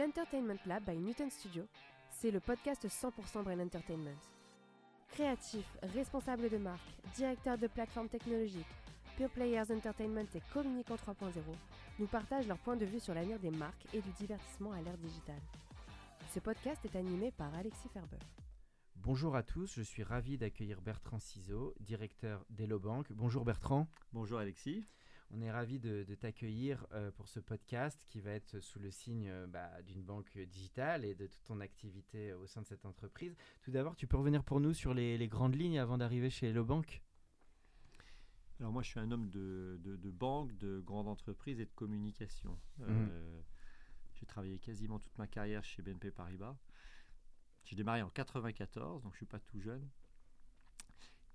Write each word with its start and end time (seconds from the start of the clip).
L'Entertainment 0.00 0.56
Lab 0.64 0.82
by 0.86 0.96
Newton 0.96 1.28
Studio, 1.28 1.66
c'est 2.08 2.30
le 2.30 2.40
podcast 2.40 2.88
100% 2.88 3.42
Brain 3.42 3.60
Entertainment. 3.60 4.16
Créatifs, 5.10 5.76
responsables 5.94 6.48
de 6.48 6.56
marque, 6.56 6.80
directeurs 7.14 7.58
de 7.58 7.66
plateformes 7.66 8.08
technologiques, 8.08 8.64
Pure 9.18 9.28
Players 9.28 9.70
Entertainment 9.70 10.24
et 10.34 10.40
Communicant 10.54 10.94
3.0 10.94 11.32
nous 11.98 12.06
partagent 12.06 12.48
leur 12.48 12.56
point 12.56 12.76
de 12.76 12.86
vue 12.86 12.98
sur 12.98 13.12
l'avenir 13.12 13.38
des 13.40 13.50
marques 13.50 13.84
et 13.92 14.00
du 14.00 14.10
divertissement 14.12 14.72
à 14.72 14.80
l'ère 14.80 14.96
digitale. 14.96 15.42
Ce 16.32 16.40
podcast 16.40 16.82
est 16.86 16.96
animé 16.96 17.30
par 17.32 17.54
Alexis 17.54 17.90
Ferber. 17.92 18.24
Bonjour 18.96 19.36
à 19.36 19.42
tous, 19.42 19.74
je 19.74 19.82
suis 19.82 20.02
ravi 20.02 20.38
d'accueillir 20.38 20.80
Bertrand 20.80 21.18
Ciseaux, 21.18 21.74
directeur 21.78 22.46
d'Hello 22.48 22.78
Bank. 22.78 23.12
Bonjour 23.12 23.44
Bertrand. 23.44 23.86
Bonjour 24.14 24.38
Alexis. 24.38 24.86
On 25.32 25.40
est 25.42 25.50
ravi 25.50 25.78
de, 25.78 26.02
de 26.02 26.14
t'accueillir 26.16 26.84
euh, 26.92 27.10
pour 27.12 27.28
ce 27.28 27.38
podcast 27.38 28.04
qui 28.08 28.20
va 28.20 28.32
être 28.32 28.58
sous 28.60 28.80
le 28.80 28.90
signe 28.90 29.28
euh, 29.28 29.46
bah, 29.46 29.80
d'une 29.82 30.02
banque 30.02 30.36
digitale 30.36 31.04
et 31.04 31.14
de 31.14 31.26
toute 31.28 31.44
ton 31.44 31.60
activité 31.60 32.32
au 32.32 32.46
sein 32.46 32.62
de 32.62 32.66
cette 32.66 32.84
entreprise. 32.84 33.36
Tout 33.62 33.70
d'abord, 33.70 33.94
tu 33.94 34.06
peux 34.08 34.16
revenir 34.16 34.42
pour 34.42 34.58
nous 34.60 34.74
sur 34.74 34.92
les, 34.92 35.16
les 35.18 35.28
grandes 35.28 35.54
lignes 35.54 35.78
avant 35.78 35.98
d'arriver 35.98 36.30
chez 36.30 36.48
Hello 36.48 36.64
Bank 36.64 37.00
Alors 38.58 38.72
moi 38.72 38.82
je 38.82 38.88
suis 38.88 38.98
un 38.98 39.10
homme 39.12 39.30
de, 39.30 39.78
de, 39.84 39.96
de 39.96 40.10
banque, 40.10 40.52
de 40.58 40.80
grande 40.80 41.06
entreprise 41.06 41.60
et 41.60 41.64
de 41.64 41.72
communication. 41.76 42.58
Mhm. 42.78 42.86
Euh, 42.88 43.40
J'ai 44.14 44.26
travaillé 44.26 44.58
quasiment 44.58 44.98
toute 44.98 45.16
ma 45.16 45.28
carrière 45.28 45.62
chez 45.62 45.80
BNP 45.80 46.10
Paribas. 46.10 46.56
J'ai 47.64 47.76
démarré 47.76 48.02
en 48.02 48.10
94, 48.10 49.02
donc 49.02 49.12
je 49.12 49.18
suis 49.18 49.26
pas 49.26 49.38
tout 49.38 49.60
jeune. 49.60 49.88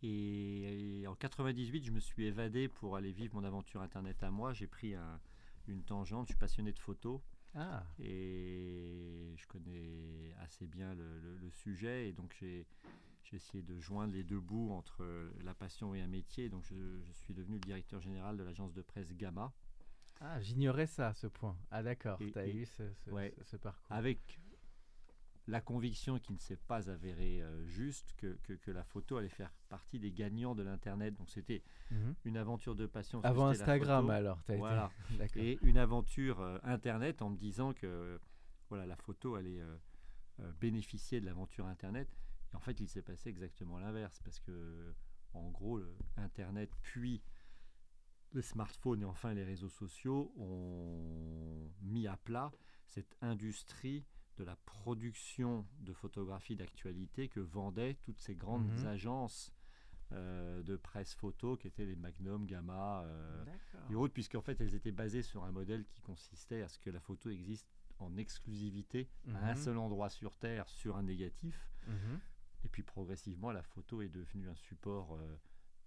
Et, 0.10 1.02
et 1.02 1.08
en 1.08 1.16
98, 1.16 1.84
je 1.86 1.92
me 1.92 2.00
suis 2.00 2.26
évadé 2.26 2.68
pour 2.68 2.96
aller 2.96 3.12
vivre 3.12 3.36
mon 3.36 3.44
aventure 3.44 3.82
internet 3.82 4.22
à 4.24 4.30
moi. 4.32 4.54
J'ai 4.54 4.68
pris 4.68 4.94
un- 4.96 5.20
une 5.68 5.84
tangente. 5.84 6.28
Je 6.28 6.34
suis 6.34 6.40
passionné 6.40 6.72
de 6.72 6.80
photos 6.80 7.22
Ah, 7.56 7.84
et 8.00 9.34
je 9.38 9.48
connais 9.48 10.34
assez 10.40 10.68
bien 10.68 10.94
le, 10.94 11.20
le- 11.20 11.38
le 11.38 11.50
sujet. 11.50 12.10
Et 12.10 12.14
donc 12.14 12.36
j'ai 12.40 12.68
essayé 13.34 13.64
de 13.64 13.80
joindre 13.80 14.14
les 14.14 14.24
deux 14.24 14.40
bouts 14.40 14.72
entre 14.72 15.04
la 15.44 15.54
passion 15.56 15.96
et 15.96 16.02
un 16.02 16.08
métier. 16.08 16.50
Donc 16.50 16.64
je, 16.66 17.02
je 17.04 17.12
suis 17.14 17.34
devenu 17.34 17.56
le 17.56 17.62
directeur 17.62 18.00
général 18.00 18.38
de 18.38 18.44
l'agence 18.44 18.74
de 18.74 18.82
presse 18.82 19.12
Gamma. 19.14 19.52
ah 20.22 20.40
j'ignorais 20.42 20.88
ça, 20.88 21.14
ce 21.14 21.28
point. 21.28 21.58
Ah 21.72 21.82
d'accord, 21.84 22.20
tu 22.20 22.38
as 22.38 22.46
et- 22.48 22.56
eu 22.56 22.66
ce, 22.66 22.84
ce- 22.94 23.10
ouais. 23.10 23.34
ce- 23.40 23.44
ce 23.44 23.58
parcours. 23.58 23.96
avec 23.96 24.40
la 25.48 25.62
conviction 25.62 26.18
qui 26.20 26.34
ne 26.34 26.40
s'est 26.40 26.56
pas 26.58 26.90
avérée 26.90 27.42
euh, 27.44 27.66
juste 27.68 28.14
que, 28.18 28.36
que- 28.44 28.54
que 28.54 28.72
la 28.72 28.84
photo 28.84 29.18
allait 29.18 29.30
faire 29.30 29.52
partie 29.70 30.00
des 30.00 30.12
gagnants 30.12 30.56
de 30.56 30.64
l'Internet. 30.64 31.16
Donc 31.16 31.30
c'était 31.30 31.62
Mhm. 31.92 32.16
une 32.26 32.38
aventure 32.38 32.76
de 32.76 32.88
passion. 32.88 33.22
Avant 33.24 33.48
Instagram 33.48 34.10
alors, 34.10 34.40
été- 34.42 34.56
Voilà. 34.58 34.92
Et 35.36 35.60
une 35.62 35.78
aventure 35.78 36.40
euh, 36.42 36.58
Internet 36.64 37.22
en 37.22 37.30
me 37.30 37.38
disant 37.38 37.74
que 37.74 38.20
voilà, 38.70 38.86
la 38.88 38.96
photo 38.96 39.36
allait 39.36 39.62
euh, 39.62 40.52
bénéficier 40.60 41.22
de 41.22 41.26
l'aventure 41.28 41.68
Internet. 41.68 42.10
Et 42.52 42.56
en 42.56 42.60
fait, 42.60 42.80
il 42.80 42.88
s'est 42.88 43.04
passé 43.04 43.30
exactement 43.30 43.78
l'inverse 43.80 44.20
parce 44.24 44.40
que, 44.40 44.96
en 45.34 45.50
gros, 45.52 45.78
le 45.78 45.96
Internet 46.18 46.72
puis 46.82 47.22
les 48.34 48.42
smartphones 48.42 49.02
et 49.02 49.06
enfin 49.06 49.34
les 49.34 49.44
réseaux 49.44 49.70
sociaux 49.70 50.34
ont 50.38 51.72
mis 51.82 52.08
à 52.08 52.18
plat 52.18 52.52
cette 52.88 53.16
industrie 53.22 54.04
de 54.38 54.44
la 54.44 54.56
production 54.66 55.66
de 55.80 55.94
photographies 55.94 56.56
d'actualité 56.56 57.30
que 57.30 57.40
vendaient 57.40 57.96
toutes 58.02 58.20
ces 58.20 58.36
grandes 58.36 58.68
Mhm. 58.68 58.88
agences 58.88 59.52
euh, 60.12 60.62
de 60.62 60.76
presse 60.76 61.16
photo 61.16 61.58
qui 61.58 61.68
étaient 61.68 61.86
les 61.86 61.96
Magnum, 61.96 62.46
Gamma 62.46 63.04
euh, 63.06 63.44
et 63.90 63.96
autres, 63.96 64.14
puisqu'en 64.14 64.42
fait 64.42 64.60
elles 64.62 64.76
étaient 64.76 64.92
basées 64.92 65.24
sur 65.24 65.44
un 65.44 65.52
modèle 65.52 65.84
qui 65.86 66.02
consistait 66.02 66.62
à 66.62 66.68
ce 66.68 66.78
que 66.78 66.92
la 66.92 67.00
photo 67.00 67.30
existe 67.32 67.68
en 67.98 68.16
exclusivité 68.18 69.10
à 69.34 69.50
un 69.50 69.56
Mhm. 69.56 69.58
seul 69.58 69.78
endroit 69.78 70.10
sur 70.10 70.36
Terre 70.38 70.68
sur 70.70 70.96
un 70.98 71.04
négatif. 71.04 71.72
Mhm. 71.88 72.20
Et 72.66 72.68
puis 72.70 72.84
progressivement, 72.84 73.52
la 73.52 73.64
photo 73.64 74.02
est 74.02 74.10
devenue 74.10 74.48
un 74.50 74.56
support 74.56 75.16
euh, 75.16 75.38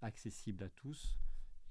accessible 0.01 0.63
à 0.63 0.69
tous 0.69 1.17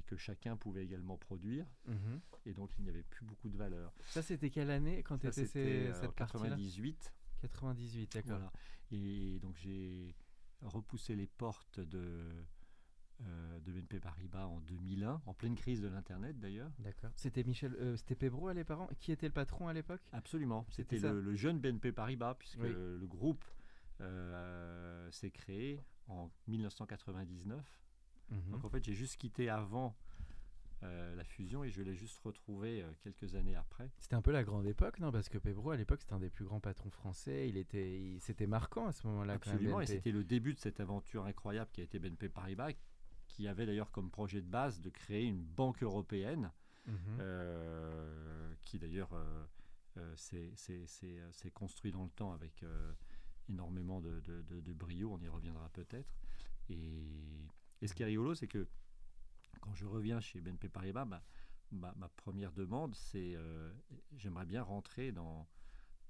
que 0.08 0.16
chacun 0.16 0.56
pouvait 0.56 0.82
également 0.84 1.16
produire. 1.16 1.66
Mhm. 1.86 2.20
Et 2.46 2.52
donc 2.54 2.70
il 2.78 2.82
n'y 2.84 2.88
avait 2.90 3.02
plus 3.04 3.24
beaucoup 3.24 3.48
de 3.48 3.56
valeur. 3.56 3.92
Ça, 4.06 4.22
c'était 4.22 4.50
quelle 4.50 4.70
année 4.70 5.02
quand 5.02 5.18
tu 5.18 5.26
étais 5.28 5.46
c'était 5.46 5.88
euh, 5.88 5.94
cette 5.94 6.12
partie-là 6.12 6.48
98. 6.56 7.14
98, 7.42 8.12
d'accord. 8.14 8.30
Voilà. 8.38 8.52
Et 8.90 9.38
donc 9.40 9.56
j'ai 9.58 10.16
repoussé 10.62 11.14
les 11.14 11.26
portes 11.26 11.78
de, 11.78 12.44
euh, 13.20 13.60
de 13.60 13.72
BNP 13.72 14.00
Paribas 14.00 14.46
en 14.46 14.60
2001, 14.62 15.22
en 15.26 15.34
pleine 15.34 15.54
crise 15.54 15.80
de 15.82 15.88
l'Internet 15.88 16.38
d'ailleurs. 16.40 16.72
D'accord. 16.78 17.10
C'était 17.14 17.44
Michel, 17.44 17.74
euh, 17.80 17.96
c'était 17.96 18.16
Pébro 18.16 18.48
à 18.48 18.54
l'époque. 18.54 18.90
Qui 18.98 19.12
était 19.12 19.26
le 19.28 19.32
patron 19.34 19.68
à 19.68 19.72
l'époque? 19.72 20.00
Absolument. 20.12 20.66
C'était 20.70 20.98
le, 20.98 21.20
le 21.20 21.34
jeune 21.36 21.60
BNP 21.60 21.92
Paribas, 21.92 22.34
puisque 22.34 22.60
Oui. 22.60 22.70
le 22.70 23.06
groupe 23.06 23.44
euh, 24.00 25.10
s'est 25.12 25.30
créé 25.30 25.80
en 26.08 26.30
1999. 26.46 27.64
Mhm. 28.30 28.50
Donc 28.52 28.64
en 28.64 28.68
fait, 28.68 28.84
j'ai 28.84 28.94
juste 28.94 29.16
quitté 29.16 29.48
avant 29.48 29.96
euh, 30.84 31.14
la 31.16 31.24
fusion 31.24 31.64
et 31.64 31.70
je 31.70 31.82
l'ai 31.82 31.94
juste 31.94 32.18
retrouvé 32.20 32.82
euh, 32.82 32.90
quelques 33.00 33.34
années 33.34 33.56
après. 33.56 33.90
C'était 33.98 34.14
un 34.14 34.22
peu 34.22 34.30
la 34.30 34.44
grande 34.44 34.66
époque, 34.66 35.00
non? 35.00 35.10
Parce 35.10 35.28
que 35.28 35.38
Pébro, 35.38 35.70
à 35.70 35.76
l'époque, 35.76 36.00
c'était 36.00 36.12
un 36.12 36.20
des 36.20 36.30
plus 36.30 36.44
grands 36.44 36.60
patrons 36.60 36.90
français. 36.90 37.48
Il 37.48 37.56
était, 37.56 37.98
il- 38.00 38.20
c'était 38.20 38.46
marquant 38.46 38.86
à 38.86 38.92
ce 38.92 39.06
moment-là. 39.08 39.38
quand 39.38 39.46
même, 39.50 39.56
Absolument. 39.56 39.80
Et 39.80 39.86
c'était 39.86 40.12
le 40.12 40.22
début 40.24 40.54
de 40.54 40.58
cette 40.60 40.78
aventure 40.78 41.24
incroyable 41.26 41.70
qui 41.72 41.80
a 41.80 41.84
été 41.84 41.98
BNP 41.98 42.28
Paribas, 42.28 42.72
qui 43.26 43.48
avait 43.48 43.66
d'ailleurs 43.66 43.90
comme 43.90 44.10
projet 44.10 44.40
de 44.40 44.46
base 44.46 44.80
de 44.80 44.88
créer 44.90 45.24
une 45.24 45.42
banque 45.42 45.82
européenne, 45.82 46.52
Mhm. 46.86 46.94
euh, 47.20 48.54
qui 48.62 48.78
d'ailleurs 48.78 49.10
s'est- 50.14 50.52
s'est 50.54 50.86
s'est, 50.86 51.18
s'est 51.32 51.50
construit 51.50 51.90
dans 51.90 52.04
le 52.04 52.10
temps 52.10 52.32
avec 52.32 52.64
énormément 53.48 54.00
de, 54.00 54.20
de- 54.20 54.42
de- 54.42 54.60
de 54.60 54.72
brio. 54.72 55.12
On 55.12 55.20
y 55.20 55.28
reviendra 55.28 55.68
peut-être. 55.70 56.14
Et, 56.70 56.76
et 57.80 57.86
ce 57.86 57.94
qui 57.94 58.02
est 58.02 58.06
rigolo, 58.06 58.34
c'est 58.34 58.48
que 58.48 58.66
quand 59.60 59.74
je 59.74 59.86
reviens 59.86 60.20
chez 60.20 60.40
BNP 60.40 60.68
Paribas, 60.68 61.04
ma, 61.70 61.94
ma 61.94 62.08
première 62.08 62.52
demande, 62.52 62.94
c'est 62.94 63.34
euh, 63.34 63.72
j'aimerais 64.16 64.46
bien 64.46 64.62
rentrer 64.62 65.12
dans 65.12 65.48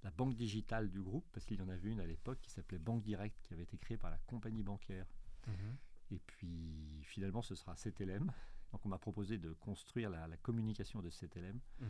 la 0.03 0.11
banque 0.11 0.35
digitale 0.35 0.89
du 0.91 1.03
groupe, 1.03 1.27
parce 1.33 1.45
qu'il 1.45 1.59
y 1.59 1.63
en 1.63 1.69
avait 1.69 1.89
une 1.89 2.01
à 2.01 2.07
l'époque 2.07 2.41
qui 2.41 2.51
s'appelait 2.51 2.79
Banque 2.79 3.03
Direct, 3.03 3.37
qui 3.43 3.53
avait 3.53 3.65
été 3.65 3.77
créée 3.77 3.97
par 3.97 4.11
la 4.11 4.19
compagnie 4.19 4.63
bancaire. 4.63 5.07
Mhm. 5.47 5.77
Et 6.13 6.19
puis 6.21 7.03
finalement, 7.03 7.43
ce 7.43 7.55
sera 7.55 7.75
CTLM. 7.75 8.31
Donc 8.73 8.85
on 8.85 8.89
m'a 8.89 8.99
proposé 8.99 9.39
de 9.39 9.53
construire 9.55 10.11
la, 10.11 10.29
la 10.29 10.37
communication 10.37 11.03
de 11.03 11.11
CTLM. 11.11 11.59
Mhm. 11.81 11.89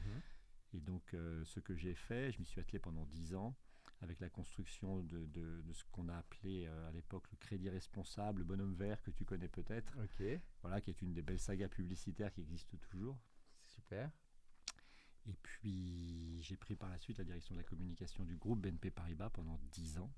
Et 0.75 0.81
donc 0.81 1.15
euh, 1.15 1.45
ce 1.45 1.61
que 1.61 1.75
j'ai 1.75 1.95
fait, 1.95 2.33
je 2.33 2.39
m'y 2.39 2.47
suis 2.47 2.61
attelé 2.61 2.79
pendant 2.79 3.05
10 3.07 3.35
ans 3.35 3.55
avec 4.01 4.21
la 4.21 4.29
construction 4.29 5.03
de, 5.03 5.27
de- 5.27 5.61
de 5.63 5.73
ce 5.73 5.83
qu'on 5.91 6.09
a 6.09 6.17
appelé 6.17 6.67
euh, 6.67 6.89
à 6.89 6.93
l'époque 6.93 7.29
le 7.31 7.37
crédit 7.37 7.69
responsable, 7.69 8.41
le 8.41 8.45
bonhomme 8.45 8.75
vert 8.75 9.03
que 9.03 9.11
tu 9.11 9.25
connais 9.25 9.49
peut-être, 9.49 9.97
Ok, 10.03 10.23
voilà, 10.63 10.81
qui 10.81 10.91
est 10.91 11.03
une 11.03 11.13
des 11.15 11.23
belles 11.23 11.41
sagas 11.41 11.69
publicitaires 11.69 12.33
qui 12.33 12.41
existent 12.43 12.77
toujours. 12.91 13.19
super. 13.65 14.11
Et 15.27 15.35
puis 15.43 16.41
j'ai 16.43 16.57
pris 16.57 16.75
par 16.77 16.89
la 16.89 16.99
suite 16.99 17.19
la 17.19 17.25
direction 17.25 17.55
de 17.55 17.61
la 17.61 17.65
communication 17.65 18.25
du 18.25 18.37
groupe 18.37 18.61
BNP 18.61 18.91
Paribas 18.91 19.31
pendant 19.31 19.59
10 19.73 19.99
ans. 19.99 20.11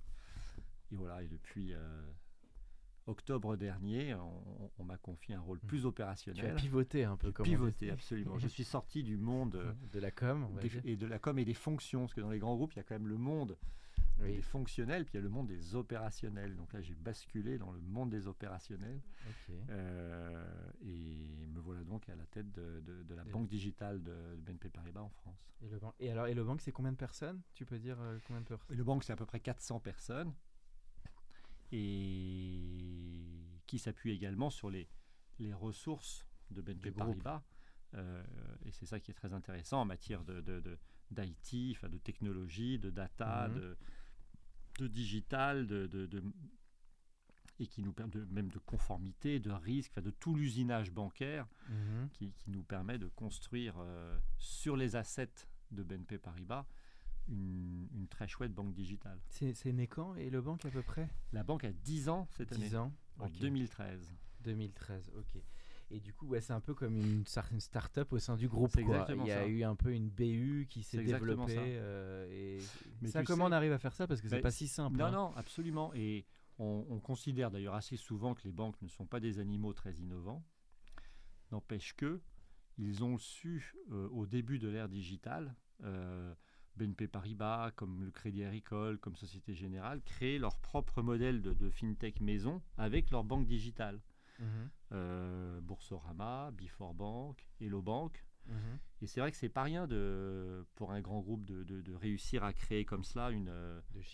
Et 0.93 0.97
voilà, 0.97 1.23
et 1.23 1.29
depuis 1.29 1.73
euh, 1.73 2.03
octobre 3.06 3.56
dernier, 3.56 4.14
on, 4.14 4.70
on 4.79 4.85
m'a 4.85 4.97
confié 4.99 5.35
un 5.35 5.41
rôle 5.41 5.58
plus 5.61 5.81
Tu 5.81 5.85
as 5.85 5.88
opérationnel. 5.88 6.55
pivoté 6.56 7.05
un 7.05 7.17
peu 7.17 7.32
comme 7.32 7.44
pivoté, 7.44 7.91
absolument. 7.91 8.38
Je 8.38 8.49
suis 8.49 8.64
sorti 8.64 9.02
du 9.02 9.17
monde 9.17 9.56
euh, 9.56 9.73
de 9.93 9.99
la 10.00 10.11
com, 10.11 10.47
on 10.50 10.55
va 10.55 10.62
des- 10.62 10.69
dire. 10.69 10.82
et 10.85 10.97
de 10.97 11.06
la 11.06 11.19
com 11.19 11.38
et 11.38 11.44
des 11.44 11.55
fonctions, 11.55 12.00
parce 12.00 12.14
que 12.14 12.20
dans 12.20 12.31
les 12.31 12.38
grands 12.38 12.55
groupes, 12.56 12.73
il 12.75 12.76
y 12.76 12.81
a 12.81 12.85
quand 12.85 12.94
même 12.94 13.08
le 13.08 13.17
monde 13.19 13.56
Oui. 14.20 14.37
des 14.37 14.43
fonctionnels, 14.43 15.05
puis 15.05 15.14
il 15.14 15.17
y 15.17 15.20
a 15.20 15.23
le 15.23 15.31
monde 15.31 15.47
des 15.49 15.75
opérationnels. 15.75 16.55
Donc 16.56 16.73
là, 16.73 16.81
j'ai 16.82 16.94
basculé 16.94 17.58
dans 17.58 17.73
le 17.73 17.81
monde 17.81 18.11
des 18.11 18.26
opérationnels. 18.29 19.00
Euh, 19.70 20.44
et 20.82 21.47
me 21.52 21.61
voilà 21.61 21.82
donc 21.85 22.08
à 22.08 22.17
la 22.17 22.25
tête 22.26 22.50
de, 22.52 22.81
de- 22.81 23.02
de 23.02 23.14
la 23.14 23.25
Et- 23.26 23.31
banque 23.31 23.49
digitale 23.49 24.02
de, 24.02 24.12
de 24.37 24.41
BNP 24.43 24.69
Paribas 24.69 25.00
en 25.02 25.08
France. 25.08 25.38
Et, 25.62 25.69
le 25.69 25.79
et 25.99 26.11
alors, 26.11 26.26
et 26.26 26.35
le 26.35 26.44
banque, 26.44 26.61
c'est 26.61 26.73
combien 26.73 26.93
de 26.93 26.97
personnes 26.97 27.41
Tu 27.55 27.64
peux 27.64 27.79
dire 27.79 27.97
euh, 28.00 28.19
combien 28.26 28.41
de 28.43 28.47
personnes 28.47 28.75
Et 28.75 28.76
le 28.76 28.85
banque, 28.85 29.05
c'est 29.05 29.12
à 29.12 29.17
peu 29.17 29.26
près 29.26 29.41
400 29.41 29.81
personnes. 29.81 30.32
Et 31.72 33.61
qui 33.67 33.78
s'appuie 33.78 34.12
également 34.12 34.50
sur 34.50 34.70
les, 34.70 34.88
les 35.38 35.52
ressources 35.52 36.26
de 36.50 36.61
BNP. 36.61 36.90
Paribas. 36.93 37.43
Euh, 37.94 38.22
et 38.64 38.70
c'est 38.72 38.87
ça 38.87 39.00
qui 39.00 39.11
est 39.11 39.14
très 39.14 39.32
intéressant 39.32 39.81
en 39.81 39.84
matière 39.84 40.25
de, 40.25 40.40
de, 40.40 40.61
de- 40.61 40.78
d'IT, 41.11 41.76
enfin, 41.76 41.88
de 41.88 41.99
technologie, 41.99 42.78
de 42.78 42.90
data, 42.90 43.49
Mhm. 43.49 43.55
de, 43.61 43.76
de 44.78 44.87
digital, 44.87 45.67
de, 45.67 45.88
et 47.58 47.67
qui 47.67 47.82
nous 47.82 47.93
permet 47.93 48.14
même 48.31 48.49
de 48.49 48.58
conformité, 48.58 49.38
de 49.40 49.50
risque, 49.50 49.90
enfin, 49.93 50.00
de 50.02 50.11
tout 50.11 50.34
l'usinage 50.34 50.90
bancaire 50.93 51.46
Mhm. 51.69 52.08
qui, 52.12 52.32
qui 52.32 52.50
nous 52.50 52.62
permet 52.62 52.99
de 52.99 53.08
construire 53.08 53.75
euh, 53.78 54.19
sur 54.38 54.76
les 54.76 54.96
assets 54.96 55.46
de 55.73 55.82
BNP 55.82 56.19
Paribas 56.19 56.66
une, 57.28 57.88
une 57.94 58.08
très 58.08 58.26
chouette 58.28 58.52
banque 58.52 58.72
digitale. 58.75 59.20
C'est 59.28 59.72
né 59.72 59.87
quand 59.87 60.14
et 60.17 60.31
le 60.31 60.40
banque 60.40 60.64
à 60.64 60.70
peu 60.70 60.82
près? 60.82 61.08
La 61.32 61.43
banque 61.44 61.64
a 61.64 61.72
10 61.72 62.08
ans 62.08 62.28
cette 62.37 62.52
année, 62.52 62.64
10 62.69 62.76
ans. 62.76 62.93
en 63.19 63.26
ok. 63.26 63.38
2013. 63.40 64.12
2013, 64.43 65.11
ok. 65.17 65.43
Et 65.93 65.99
du 66.00 66.12
coup, 66.12 66.26
ouais, 66.28 66.40
c'est 66.40 66.52
un 66.52 66.61
peu 66.61 66.72
comme 66.72 66.96
une, 66.96 67.26
star- 67.26 67.52
une 67.52 67.58
start-up 67.61 68.12
au 68.12 68.19
sein 68.20 68.37
du 68.37 68.49
groupe. 68.49 68.70
Quoi. 68.72 68.81
exactement 68.81 69.25
Il 69.25 69.28
y 69.28 69.32
a 69.32 69.40
ça. 69.43 69.46
eu 69.49 69.64
un 69.64 69.75
peu 69.75 69.93
une 69.93 70.08
BU 70.08 70.67
qui 70.70 70.82
s'est 70.84 71.02
développée. 71.02 71.55
ça. 71.55 71.61
euh, 71.61 72.26
et 72.31 72.58
Mais 73.02 73.08
ça, 73.08 73.25
comment 73.25 73.44
sais- 73.46 73.50
on 73.50 73.52
arrive 73.52 73.73
à 73.73 73.78
faire 73.78 73.93
ça? 73.94 74.06
Parce 74.06 74.20
que 74.20 74.28
c'est 74.28 74.40
pas 74.40 74.52
si 74.52 74.69
simple. 74.69 74.96
Non, 74.99 75.06
hein. 75.06 75.11
non, 75.11 75.37
absolument. 75.37 75.93
Et 75.94 76.26
on, 76.58 76.87
on 76.88 77.00
considère 77.00 77.50
d'ailleurs 77.50 77.75
assez 77.75 77.96
souvent 77.96 78.34
que 78.34 78.43
les 78.44 78.52
banques 78.52 78.81
ne 78.82 78.88
sont 78.88 79.05
pas 79.06 79.19
des 79.19 79.40
animaux 79.40 79.73
très 79.73 79.94
innovants. 79.94 80.44
N'empêche 81.50 81.94
que 81.96 82.20
ils 82.78 83.02
ont 83.05 83.19
su, 83.19 83.75
euh, 83.90 84.08
au 84.11 84.26
début 84.26 84.58
de 84.58 84.69
l'ère 84.69 84.88
digitale, 84.88 85.55
euh, 85.82 86.32
BNP 86.81 87.09
Paribas, 87.09 87.71
comme 87.73 88.03
le 88.05 88.11
Crédit 88.11 88.43
Agricole, 88.44 88.99
comme 88.99 89.15
Société 89.17 89.55
Générale, 89.55 90.00
créer 90.03 90.38
leur 90.38 90.59
propre 90.59 91.03
modèle 91.03 91.43
de, 91.43 91.53
de 91.53 91.69
fintech 91.71 92.21
maison 92.21 92.62
avec 92.79 93.11
leur 93.11 93.23
banque 93.25 93.47
digitale. 93.47 94.00
Mhm, 94.38 94.71
Euh, 94.93 95.61
Boursorama, 95.61 96.50
Before 96.53 96.94
Bank, 96.94 97.47
Hello 97.61 97.82
Bank. 97.82 98.25
mhm. 98.47 98.79
Et 99.03 99.06
c'est 99.06 99.21
vrai 99.21 99.31
que 99.31 99.37
c'est 99.37 99.49
pas 99.50 99.62
rien 99.65 99.87
de, 99.87 100.67
pour 100.75 100.93
un 100.93 101.00
grand 101.03 101.21
groupe 101.21 101.44
de, 101.44 101.62
de- 101.65 101.81
de 101.82 101.93
réussir 101.94 102.43
à 102.44 102.53
créer 102.55 102.85
comme 102.87 103.05
cela 103.05 103.31
une, 103.31 103.53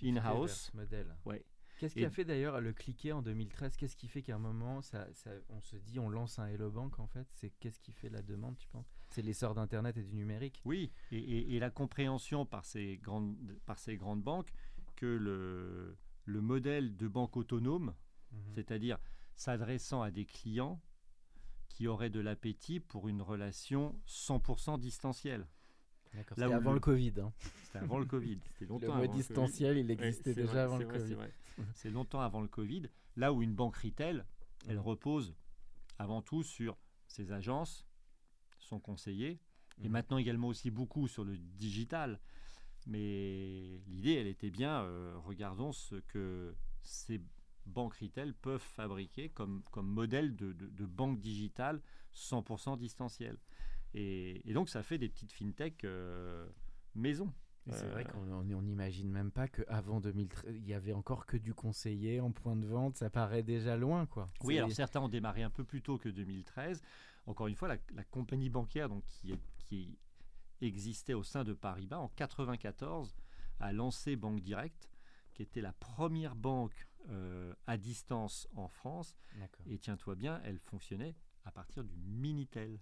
In-house. 0.03 0.71
ce 0.73 0.77
modèle. 0.77 1.15
Ouais. 1.25 1.45
Qu'est-ce 1.79 1.95
qui 1.95 2.01
Et- 2.01 2.07
a 2.07 2.11
fait 2.11 2.25
d'ailleurs 2.25 2.61
le 2.61 2.73
cliquer 2.73 3.13
en 3.13 3.21
2013 3.23 3.77
Qu'est-ce 3.77 3.97
qui 3.97 4.09
fait 4.09 4.23
qu'à 4.23 4.37
un 4.37 4.39
moment, 4.39 4.81
ça, 4.83 5.07
ça- 5.13 5.31
on 5.51 5.61
se 5.61 5.77
dit 5.77 5.99
on 5.99 6.09
lance 6.09 6.39
un 6.39 6.47
Hello 6.47 6.71
Bank 6.71 6.99
en 6.99 7.07
fait? 7.07 7.27
C'est 7.35 7.51
qu'est-ce 7.61 7.81
qui 7.81 7.93
fait 7.93 8.09
la 8.09 8.23
demande, 8.23 8.57
tu 8.59 8.69
penses? 8.69 8.87
C'est 9.11 9.23
l'essor 9.23 9.55
d'Internet 9.55 9.97
et 9.97 10.03
du 10.03 10.15
numérique 10.15 10.63
Oui, 10.65 10.91
et, 11.13 11.19
et- 11.19 11.55
et 11.57 11.59
la 11.59 11.71
compréhension 11.71 12.47
par 12.47 12.65
ces 12.65 12.97
grandes, 12.99 13.37
par 13.67 13.79
ces 13.79 13.97
grandes 13.97 14.23
banques 14.23 14.53
que 14.97 15.07
le, 15.07 15.97
le 16.25 16.41
modèle 16.41 16.97
de 16.97 17.09
banque 17.09 17.37
autonome, 17.37 17.95
Mhm. 18.33 18.39
c'est-à-dire 18.55 18.99
s'adressant 19.37 20.01
à 20.03 20.11
des 20.11 20.25
clients 20.25 20.81
qui 21.69 21.87
auraient 21.89 22.09
de 22.11 22.21
l'appétit 22.21 22.81
pour 22.81 23.07
une 23.09 23.21
relation 23.21 24.01
100% 24.07 24.79
distancielle. 24.79 25.47
Là 26.15 26.23
C'était 26.31 26.47
où 26.47 26.53
avant 26.53 26.71
le- 26.71 26.77
le 26.77 26.81
Covid. 26.81 27.13
hein. 27.21 27.33
C'était 27.65 27.79
avant 27.81 27.99
le 27.99 28.07
Covid. 28.07 28.39
C'était 28.55 28.65
longtemps 28.65 28.87
Le 28.87 28.93
avant 28.93 29.03
mot 29.03 29.07
Covid. 29.09 29.19
distanciel, 29.19 29.77
il 29.77 29.91
existait 29.91 30.33
déjà 30.35 30.47
vrai, 30.51 30.61
avant 30.61 30.79
le 30.79 30.87
vrai, 30.87 30.99
Covid. 30.99 31.17
Vrai. 31.63 31.73
C'est 31.75 31.91
longtemps 31.91 32.21
avant 32.21 32.41
le 32.41 32.49
Covid. 32.49 32.83
Là 33.17 33.33
où 33.33 33.43
une 33.43 33.55
banque 33.55 33.77
retail, 33.77 34.25
elle 34.69 34.77
Mhm. 34.79 34.83
repose 34.85 35.35
avant 35.99 36.23
tout 36.23 36.43
sur 36.43 36.77
ses 37.07 37.33
agences, 37.33 37.87
son 38.59 38.79
conseiller, 38.81 39.41
et 39.83 39.85
Mhm. 39.89 39.91
maintenant 39.93 40.19
également 40.19 40.49
aussi 40.49 40.71
beaucoup 40.71 41.09
sur 41.09 41.25
le 41.25 41.37
digital. 41.39 42.21
Mais 42.87 43.81
l'idée, 43.89 44.15
elle 44.15 44.27
était 44.29 44.51
bien, 44.51 44.83
euh, 44.83 45.17
regardons 45.19 45.73
ce 45.73 45.97
que 45.97 46.55
ces 46.83 47.21
banques 47.65 47.95
retail 47.95 48.33
peuvent 48.33 48.61
fabriquer 48.63 49.29
comme, 49.31 49.63
comme 49.73 49.89
modèle 49.89 50.37
de, 50.37 50.53
de, 50.53 50.69
de 50.69 50.87
banque 50.87 51.19
digitale 51.21 51.83
100% 52.13 52.77
distancielle. 52.77 53.39
Et, 53.95 54.49
et 54.49 54.53
donc, 54.53 54.69
ça 54.69 54.83
fait 54.83 54.99
des 54.99 55.09
petites 55.09 55.33
fintech 55.33 55.83
euh, 55.85 56.49
maison. 56.95 57.33
C'est 57.69 57.85
Euh, 57.87 57.91
vrai 57.91 58.05
qu'on 58.05 58.21
on- 58.31 58.53
on 58.53 58.63
n'imagine 58.63 59.11
même 59.11 59.31
pas 59.31 59.49
qu'avant 59.49 60.01
2013, 60.01 60.55
il 60.57 60.67
y 60.67 60.75
avait 60.75 60.93
encore 60.93 61.27
que 61.27 61.37
du 61.37 61.53
conseiller 61.55 62.21
en 62.21 62.31
point 62.31 62.55
de 62.57 62.67
vente. 62.67 62.97
Ça 62.97 63.11
paraît 63.11 63.43
déjà 63.43 63.77
loin, 63.77 64.07
quoi. 64.07 64.31
Oui, 64.45 64.57
alors 64.59 64.71
certains 64.73 65.01
ont 65.01 65.09
démarré 65.09 65.43
un 65.43 65.51
peu 65.51 65.65
plus 65.65 65.83
tôt 65.83 65.99
que 65.99 66.09
2013. 66.09 66.81
Encore 67.27 67.49
une 67.49 67.57
fois, 67.57 67.67
la, 67.69 67.77
la 67.95 68.05
compagnie 68.05 68.51
bancaire 68.51 68.89
donc, 68.89 69.05
qui, 69.07 69.33
est- 69.33 69.41
qui 69.59 69.99
existait 70.61 71.15
au 71.15 71.23
sein 71.25 71.43
de 71.45 71.53
Paribas 71.55 71.99
en 71.99 72.09
94 72.09 73.17
a 73.59 73.73
lancé 73.73 74.15
Banque 74.17 74.41
Direct, 74.43 74.89
qui 75.35 75.43
était 75.43 75.61
la 75.61 75.73
première 75.73 76.37
banque 76.37 76.87
euh, 77.09 77.53
à 77.67 77.77
distance 77.77 78.49
en 78.55 78.69
France. 78.69 79.17
Et 79.67 79.79
tiens-toi 79.79 80.15
bien, 80.15 80.41
elle 80.45 80.59
fonctionnait 80.59 81.15
à 81.45 81.51
partir 81.53 81.85
du 81.85 81.97
Minitel. 81.99 82.79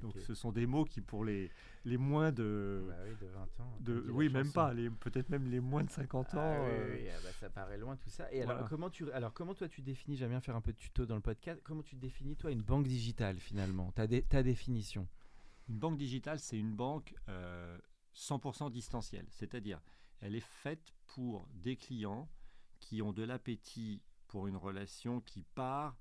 Donc 0.00 0.14
ce 0.18 0.34
sont 0.34 0.52
des 0.52 0.66
mots 0.66 0.84
qui 0.84 1.00
pour 1.00 1.24
les, 1.24 1.50
les 1.84 1.96
moins 1.96 2.32
de... 2.32 2.84
Bah 2.88 2.94
oui, 3.04 3.14
de 3.20 3.26
20 3.26 3.40
ans. 3.60 3.76
de 3.80 4.04
oui, 4.10 4.28
même 4.28 4.44
chanson. 4.44 4.54
pas, 4.54 4.74
peut-être 5.00 5.28
même 5.30 5.48
les 5.48 5.60
moins 5.60 5.84
de 5.84 5.90
50 5.90 6.34
ans. 6.34 6.38
Ah 6.40 6.60
oui, 6.62 6.66
euh, 6.70 6.94
oui, 6.94 7.08
ah 7.10 7.18
bah, 7.22 7.30
ça 7.38 7.50
paraît 7.50 7.78
loin 7.78 7.96
tout 7.96 8.10
ça. 8.10 8.32
Et 8.32 8.42
alors 8.42 8.68
comment 8.68 8.90
tu 8.90 9.10
alors 9.12 9.32
comment 9.32 9.54
toi 9.54 9.68
tu 9.68 9.82
définis 9.82 10.16
J'aime 10.16 10.30
bien 10.30 10.40
faire 10.40 10.56
un 10.56 10.60
peu 10.60 10.72
de 10.72 10.78
tuto 10.78 11.06
dans 11.06 11.14
le 11.16 11.20
podcast. 11.20 11.60
Comment 11.64 11.82
tu 11.82 11.96
définis 11.96 12.36
toi 12.36 12.50
une 12.50 12.62
banque 12.62 12.86
digitale 12.86 13.36
finalement 13.38 13.90
Ta 13.92 14.06
dé- 14.06 14.22
ta 14.22 14.42
définition? 14.42 15.06
Une 15.68 15.78
banque 15.78 15.98
digitale, 15.98 16.38
c'est 16.38 16.58
une 16.58 16.74
banque 16.74 17.14
euh, 17.28 17.78
100% 18.14 18.70
distancielle, 18.70 19.26
c'est-à-dire 19.30 19.80
elle 20.20 20.34
est 20.34 20.40
faite 20.40 20.92
pour 21.06 21.46
des 21.54 21.76
clients 21.76 22.28
qui 22.80 23.02
ont 23.02 23.12
de 23.12 23.22
l'appétit 23.22 24.02
pour 24.28 24.46
une 24.46 24.56
relation 24.56 25.20
qui 25.20 25.42
part 25.54 25.96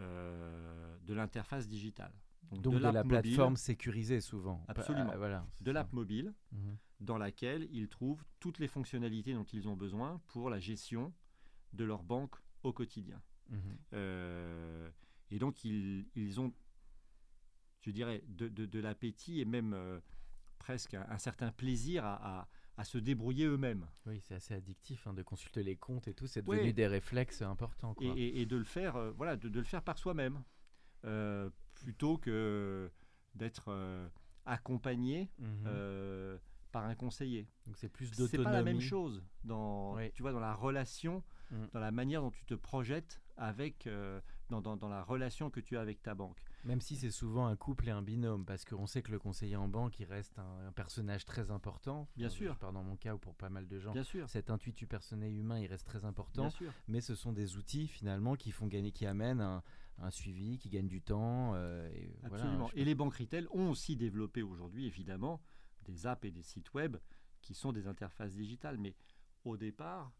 euh, 0.00 0.96
de 1.02 1.14
l'interface 1.14 1.66
digitale. 1.68 2.12
Donc 2.52 2.74
de, 2.74 2.78
l'app 2.78 2.94
la 2.94 3.02
mobile, 3.04 3.20
plateforme 3.22 3.56
sécurisée 3.56 4.20
souvent. 4.20 4.64
Absolument. 4.68 5.10
ah, 5.12 5.16
voilà. 5.16 5.46
de 5.60 5.70
l'app 5.72 5.92
mobile 5.92 6.32
Mhm. 6.52 6.76
dans 7.00 7.18
laquelle 7.18 7.68
ils 7.72 7.88
trouvent 7.88 8.24
toutes 8.40 8.58
les 8.58 8.68
fonctionnalités 8.68 9.34
dont 9.34 9.44
ils 9.44 9.68
ont 9.68 9.76
besoin 9.76 10.20
pour 10.28 10.48
la 10.50 10.58
gestion 10.60 11.12
de 11.72 11.84
leur 11.84 12.02
banque 12.02 12.36
au 12.62 12.72
quotidien. 12.72 13.20
Mhm. 13.50 13.58
Euh, 13.94 14.90
et 15.30 15.38
donc, 15.38 15.64
ils, 15.64 16.06
ils 16.14 16.40
ont, 16.40 16.52
je 17.82 17.90
dirais, 17.90 18.22
de, 18.28 18.48
de- 18.48 18.66
de 18.66 18.80
l'appétit 18.80 19.40
et 19.40 19.44
même 19.44 19.72
euh, 19.74 20.00
presque 20.58 20.94
un, 20.94 21.06
un 21.08 21.18
certain 21.18 21.50
plaisir 21.52 22.04
à, 22.04 22.40
à- 22.40 22.48
à 22.78 22.84
se 22.84 22.98
débrouiller 22.98 23.46
eux-mêmes. 23.46 23.86
Oui, 24.06 24.20
c'est 24.20 24.34
assez 24.34 24.52
addictif 24.54 25.06
hein, 25.06 25.14
de 25.14 25.22
consulter 25.22 25.62
les 25.62 25.76
comptes 25.76 26.08
et 26.08 26.14
tout. 26.14 26.26
C'est 26.26 26.46
Ouais. 26.46 26.56
devenu 26.58 26.72
des 26.74 26.86
réflexes 26.86 27.40
importants. 27.42 27.94
Et, 28.00 28.06
et- 28.08 28.40
et 28.42 28.46
de 28.46 28.56
le 28.56 28.64
faire, 28.64 28.96
euh, 28.96 29.10
voilà, 29.12 29.36
de, 29.36 29.48
de 29.48 29.58
le 29.58 29.64
faire 29.64 29.82
par 29.82 29.96
soi-même, 29.98 30.42
euh, 31.04 31.48
plutôt 31.76 32.18
que 32.18 32.90
d'être 33.34 33.66
euh, 33.68 34.08
accompagné 34.44 35.30
Mhm. 35.38 35.64
euh, 35.66 36.38
par 36.72 36.84
un 36.84 36.94
conseiller. 36.94 37.48
Donc 37.66 37.76
c'est 37.78 37.88
plus 37.88 38.10
d'autonomie. 38.10 38.30
C'est 38.30 38.42
pas 38.44 38.52
la 38.52 38.62
même 38.62 38.80
chose 38.80 39.22
dans, 39.44 39.94
Oui. 39.94 40.10
tu 40.12 40.22
vois, 40.22 40.32
dans 40.32 40.40
la 40.40 40.54
relation, 40.54 41.22
Mm. 41.50 41.66
dans 41.72 41.80
la 41.80 41.90
manière 41.92 42.22
dont 42.22 42.30
tu 42.30 42.44
te 42.44 42.54
projettes 42.54 43.22
avec, 43.36 43.86
euh, 43.86 44.20
dans, 44.50 44.60
dans- 44.60 44.76
dans 44.76 44.88
la 44.88 45.02
relation 45.04 45.48
que 45.50 45.60
tu 45.60 45.76
as 45.76 45.80
avec 45.80 46.02
ta 46.02 46.14
banque. 46.14 46.42
Même 46.64 46.80
si 46.80 46.96
c'est 46.96 47.10
souvent 47.12 47.46
un 47.46 47.54
couple 47.56 47.86
et 47.88 47.92
un 47.92 48.02
binôme, 48.02 48.44
parce 48.44 48.64
qu'on 48.64 48.86
sait 48.86 49.00
que 49.02 49.12
le 49.12 49.18
conseiller 49.20 49.54
en 49.56 49.68
banque, 49.68 50.00
il 50.00 50.06
reste 50.06 50.38
un, 50.40 50.66
un 50.66 50.72
personnage 50.72 51.24
très 51.24 51.50
important. 51.52 52.08
Bien 52.16 52.26
Enfin, 52.26 52.36
sûr. 52.36 52.54
Je 52.54 52.58
parle 52.58 52.74
dans 52.74 52.82
mon 52.82 52.96
cas 52.96 53.14
ou 53.14 53.18
pour 53.18 53.34
pas 53.36 53.48
mal 53.48 53.68
de 53.68 53.78
gens. 53.78 53.92
Bien 53.92 54.02
sûr. 54.02 54.28
Cet 54.28 54.50
intuitu 54.50 54.86
personnel 54.88 55.32
humain, 55.36 55.60
il 55.60 55.66
reste 55.68 55.86
très 55.86 56.04
important. 56.04 56.42
Bien 56.42 56.50
sûr. 56.50 56.72
Mais 56.88 57.00
ce 57.00 57.14
sont 57.14 57.32
des 57.32 57.56
outils 57.56 57.86
finalement 57.86 58.34
qui 58.34 58.50
font 58.50 58.66
gagner, 58.66 58.90
qui 58.90 59.06
amènent 59.06 59.40
un, 59.40 59.62
un 59.98 60.10
suivi, 60.10 60.58
qui 60.58 60.68
gagnent 60.68 60.88
du 60.88 61.00
temps. 61.02 61.54
euh, 61.54 61.88
et 61.94 62.14
Absolument. 62.24 62.70
et 62.74 62.84
les 62.84 62.94
banques 62.94 63.14
retail 63.14 63.46
ont 63.50 63.70
aussi 63.70 63.96
développé 63.96 64.42
aujourd'hui, 64.42 64.86
évidemment, 64.86 65.40
des 65.84 66.06
apps 66.06 66.24
et 66.24 66.30
des 66.30 66.42
sites 66.42 66.72
web 66.74 66.96
qui 67.42 67.54
sont 67.54 67.72
des 67.72 67.86
interfaces 67.86 68.34
digitales. 68.34 68.78
Mais 68.78 68.94
au 69.44 69.56
départ, 69.56 70.12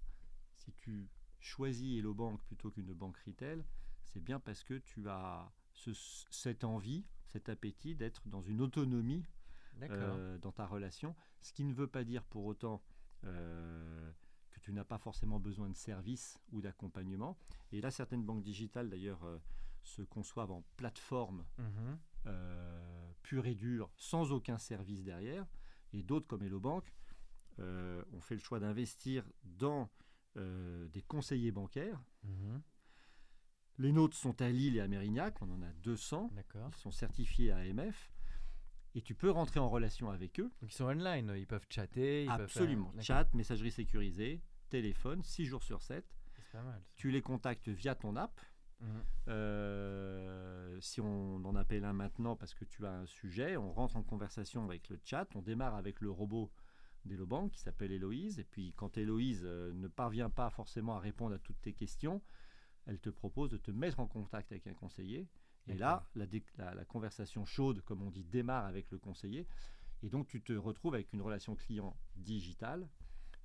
si 0.55 0.73
tu 0.73 1.09
choisis 1.41 1.99
Hello 1.99 2.15
Bank 2.15 2.41
plutôt 2.45 2.71
qu'une 2.71 2.93
banque 2.93 3.19
retail, 3.27 3.65
c'est 4.05 4.21
bien 4.21 4.41
parce 4.41 4.65
que 4.65 4.75
tu 4.79 5.09
as 5.09 5.53
ce- 5.73 6.25
cette 6.31 6.65
envie, 6.65 7.05
cet 7.27 7.49
appétit 7.49 7.95
d'être 7.95 8.27
dans 8.29 8.41
une 8.43 8.61
autonomie 8.63 9.25
euh, 10.01 10.39
dans 10.39 10.53
ta 10.53 10.67
relation. 10.67 11.15
Ce 11.43 11.53
qui 11.53 11.65
ne 11.65 11.75
veut 11.75 11.87
pas 11.89 12.03
dire 12.05 12.25
pour 12.25 12.47
autant 12.47 12.83
euh, 13.25 14.11
que 14.51 14.61
tu 14.61 14.73
n'as 14.73 14.85
pas 14.85 14.99
forcément 14.99 15.39
besoin 15.41 15.69
de 15.69 15.77
services 15.77 16.39
ou 16.53 16.63
d'accompagnement. 16.63 17.37
Et 17.73 17.81
là, 17.83 17.91
certaines 17.91 18.25
banques 18.25 18.43
digitales, 18.43 18.89
d'ailleurs, 18.89 19.25
se 19.87 20.03
conçoivent 20.03 20.51
en 20.53 20.63
plateforme 20.77 21.45
Mhm. 21.59 21.99
euh, 22.27 23.13
pure 23.23 23.47
et 23.47 23.55
dure, 23.55 23.91
sans 23.97 24.33
aucun 24.33 24.59
service 24.59 25.03
derrière. 25.05 25.47
Et 25.93 26.03
d'autres, 26.03 26.27
comme 26.27 26.43
Hello 26.43 26.61
Bank, 26.61 26.93
euh, 27.59 28.03
ont 28.13 28.21
fait 28.21 28.35
le 28.35 28.41
choix 28.41 28.61
d'investir 28.61 29.25
dans 29.45 29.91
euh, 30.37 30.87
des 30.89 31.01
conseillers 31.03 31.53
bancaires. 31.53 32.03
Mhm. 32.25 32.61
Les 33.79 33.93
nôtres 33.93 34.17
sont 34.17 34.41
à 34.43 34.49
Lille 34.51 34.77
et 34.77 34.81
à 34.81 34.89
Mérignac, 34.89 35.41
on 35.41 35.51
en 35.51 35.63
a 35.63 35.73
200. 35.83 36.31
D'accord. 36.35 36.71
Ils 36.77 36.81
sont 36.81 36.91
certifiés 36.91 37.53
AMF. 37.53 38.11
Et 38.95 39.03
tu 39.03 39.15
peux 39.15 39.31
rentrer 39.31 39.61
en 39.61 39.69
relation 39.69 40.11
avec 40.11 40.41
eux 40.41 40.51
Donc 40.63 40.73
ils 40.73 40.75
sont 40.75 40.85
online, 40.87 41.33
ils 41.37 41.47
peuvent 41.47 41.67
chatter. 41.69 42.23
Ils 42.25 42.29
peuvent 42.29 42.37
faire- 42.37 42.45
Absolument. 42.63 42.93
Chat, 43.01 43.33
messagerie 43.35 43.71
sécurisée, 43.71 44.43
téléphone, 44.71 45.23
6 45.23 45.45
jours 45.47 45.63
sur 45.63 45.83
7. 45.83 46.07
C'est 46.35 46.51
pas 46.53 46.63
mal. 46.63 46.83
Tu 46.97 47.11
les 47.11 47.21
contactes 47.23 47.69
via 47.69 47.95
ton 47.95 48.17
app. 48.17 48.41
Mhm. 48.81 49.05
Euh, 49.29 50.81
si 50.81 51.01
on 51.01 51.45
en 51.45 51.57
appelle 51.57 51.85
un 51.85 51.93
maintenant 51.93 52.37
parce 52.37 52.55
que 52.55 52.65
tu 52.65 52.85
as 52.87 52.93
un 52.93 53.07
sujet, 53.07 53.57
on 53.57 53.73
rentre 53.73 53.97
en 53.97 54.03
conversation 54.03 54.65
avec 54.65 54.89
le 54.89 54.99
chat, 55.05 55.27
on 55.35 55.43
démarre 55.43 55.75
avec 55.75 56.01
le 56.01 56.11
robot 56.11 56.53
d'Elobank 57.05 57.53
qui 57.53 57.61
s'appelle 57.61 57.93
Héloïse, 57.93 58.39
et 58.39 58.45
puis 58.45 58.73
quand 58.77 58.99
Héloïse 58.99 59.43
euh, 59.45 59.73
ne 59.75 59.89
parvient 59.89 60.31
pas 60.31 60.51
forcément 60.51 60.97
à 60.97 61.01
répondre 61.01 61.35
à 61.35 61.39
toutes 61.39 61.61
tes 61.61 61.73
questions, 61.73 62.21
elle 62.87 62.99
te 63.01 63.11
propose 63.11 63.51
de 63.51 63.57
te 63.57 63.71
mettre 63.71 64.01
en 64.01 64.07
contact 64.07 64.53
avec 64.53 64.67
un 64.67 64.75
conseiller. 64.75 65.29
Et 65.69 65.75
là, 65.75 66.09
la, 66.15 66.27
la 66.75 66.85
conversation 66.85 67.45
chaude, 67.45 67.83
comme 67.83 68.01
on 68.01 68.11
dit, 68.13 68.23
démarre 68.23 68.67
avec 68.67 68.89
le 68.93 68.99
conseiller. 68.99 69.49
Et 70.05 70.09
donc, 70.09 70.29
tu 70.29 70.41
te 70.41 70.53
retrouves 70.53 70.95
avec 70.95 71.13
une 71.13 71.21
relation 71.21 71.57
client 71.57 71.97
digitale 72.15 72.89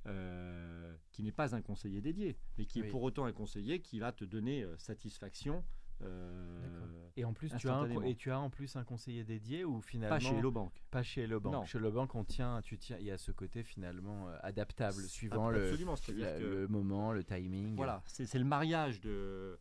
euh, 0.08 0.96
qui 1.12 1.24
n'est 1.24 1.31
pas 1.31 1.55
un 1.55 1.62
conseiller 1.62 2.01
dédié, 2.01 2.38
mais 2.58 2.65
qui 2.65 2.81
Oui. 2.81 2.88
est 2.88 2.89
pour 2.89 3.03
autant 3.03 3.25
un 3.25 3.31
conseiller 3.34 3.81
qui 3.81 4.00
va 4.00 4.12
te 4.12 4.24
donner 4.25 4.63
euh, 4.63 4.75
satisfaction. 4.77 5.63
euh, 6.01 7.08
Et 7.15 7.25
en 7.25 7.34
plus, 7.34 7.53
tu 7.58 7.70
as, 7.70 7.75
un, 7.75 8.01
et 8.03 8.15
tu 8.15 8.31
as 8.31 8.39
en 8.39 8.50
plus 8.50 8.75
un 8.75 8.84
conseiller 8.84 9.24
dédié 9.24 9.63
ou 9.63 9.81
finalement 9.81 10.15
pas 10.15 10.20
chez 10.20 10.36
Hello 10.36 10.51
Bank. 10.51 10.74
Pas 10.89 11.03
chez 11.03 11.22
Hello 11.22 11.39
Bank. 11.39 11.53
Non. 11.53 11.65
Chez 11.65 11.77
Hello 11.77 11.91
Bank, 11.91 12.15
on 12.15 12.24
tient, 12.24 12.62
tu 12.63 12.77
tiens, 12.79 12.98
il 13.00 13.05
y 13.05 13.12
a 13.12 13.17
ce 13.20 13.31
côté 13.31 13.62
finalement 13.63 14.27
adaptable 14.41 15.03
suivant 15.03 15.50
le, 15.51 15.62
Absolument, 15.63 15.96
c'est-à-dire 15.96 16.25
la- 16.25 16.39
que- 16.39 16.43
le 16.43 16.67
moment, 16.67 17.12
le 17.13 17.24
timing. 17.24 17.75
Voilà, 17.75 18.01
c'est 18.08 18.25
c'est 18.25 18.39
le 18.39 18.46
mariage 18.46 19.00
de, 19.01 19.60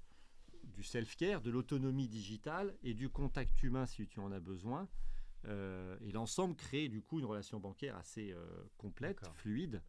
du 0.65 0.83
self-care, 0.83 1.43
de 1.43 1.51
l'autonomie 1.51 2.09
digitale 2.09 2.75
et 2.83 2.95
du 2.95 3.11
contact 3.11 3.63
humain 3.63 3.85
si 3.85 4.07
tu 4.07 4.21
en 4.21 4.33
as 4.33 4.41
besoin. 4.41 4.89
Euh, 5.47 5.97
et 6.03 6.13
l'ensemble 6.13 6.55
crée 6.55 6.89
du 6.89 7.01
coup 7.03 7.19
une 7.19 7.25
relation 7.25 7.59
bancaire 7.61 7.97
assez 7.97 8.31
euh, 8.33 8.45
complète, 8.79 9.27
fluide. 9.35 9.83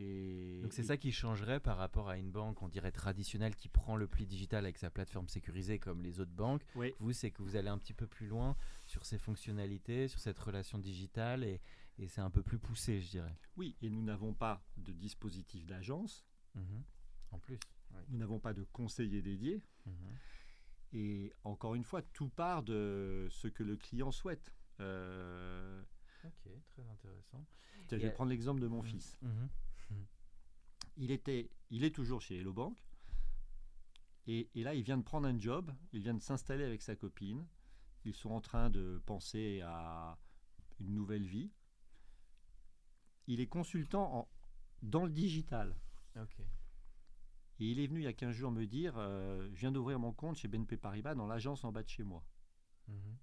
Et, 0.00 0.60
Donc 0.62 0.72
c'est 0.72 0.82
et- 0.82 0.86
ça 0.86 0.96
qui 0.96 1.10
changerait 1.12 1.58
par 1.60 1.76
rapport 1.76 2.08
à 2.08 2.16
une 2.18 2.30
banque, 2.30 2.62
on 2.62 2.68
dirait 2.68 2.92
traditionnelle, 2.92 3.56
qui 3.56 3.68
prend 3.68 3.96
le 3.96 4.06
pli 4.06 4.26
digital 4.26 4.64
avec 4.64 4.78
sa 4.78 4.90
plateforme 4.90 5.28
sécurisée 5.28 5.78
comme 5.78 6.02
les 6.02 6.20
autres 6.20 6.30
banques. 6.32 6.62
Oui. 6.76 6.94
Vous, 7.00 7.12
c'est 7.12 7.30
que 7.30 7.42
vous 7.42 7.56
allez 7.56 7.68
un 7.68 7.78
petit 7.78 7.94
peu 7.94 8.06
plus 8.06 8.26
loin 8.28 8.56
sur 8.86 9.04
ces 9.04 9.18
fonctionnalités, 9.18 10.06
sur 10.08 10.20
cette 10.20 10.38
relation 10.38 10.78
digitale, 10.78 11.42
et, 11.42 11.60
et 11.98 12.06
c'est 12.06 12.20
un 12.20 12.30
peu 12.30 12.42
plus 12.42 12.58
poussé, 12.58 13.00
je 13.00 13.10
dirais. 13.10 13.36
Oui, 13.56 13.76
et 13.82 13.90
nous 13.90 14.02
n'avons 14.02 14.32
pas 14.34 14.62
de 14.76 14.92
dispositif 14.92 15.66
d'agence, 15.66 16.24
Mhm. 16.54 16.82
En 17.32 17.38
plus. 17.38 17.58
oui. 17.92 17.98
nous 18.08 18.18
n'avons 18.18 18.38
pas 18.38 18.54
de 18.54 18.62
conseiller 18.72 19.20
dédié. 19.22 19.62
Mhm. 19.86 19.92
Et 20.92 21.32
encore 21.44 21.74
une 21.74 21.84
fois, 21.84 22.00
tout 22.02 22.28
part 22.28 22.62
de 22.62 23.26
ce 23.30 23.48
que 23.48 23.62
le 23.62 23.76
client 23.76 24.10
souhaite. 24.10 24.54
Euh, 24.80 25.82
Ok, 26.24 26.48
très 26.70 26.82
intéressant. 26.88 27.44
tiens, 27.88 27.98
je 27.98 28.02
vais 28.04 28.08
à- 28.08 28.12
prendre 28.12 28.30
l'exemple 28.30 28.60
de 28.60 28.66
mon 28.68 28.78
Mhm. 28.82 28.88
fils. 28.88 29.18
Il, 30.98 31.10
était, 31.10 31.50
il 31.70 31.84
est 31.84 31.94
toujours 31.94 32.20
chez 32.20 32.38
Hello 32.38 32.52
Bank. 32.52 32.76
Et, 34.26 34.50
et 34.54 34.62
là, 34.62 34.74
il 34.74 34.82
vient 34.82 34.98
de 34.98 35.02
prendre 35.02 35.26
un 35.26 35.38
job, 35.38 35.72
il 35.92 36.02
vient 36.02 36.12
de 36.14 36.20
s'installer 36.20 36.64
avec 36.64 36.82
sa 36.82 36.94
copine. 36.96 37.46
Ils 38.04 38.14
sont 38.14 38.30
en 38.30 38.40
train 38.40 38.68
de 38.70 39.02
penser 39.06 39.62
à 39.62 40.18
une 40.80 40.92
nouvelle 40.94 41.26
vie. 41.26 41.50
Il 43.26 43.40
est 43.40 43.46
consultant 43.46 44.14
en- 44.20 44.28
dans 44.82 45.04
le 45.04 45.10
digital. 45.10 45.74
Et 47.60 47.70
il 47.70 47.80
est 47.80 47.86
venu 47.86 48.00
il 48.00 48.04
y 48.04 48.08
a 48.08 48.12
15 48.12 48.34
jours 48.34 48.52
me 48.52 48.66
dire 48.66 48.94
euh, 48.98 49.48
Je 49.52 49.60
viens 49.60 49.72
d'ouvrir 49.72 49.98
mon 49.98 50.12
compte 50.12 50.36
chez 50.36 50.46
BNP 50.48 50.76
Paribas 50.76 51.14
dans 51.14 51.26
l'agence 51.26 51.64
en 51.64 51.72
bas 51.72 51.82
de 51.82 51.88
chez 51.88 52.04
moi. 52.04 52.24
Mhm. 52.86 53.16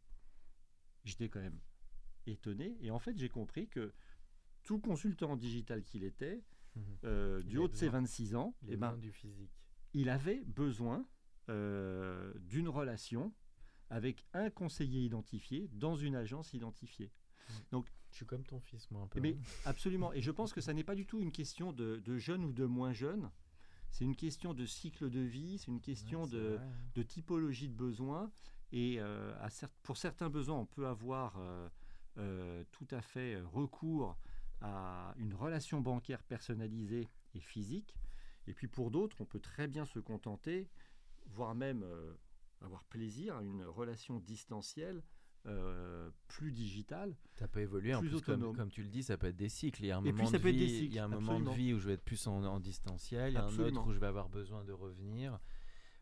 J'étais 1.05 1.29
quand 1.29 1.39
même 1.39 1.59
étonné. 2.25 2.75
Et 2.81 2.89
en 2.91 2.99
fait, 2.99 3.15
j'ai 3.17 3.29
compris 3.29 3.67
que 3.69 3.93
tout 4.63 4.79
consultant 4.79 5.35
digital 5.37 5.83
qu'il 5.83 6.03
était. 6.03 6.43
Euh, 7.03 7.39
Il 7.43 7.47
du 7.49 7.57
haut 7.57 7.67
de 7.67 7.75
ses 7.75 7.85
besoin- 7.87 8.01
26 8.01 8.35
ans, 8.35 8.55
Les 8.63 8.73
eh 8.73 8.77
ben, 8.77 8.91
mains 8.91 8.97
du 8.97 9.11
physique. 9.11 9.51
il 9.93 10.09
avait 10.09 10.43
besoin 10.45 11.05
euh, 11.49 12.33
d'une 12.39 12.67
relation 12.69 13.33
avec 13.89 14.25
un 14.33 14.49
conseiller 14.49 15.01
identifié 15.05 15.69
dans 15.73 15.95
une 15.95 16.15
agence 16.15 16.53
identifiée. 16.53 17.11
Je 17.71 18.17
suis 18.19 18.25
comme 18.25 18.43
ton 18.45 18.59
fils, 18.59 18.89
moi, 18.91 19.01
un 19.03 19.07
peu. 19.07 19.19
Mais 19.19 19.33
hein. 19.37 19.41
absolument. 19.65 20.13
Et 20.13 20.21
je 20.21 20.31
pense 20.31 20.53
que 20.53 20.61
ça 20.61 20.73
n'est 20.73 20.83
pas 20.83 20.95
du 20.95 21.05
tout 21.05 21.19
une 21.19 21.31
question 21.31 21.73
de, 21.73 21.97
de 21.97 22.17
jeune 22.17 22.43
ou 22.45 22.53
de 22.53 22.65
moins 22.65 22.93
jeune. 22.93 23.29
C'est 23.91 24.05
une 24.05 24.15
question 24.15 24.53
de 24.53 24.65
cycle 24.65 25.09
de 25.09 25.19
vie, 25.19 25.57
c'est 25.59 25.67
une 25.71 25.81
question 25.81 26.23
Ouais, 26.23 26.29
de, 26.29 26.57
hein. 26.59 26.67
de 26.95 27.03
typologie 27.03 27.67
de 27.69 27.73
besoins. 27.75 28.31
Et 28.71 28.99
euh, 28.99 29.33
à 29.39 29.47
pour 29.83 29.97
certains 29.97 30.29
besoins, 30.29 30.57
on 30.59 30.65
peut 30.65 30.87
avoir 30.87 31.37
euh, 31.37 31.69
euh, 32.17 32.63
tout 32.71 32.87
à 32.91 33.01
fait 33.01 33.39
recours 33.53 34.17
à 34.61 35.13
une 35.17 35.33
relation 35.33 35.81
bancaire 35.81 36.23
personnalisée 36.23 37.07
et 37.33 37.39
physique. 37.39 37.95
Et 38.47 38.53
puis 38.53 38.67
pour 38.67 38.91
d'autres, 38.91 39.17
on 39.21 39.25
peut 39.25 39.39
très 39.39 39.67
bien 39.67 39.85
se 39.85 39.99
contenter, 39.99 40.69
voire 41.27 41.55
même 41.55 41.83
euh, 41.83 42.13
avoir 42.61 42.83
plaisir 42.85 43.37
à 43.37 43.43
une 43.43 43.63
relation 43.63 44.19
distancielle 44.19 45.03
euh, 45.47 46.09
plus 46.27 46.51
digitale. 46.51 47.15
Ça 47.33 47.47
peut 47.47 47.59
évoluer 47.59 47.93
en 47.93 47.99
plus 47.99 48.09
plus, 48.09 48.21
comme, 48.21 48.35
autonome. 48.35 48.55
comme 48.55 48.71
tu 48.71 48.81
le 48.81 48.89
dis, 48.89 49.03
ça 49.03 49.17
peut 49.17 49.27
être 49.27 49.35
des 49.35 49.49
cycles. 49.49 49.83
Il 49.83 49.87
y 49.87 49.91
a 49.91 49.97
un 49.97 50.01
moment 50.01 50.31
puis 50.31 50.31
de 50.31 50.37
vie, 50.37 50.85
il 50.85 50.93
y 50.93 50.99
a 50.99 51.05
un 51.05 51.07
moment 51.07 51.39
de 51.39 51.51
vie 51.51 51.73
où 51.73 51.79
je 51.79 51.87
vais 51.87 51.93
être 51.93 52.03
plus 52.03 52.25
en, 52.25 52.43
en 52.43 52.59
distanciel, 52.59 53.33
il 53.33 53.35
y 53.35 53.37
a 53.37 53.45
un 53.45 53.59
autre 53.59 53.85
où 53.85 53.93
je 53.93 53.99
vais 53.99 54.07
avoir 54.07 54.29
besoin 54.29 54.63
de 54.63 54.71
revenir. 54.71 55.39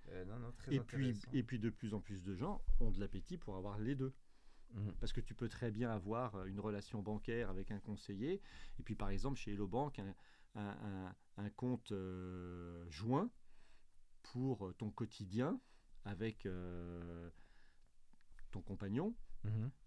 Euh, 0.10 0.26
non, 0.26 0.40
non, 0.40 0.52
très 0.54 0.76
Et 0.76 0.80
puis, 0.80 1.14
et 1.34 1.44
puis 1.44 1.60
de 1.60 1.70
plus 1.70 1.94
en 1.94 2.00
plus 2.00 2.24
de 2.24 2.36
gens 2.36 2.62
ont 2.80 2.92
de 2.92 3.00
l'appétit 3.00 3.38
pour 3.38 3.58
avoir 3.58 3.80
les 3.80 3.96
deux. 3.96 4.14
Mhm. 4.74 4.94
Parce 5.00 5.14
que 5.14 5.22
tu 5.22 5.34
peux 5.36 5.50
très 5.50 5.72
bien 5.72 5.90
avoir 5.92 6.36
euh, 6.36 6.46
une 6.46 6.60
relation 6.60 7.02
bancaire 7.02 7.50
avec 7.50 7.72
un 7.72 7.80
conseiller. 7.80 8.42
Et 8.80 8.84
puis 8.84 8.96
par 8.96 9.10
exemple 9.10 9.38
chez 9.38 9.54
Hello 9.54 9.68
Bank, 9.68 10.00
un, 10.00 10.16
un- 10.56 11.08
un- 11.08 11.16
un 11.38 11.50
compte 11.50 11.92
euh, 11.92 12.86
joint 12.90 13.30
pour 14.24 14.68
euh, 14.68 14.74
ton 14.74 14.90
quotidien 14.90 15.60
avec 16.06 16.46
euh, 16.46 17.30
ton 18.52 18.62
compagnon 18.62 19.16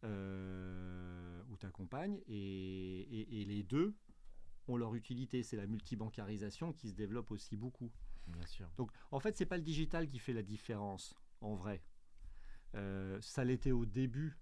euh, 0.04 1.42
ou 1.48 1.56
ta 1.56 1.70
compagne. 1.70 2.20
Et, 2.26 3.00
et- 3.00 3.40
et 3.40 3.44
les 3.44 3.62
deux 3.62 3.96
ont 4.68 4.76
leur 4.76 4.94
utilité. 4.94 5.42
C'est 5.42 5.56
la 5.56 5.66
multibancarisation 5.66 6.72
qui 6.72 6.88
se 6.90 6.94
développe 6.94 7.30
aussi 7.30 7.56
beaucoup. 7.56 7.90
Bien 8.26 8.44
sûr. 8.46 8.68
Donc, 8.76 8.90
en 9.12 9.20
fait, 9.20 9.36
c'est 9.36 9.46
pas 9.46 9.56
le 9.56 9.62
digital 9.62 10.08
qui 10.08 10.18
fait 10.18 10.32
la 10.32 10.42
différence, 10.42 11.14
en 11.40 11.54
vrai. 11.54 11.82
Euh, 12.74 13.20
ça 13.20 13.44
l'était 13.44 13.70
au 13.72 13.86
début. 13.86 14.36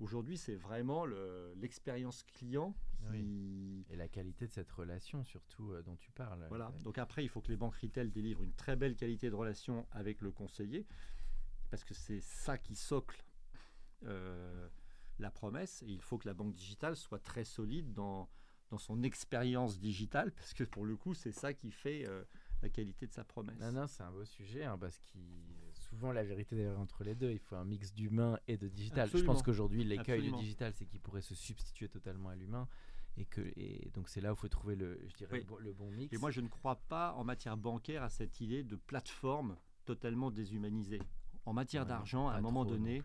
Aujourd'hui, 0.00 0.36
c'est 0.36 0.56
vraiment 0.56 1.04
le- 1.06 1.52
l'expérience 1.56 2.22
client 2.24 2.74
qui. 3.10 3.84
Et 3.90 3.96
la 3.96 4.08
qualité 4.08 4.46
de 4.46 4.52
cette 4.52 4.70
relation, 4.72 5.22
surtout, 5.24 5.72
euh, 5.72 5.82
dont 5.82 5.96
tu 5.96 6.10
parles. 6.10 6.44
Voilà. 6.48 6.68
Euh, 6.74 6.82
Donc 6.82 6.98
après, 6.98 7.22
il 7.24 7.28
faut 7.28 7.40
que 7.40 7.48
les 7.48 7.56
banques 7.56 7.76
retail 7.76 8.10
délivrent 8.10 8.42
une 8.42 8.54
très 8.54 8.76
belle 8.76 8.96
qualité 8.96 9.30
de 9.30 9.34
relation 9.34 9.86
avec 9.92 10.20
le 10.20 10.32
conseiller, 10.32 10.86
parce 11.70 11.84
que 11.84 11.94
c'est 11.94 12.20
ça 12.20 12.56
qui 12.58 12.74
socle 12.74 13.22
euh, 14.04 14.68
la 15.18 15.30
promesse. 15.30 15.82
Et 15.82 15.90
il 15.92 16.00
faut 16.02 16.18
que 16.18 16.26
la 16.26 16.34
banque 16.34 16.54
digitale 16.54 16.96
soit 16.96 17.18
très 17.20 17.44
solide 17.44 17.92
dans, 17.92 18.28
dans 18.70 18.78
son 18.78 19.02
expérience 19.02 19.78
digitale, 19.78 20.32
parce 20.32 20.54
que 20.54 20.64
pour 20.64 20.84
le 20.84 20.96
coup, 20.96 21.14
c'est 21.14 21.32
ça 21.32 21.52
qui 21.54 21.70
fait 21.70 22.06
euh, 22.08 22.24
la 22.62 22.68
qualité 22.70 23.06
de 23.06 23.12
sa 23.12 23.22
promesse. 23.24 23.58
Non, 23.60 23.72
non, 23.72 23.86
c'est 23.86 24.02
un 24.02 24.10
beau 24.10 24.24
sujet, 24.24 24.64
hein, 24.64 24.78
parce 24.78 24.98
que 24.98 25.18
souvent 25.94 26.12
la 26.12 26.24
vérité 26.24 26.56
d'ailleurs 26.56 26.80
entre 26.80 27.04
les 27.04 27.14
deux, 27.14 27.30
il 27.30 27.38
faut 27.38 27.56
un 27.56 27.64
mix 27.64 27.94
d'humain 27.94 28.38
et 28.48 28.56
de 28.56 28.68
digital. 28.68 29.04
Absolument. 29.04 29.20
Je 29.20 29.32
pense 29.32 29.42
qu'aujourd'hui, 29.42 29.84
l'écueil 29.84 30.22
du 30.22 30.32
digital, 30.32 30.72
c'est 30.74 30.86
qu'il 30.86 31.00
pourrait 31.00 31.22
se 31.22 31.34
substituer 31.34 31.88
totalement 31.88 32.28
à 32.28 32.34
l'humain. 32.34 32.68
Et, 33.16 33.26
que, 33.26 33.40
et 33.56 33.92
donc 33.94 34.08
c'est 34.08 34.20
là 34.20 34.32
où 34.32 34.34
il 34.34 34.40
faut 34.40 34.48
trouver 34.48 34.74
le, 34.74 35.00
je 35.06 35.14
dirais, 35.14 35.30
Oui. 35.34 35.38
le, 35.38 35.44
bon, 35.44 35.56
le 35.58 35.72
bon 35.72 35.90
mix. 35.92 36.12
Et 36.12 36.18
moi, 36.18 36.32
je 36.32 36.40
ne 36.40 36.48
crois 36.48 36.76
pas 36.88 37.12
en 37.12 37.22
matière 37.22 37.56
bancaire 37.56 38.02
à 38.02 38.10
cette 38.10 38.40
idée 38.40 38.64
de 38.64 38.74
plateforme 38.74 39.56
totalement 39.84 40.32
déshumanisée. 40.32 41.00
En 41.46 41.52
matière 41.52 41.82
Ouais, 41.82 41.88
d'argent, 41.88 42.28
à 42.28 42.34
un 42.34 42.40
moment 42.40 42.64
donné. 42.64 43.02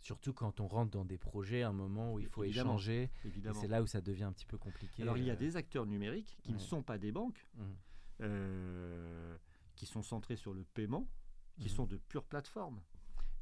Surtout 0.00 0.32
quand 0.32 0.60
on 0.60 0.68
rentre 0.68 0.90
dans 0.92 1.04
des 1.04 1.18
projets, 1.18 1.62
un 1.62 1.72
moment 1.72 2.12
où 2.12 2.20
il 2.20 2.28
faut 2.28 2.44
Évidemment. 2.44 2.74
échanger. 2.74 3.10
Évidemment. 3.24 3.60
c'est 3.60 3.66
là 3.66 3.82
où 3.82 3.86
ça 3.86 4.00
devient 4.00 4.24
un 4.24 4.32
petit 4.32 4.46
peu 4.46 4.56
compliqué. 4.56 5.02
Alors, 5.02 5.16
il 5.16 5.24
y 5.24 5.30
a 5.30 5.32
euh, 5.32 5.36
des 5.36 5.56
acteurs 5.56 5.86
numériques 5.86 6.38
qui 6.42 6.52
ne 6.52 6.58
sont 6.58 6.82
pas 6.82 6.98
des 6.98 7.10
banques, 7.10 7.48
mhm. 7.56 7.76
euh, 8.20 9.36
qui 9.74 9.86
sont 9.86 10.02
centrés 10.02 10.36
sur 10.36 10.54
le 10.54 10.62
paiement, 10.62 11.08
qui 11.58 11.68
sont 11.68 11.86
de 11.86 11.96
pures 11.96 12.24
plateformes 12.24 12.80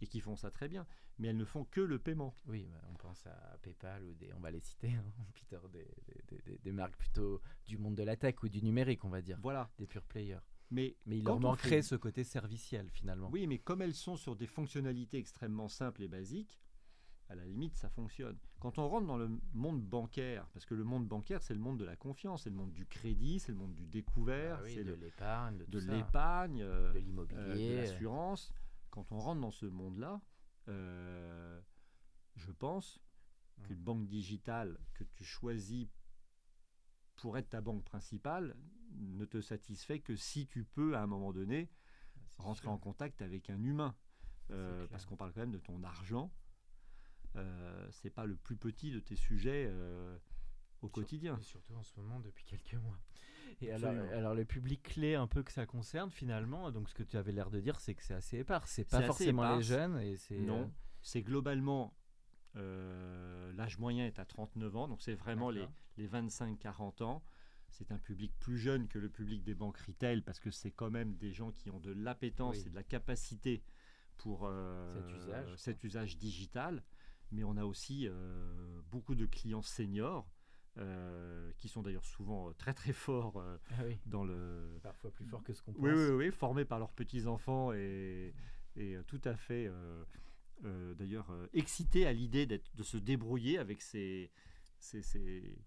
et 0.01 0.07
qui 0.07 0.21
font 0.21 0.37
ça 0.37 0.51
très 0.51 0.69
bien. 0.69 0.87
Mais 1.19 1.29
elles 1.29 1.37
ne 1.37 1.45
font 1.47 1.65
que 1.65 1.81
le 1.81 1.99
paiement. 1.99 2.35
Oui, 2.47 2.69
bah, 2.71 2.81
on 2.91 2.95
pense 2.95 3.27
à 3.27 3.59
PayPal 3.63 4.05
ou 4.05 4.15
des, 4.15 4.33
on 4.35 4.41
va 4.41 4.51
les 4.51 4.61
citer, 4.61 4.93
hein, 4.93 5.05
Peter, 5.35 5.59
des, 5.73 5.87
des- 6.29 6.43
des- 6.43 6.59
des 6.59 6.73
marques 6.73 6.97
plutôt 6.99 7.41
du 7.67 7.79
monde 7.79 7.95
de 7.95 8.03
la 8.03 8.17
tech 8.17 8.35
ou 8.43 8.49
du 8.51 8.63
numérique, 8.63 9.05
on 9.05 9.09
va 9.09 9.23
dire, 9.23 9.39
Voilà. 9.43 9.71
des 9.79 9.87
pure 9.87 10.03
players. 10.05 10.41
Mais, 10.71 10.97
Mais 11.07 11.19
il 11.19 11.25
leur 11.25 11.39
manquerait 11.41 11.69
fait- 11.69 11.83
ce 11.83 11.95
côté 11.95 12.23
serviciel 12.25 12.91
finalement. 12.91 13.31
Oui, 13.31 13.47
mais 13.47 13.59
comme 13.59 13.81
elles 13.83 13.95
sont 13.95 14.17
sur 14.17 14.37
des 14.37 14.47
fonctionnalités 14.47 15.17
extrêmement 15.17 15.69
simples 15.69 16.03
et 16.03 16.09
basiques, 16.09 16.59
à 17.29 17.35
la 17.35 17.45
limite, 17.45 17.75
ça 17.75 17.89
fonctionne. 17.89 18.37
Quand 18.61 18.79
on 18.79 18.89
rentre 18.89 19.07
dans 19.07 19.17
le 19.17 19.29
monde 19.53 19.83
bancaire, 19.83 20.47
parce 20.53 20.65
que 20.65 20.75
le 20.75 20.85
monde 20.85 21.07
bancaire, 21.07 21.43
c'est 21.43 21.55
le 21.55 21.61
monde 21.61 21.79
de 21.79 21.85
la 21.85 21.97
confiance, 21.97 22.45
c'est 22.45 22.51
le 22.51 22.57
monde 22.57 22.73
du 22.73 22.87
crédit, 22.87 23.41
c'est 23.41 23.53
le 23.53 23.59
monde 23.59 23.75
du 23.75 23.87
découvert, 23.87 24.59
Ah 24.61 24.65
oui, 24.65 24.75
c'est 24.75 24.85
de 24.85 24.95
l'épargne, 24.95 25.65
de, 25.67 25.79
l'épargne, 25.79 26.63
euh, 26.63 26.93
de 26.93 26.99
euh, 26.99 27.01
l'immobilier. 27.01 27.71
de 27.71 27.77
l'assurance. 27.77 28.53
Quand 28.91 29.11
on 29.13 29.19
rentre 29.19 29.41
dans 29.41 29.51
ce 29.51 29.67
monde-là, 29.67 30.21
euh, 30.69 31.61
je 32.37 32.53
pense 32.53 33.01
qu'une 33.65 33.83
banque 33.83 34.07
digitale 34.07 34.79
que 34.95 35.05
tu 35.05 35.25
choisis 35.25 35.89
pour 37.17 37.39
être 37.39 37.49
ta 37.49 37.61
banque 37.61 37.85
principale 37.85 38.57
ne 38.95 39.25
te 39.25 39.41
satisfait 39.41 40.01
que 40.01 40.17
si 40.17 40.47
tu 40.47 40.65
peux, 40.65 40.97
à 40.97 41.03
un 41.03 41.07
moment 41.07 41.33
donné, 41.33 41.71
rentrer 42.39 42.69
en 42.69 42.79
contact 42.79 43.23
avec 43.23 43.51
un 43.51 43.63
humain. 43.63 43.97
Euh, 44.53 44.87
parce 44.89 45.05
qu'on 45.07 45.17
parle 45.17 45.33
quand 45.33 45.41
même 45.41 45.51
de 45.51 45.59
ton 45.59 45.83
argent. 45.83 46.33
Euh, 47.37 47.87
c'est 47.91 48.11
pas 48.11 48.25
le 48.27 48.37
plus 48.37 48.57
petit 48.57 48.91
de 48.91 49.01
tes 49.01 49.17
sujets 49.17 49.67
euh, 49.69 50.17
au 50.83 50.89
quotidien. 50.89 51.37
et 51.39 51.43
surtout 51.43 51.75
en 51.75 51.83
ce 51.83 51.93
moment 52.01 52.21
depuis 52.21 52.45
quelques 52.45 52.75
mois. 52.75 52.99
Et 53.61 53.71
alors, 53.73 53.91
Absolument. 53.91 54.17
alors 54.19 54.35
le 54.35 54.45
public 54.45 54.83
clé 54.83 55.15
un 55.15 55.27
peu 55.27 55.43
que 55.43 55.53
ça 55.53 55.67
concerne 55.67 56.11
finalement, 56.11 56.71
donc 56.73 56.89
ce 56.89 56.95
que 56.95 57.03
tu 57.03 57.17
avais 57.17 57.33
l'air 57.33 57.51
de 57.51 57.61
dire, 57.61 57.79
c'est 57.81 57.95
que 57.95 58.03
c'est 58.03 58.15
assez 58.15 58.39
épars. 58.39 58.67
C'est 58.69 58.85
pas 58.89 59.03
forcément 59.03 59.57
les 59.57 59.63
jeunes 59.63 59.99
et 60.01 60.17
c'est 60.17 60.39
Non, 60.39 60.63
euh, 60.63 60.67
c'est 61.03 61.23
globalement 61.23 61.95
euh, 62.57 63.53
l'âge 63.53 63.79
moyen 63.79 64.07
est 64.07 64.19
à 64.19 64.25
39 64.25 64.77
ans, 64.77 64.89
donc 64.89 65.03
c'est 65.03 65.15
vraiment 65.15 65.51
les, 65.51 65.67
les 65.97 66.09
25-40 66.09 67.03
ans. 67.03 67.23
C'est 67.69 67.93
un 67.93 67.99
public 67.99 68.33
plus 68.39 68.59
jeune 68.59 68.89
que 68.89 68.99
le 68.99 69.11
public 69.11 69.43
des 69.43 69.55
banques 69.55 69.79
retail 69.79 70.23
parce 70.23 70.41
que 70.41 70.51
c'est 70.51 70.71
quand 70.71 70.91
même 70.91 71.15
des 71.17 71.33
gens 71.33 71.53
qui 71.53 71.69
ont 71.71 71.81
de 71.81 71.93
l'appétence 71.93 72.57
Oui. 72.57 72.65
et 72.67 72.71
de 72.71 72.75
la 72.75 72.85
capacité 72.85 73.63
pour 74.17 74.47
euh, 74.47 74.95
Cet 74.95 75.15
usage, 75.17 75.47
quoi. 75.47 75.57
cet 75.59 75.85
usage 75.85 76.17
digital. 76.17 76.83
Mais 77.33 77.45
on 77.45 77.57
a 77.57 77.65
aussi 77.65 78.07
euh, 78.09 78.81
beaucoup 78.91 79.15
de 79.15 79.27
clients 79.27 79.63
seniors 79.63 80.31
euh, 80.79 81.51
qui 81.59 81.69
sont 81.69 81.83
d'ailleurs 81.83 82.05
souvent 82.05 82.49
euh, 82.49 82.53
très 82.53 82.75
très 82.75 82.93
forts 82.93 83.39
euh, 83.39 83.57
ah 83.71 83.83
oui, 83.87 83.99
dans 84.07 84.25
le, 84.25 84.79
parfois 84.83 85.11
plus 85.11 85.25
fort 85.25 85.43
que 85.43 85.53
ce 85.53 85.63
qu'on 85.63 85.73
pense. 85.73 85.83
oui, 85.83 85.93
oui, 85.93 86.11
oui, 86.11 86.31
formés 86.31 86.65
par 86.65 86.79
leurs 86.79 86.93
petits-enfants 86.93 87.73
et, 87.73 88.35
et, 88.77 88.97
tout 89.07 89.21
à 89.25 89.35
fait, 89.37 89.71
d'ailleurs, 90.63 91.33
excités 91.53 92.07
à 92.07 92.13
l'idée 92.13 92.47
de 92.47 92.83
se 92.83 92.97
débrouiller 92.99 93.59
avec 93.59 93.81
ces... 93.83 94.31
ces, 94.79 95.03
ces- 95.03 95.59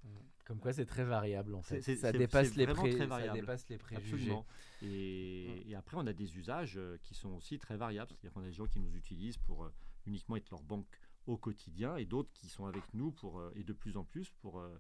Comme 0.46 0.60
quoi 0.60 0.74
c'est 0.74 0.86
très 0.86 1.04
variable 1.04 1.56
en 1.56 1.62
fait. 1.62 1.82
Ça, 1.82 2.12
dépasse 2.12 2.56
les 2.56 2.68
pré- 2.68 2.98
ça 3.08 3.34
dépasse 3.34 3.68
les 3.70 3.78
préjugés. 3.78 4.14
Absolument. 4.14 4.46
Et, 4.84 5.70
et 5.70 5.76
après, 5.76 5.98
on 5.98 6.06
a 6.08 6.14
des 6.14 6.38
usages 6.38 6.80
qui 7.04 7.16
sont 7.16 7.30
aussi 7.32 7.58
très 7.60 7.78
variables. 7.78 8.10
C'est-à-dire 8.12 8.32
qu'on 8.34 8.42
a 8.44 8.48
des 8.48 8.54
gens 8.54 8.68
qui 8.68 8.80
nous 8.80 8.96
utilisent 8.96 9.38
pour 9.40 9.70
uniquement 10.06 10.36
être 10.38 10.50
leur 10.52 10.62
banque 10.64 11.00
au 11.30 11.38
quotidien 11.38 11.96
et 11.96 12.06
d'autres 12.06 12.32
qui 12.34 12.50
sont 12.50 12.66
avec 12.66 12.84
nous 12.94 13.12
pour, 13.12 13.40
euh, 13.40 13.52
et 13.56 13.64
de 13.64 13.74
plus 13.74 13.98
en 13.98 14.04
plus 14.04 14.32
pour 14.42 14.60
euh, 14.60 14.78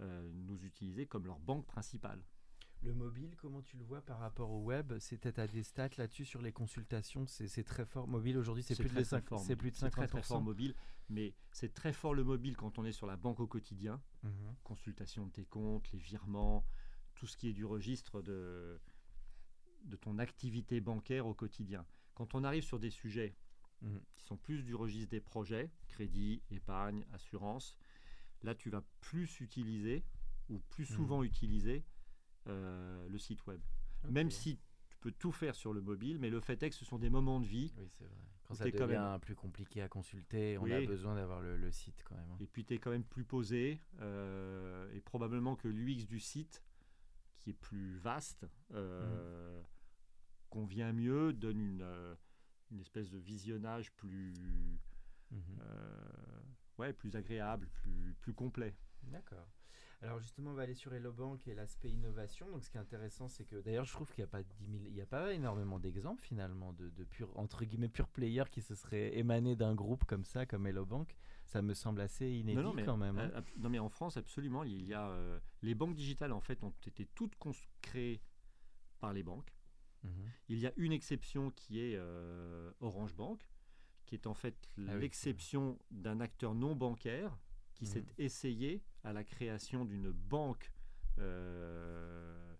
euh, 0.00 0.30
nous 0.34 0.64
utiliser 0.64 1.06
comme 1.06 1.26
leur 1.26 1.38
banque 1.38 1.66
principale. 1.66 2.22
Le 2.82 2.92
mobile, 2.92 3.34
comment 3.36 3.62
tu 3.62 3.78
le 3.78 3.84
vois 3.84 4.02
par 4.02 4.18
rapport 4.18 4.50
au 4.50 4.62
web? 4.62 4.92
C'était 4.98 5.38
à 5.40 5.46
des 5.46 5.62
stats 5.62 5.88
là-dessus 5.96 6.26
sur 6.26 6.42
les 6.42 6.52
consultations, 6.52 7.26
c'est 7.26 7.64
très 7.64 7.86
fort. 7.86 8.06
Mobile 8.08 8.36
aujourd'hui, 8.36 8.62
c'est 8.62 8.74
plus, 8.74 8.84
de 8.84 8.88
très, 8.88 8.98
les 8.98 9.04
très 9.06 9.16
cinq- 9.20 9.28
fort 9.28 9.38
c'est 9.40 9.54
mobile. 9.54 9.56
plus 9.58 9.70
de 9.70 9.76
C'est 9.76 9.86
50%. 9.86 9.90
très, 9.90 10.06
très 10.08 10.22
fort 10.22 10.42
mobile, 10.42 10.74
mais 11.08 11.34
c'est 11.52 11.72
très 11.72 11.92
fort 11.94 12.12
le 12.12 12.24
mobile 12.24 12.56
quand 12.56 12.78
on 12.78 12.84
est 12.84 12.92
sur 12.92 13.06
la 13.06 13.16
banque 13.16 13.40
au 13.40 13.46
quotidien. 13.46 14.02
Mhm. 14.22 14.54
consultation 14.64 15.26
de 15.26 15.30
tes 15.32 15.44
comptes, 15.46 15.90
les 15.92 15.98
virements, 15.98 16.66
tout 17.14 17.26
ce 17.26 17.36
qui 17.38 17.48
est 17.48 17.52
du 17.54 17.64
registre 17.64 18.20
de, 18.20 18.78
de 19.84 19.96
ton 19.96 20.18
activité 20.18 20.80
bancaire 20.80 21.26
au 21.26 21.34
quotidien. 21.34 21.86
Quand 22.14 22.34
on 22.34 22.44
arrive 22.44 22.64
sur 22.64 22.78
des 22.78 22.90
sujets 22.90 23.34
Mhm. 23.84 24.00
qui 24.14 24.24
sont 24.24 24.36
plus 24.36 24.62
du 24.64 24.74
registre 24.74 25.10
des 25.10 25.20
projets, 25.20 25.70
crédit, 25.88 26.42
épargne, 26.50 27.04
assurance, 27.12 27.76
là 28.42 28.54
tu 28.54 28.70
vas 28.70 28.82
plus 29.00 29.40
utiliser 29.40 30.04
ou 30.48 30.58
plus 30.58 30.84
Mhm. 30.90 30.96
souvent 30.96 31.22
utiliser 31.22 31.84
euh, 32.48 33.08
le 33.08 33.18
site 33.18 33.46
web. 33.46 33.60
Même 34.10 34.30
si 34.30 34.58
tu 34.88 34.96
peux 34.98 35.12
tout 35.12 35.32
faire 35.32 35.54
sur 35.54 35.72
le 35.72 35.80
mobile, 35.80 36.18
mais 36.18 36.28
le 36.30 36.40
fait 36.40 36.62
est 36.62 36.70
que 36.70 36.76
ce 36.76 36.84
sont 36.84 36.98
des 36.98 37.08
moments 37.10 37.40
de 37.40 37.46
vie 37.46 37.72
Oui, 37.78 37.88
c'est 37.88 38.04
vrai. 38.04 38.14
Quand 38.46 38.54
ça 38.54 38.64
t'es 38.64 38.72
quand 38.72 38.86
devient 38.86 38.98
même- 39.12 39.20
plus 39.20 39.34
compliqué 39.34 39.80
à 39.80 39.88
consulter, 39.88 40.58
on 40.58 40.70
a 40.70 40.80
besoin 40.86 41.14
d'avoir 41.14 41.40
le, 41.40 41.56
le 41.56 41.70
site 41.70 42.02
quand 42.04 42.14
même. 42.14 42.30
hein. 42.30 42.36
Et 42.40 42.46
puis 42.46 42.64
tu 42.66 42.74
es 42.74 42.78
quand 42.78 42.90
même 42.90 43.04
plus 43.04 43.24
posé, 43.24 43.80
euh, 44.00 44.92
et 44.92 45.00
probablement 45.00 45.56
que 45.56 45.68
l'UX 45.68 46.04
du 46.06 46.20
site, 46.20 46.62
qui 47.40 47.50
est 47.50 47.54
plus 47.54 47.96
vaste, 47.96 48.46
euh, 48.72 49.58
Mhm. 49.60 49.66
convient 50.50 50.92
mieux, 50.92 51.32
donne 51.32 51.60
une, 51.60 51.82
une 52.74 52.80
espèce 52.80 53.10
de 53.10 53.18
visionnage 53.18 53.92
plus, 53.92 54.34
Mhm. 55.30 55.40
euh, 55.62 56.40
ouais, 56.78 56.92
plus 56.92 57.16
agréable, 57.16 57.68
plus, 57.74 58.14
plus 58.20 58.34
complet. 58.34 58.74
D'accord. 59.04 59.48
Alors 60.02 60.18
justement, 60.18 60.50
on 60.50 60.54
va 60.54 60.62
aller 60.64 60.74
sur 60.74 60.92
Hello 60.92 61.12
Bank 61.12 61.46
et 61.48 61.54
l'aspect 61.54 61.90
innovation. 61.90 62.50
Donc 62.50 62.62
ce 62.62 62.68
qui 62.70 62.76
est 62.76 62.80
intéressant, 62.80 63.28
c'est 63.28 63.44
que 63.46 63.56
d'ailleurs, 63.62 63.86
je 63.86 63.92
trouve 63.92 64.12
qu'il 64.12 64.22
n'y 64.22 64.28
a 64.28 64.30
pas 64.30 64.42
10 64.42 64.66
000 64.66 64.84
il 64.88 64.94
y 64.94 65.00
a 65.00 65.06
pas 65.06 65.32
énormément 65.32 65.78
d'exemples 65.78 66.22
finalement 66.22 66.72
de, 66.74 66.90
de 66.90 67.04
pur 67.04 67.30
entre 67.38 67.64
guillemets 67.64 67.88
pure 67.88 68.08
players 68.08 68.44
qui 68.50 68.60
se 68.60 68.74
seraient 68.74 69.16
émanés 69.16 69.56
d'un 69.56 69.74
groupe 69.74 70.04
comme 70.04 70.24
ça, 70.24 70.44
comme 70.44 70.66
Hello 70.66 70.84
Bank. 70.84 71.16
Ça 71.46 71.62
me 71.62 71.72
semble 71.72 72.00
assez 72.02 72.28
inédit 72.30 72.60
non, 72.60 72.74
mais, 72.74 72.84
quand 72.84 72.98
même. 72.98 73.18
hein. 73.18 73.30
euh, 73.34 73.40
non, 73.56 73.70
mais 73.70 73.78
en 73.78 73.88
France, 73.88 74.16
absolument, 74.18 74.62
il 74.64 74.84
y 74.84 74.92
a 74.92 75.08
euh, 75.08 75.40
les 75.62 75.74
banques 75.74 75.94
digitales 75.94 76.32
en 76.32 76.40
fait 76.40 76.62
ont 76.64 76.74
été 76.86 77.06
toutes 77.14 77.34
créées 77.80 78.20
par 78.98 79.12
les 79.14 79.22
banques. 79.22 79.54
Mhm. 80.04 80.10
Il 80.50 80.58
y 80.58 80.66
a 80.66 80.72
une 80.76 80.92
exception 80.92 81.50
qui 81.50 81.80
est 81.80 81.96
euh, 81.96 82.70
Orange 82.80 83.14
Bank, 83.14 83.40
qui 84.06 84.14
est 84.14 84.26
en 84.26 84.34
fait 84.34 84.68
Ah 84.78 84.82
oui, 84.94 85.00
l'exception 85.00 85.78
d'un 85.90 86.20
acteur 86.20 86.54
non 86.54 86.76
bancaire 86.76 87.36
qui 87.74 87.86
s'est 87.86 88.02
Mhm. 88.02 88.08
essayé 88.18 88.82
à 89.02 89.12
la 89.12 89.24
création 89.24 89.84
d'une 89.84 90.10
banque 90.10 90.70
euh, 91.18 92.54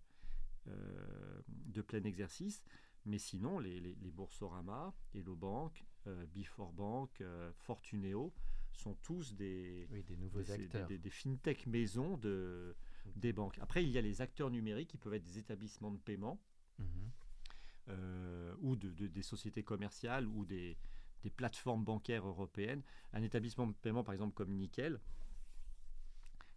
euh, 0.69 1.43
de 1.49 1.83
plein 1.83 2.03
exercice. 2.05 2.63
Mais 3.07 3.19
sinon, 3.19 3.59
les, 3.59 3.81
les, 3.81 3.95
les 3.97 4.11
Boursorama, 4.11 4.95
Hello 5.15 5.37
Bank, 5.37 5.85
Before 6.35 6.73
Bank, 6.73 7.23
Fortuneo 7.59 8.33
sont 8.73 8.95
tous 9.03 9.35
des, 9.35 9.87
Oui, 9.91 10.03
des 10.03 10.17
nouveaux 10.17 10.41
des- 10.43 10.51
acteurs. 10.53 10.87
des- 10.89 10.99
des 10.99 11.11
fintech 11.11 11.67
maisons 11.67 12.17
de, 12.19 12.75
des 13.17 13.33
banques. 13.33 13.59
Après, 13.61 13.83
il 13.85 13.91
y 13.91 13.99
a 13.99 14.01
les 14.03 14.21
acteurs 14.21 14.51
numériques 14.51 14.89
qui 14.89 14.97
peuvent 14.99 15.15
être 15.15 15.23
des 15.25 15.39
établissements 15.39 15.91
de 15.91 15.99
paiement 15.99 16.41
Mhm. 16.79 17.11
Euh, 17.89 18.55
ou 18.61 18.77
de, 18.77 18.91
de- 18.91 19.07
des 19.09 19.23
sociétés 19.23 19.63
commerciales 19.63 20.27
ou 20.27 20.45
des, 20.45 20.77
des 21.23 21.31
plateformes 21.31 21.85
bancaires 21.85 22.27
européennes. 22.27 22.83
Un 23.13 23.23
établissement 23.23 23.67
de 23.67 23.73
paiement, 23.75 24.05
par 24.05 24.15
exemple, 24.15 24.35
comme 24.35 24.53
Nickel, 24.55 25.01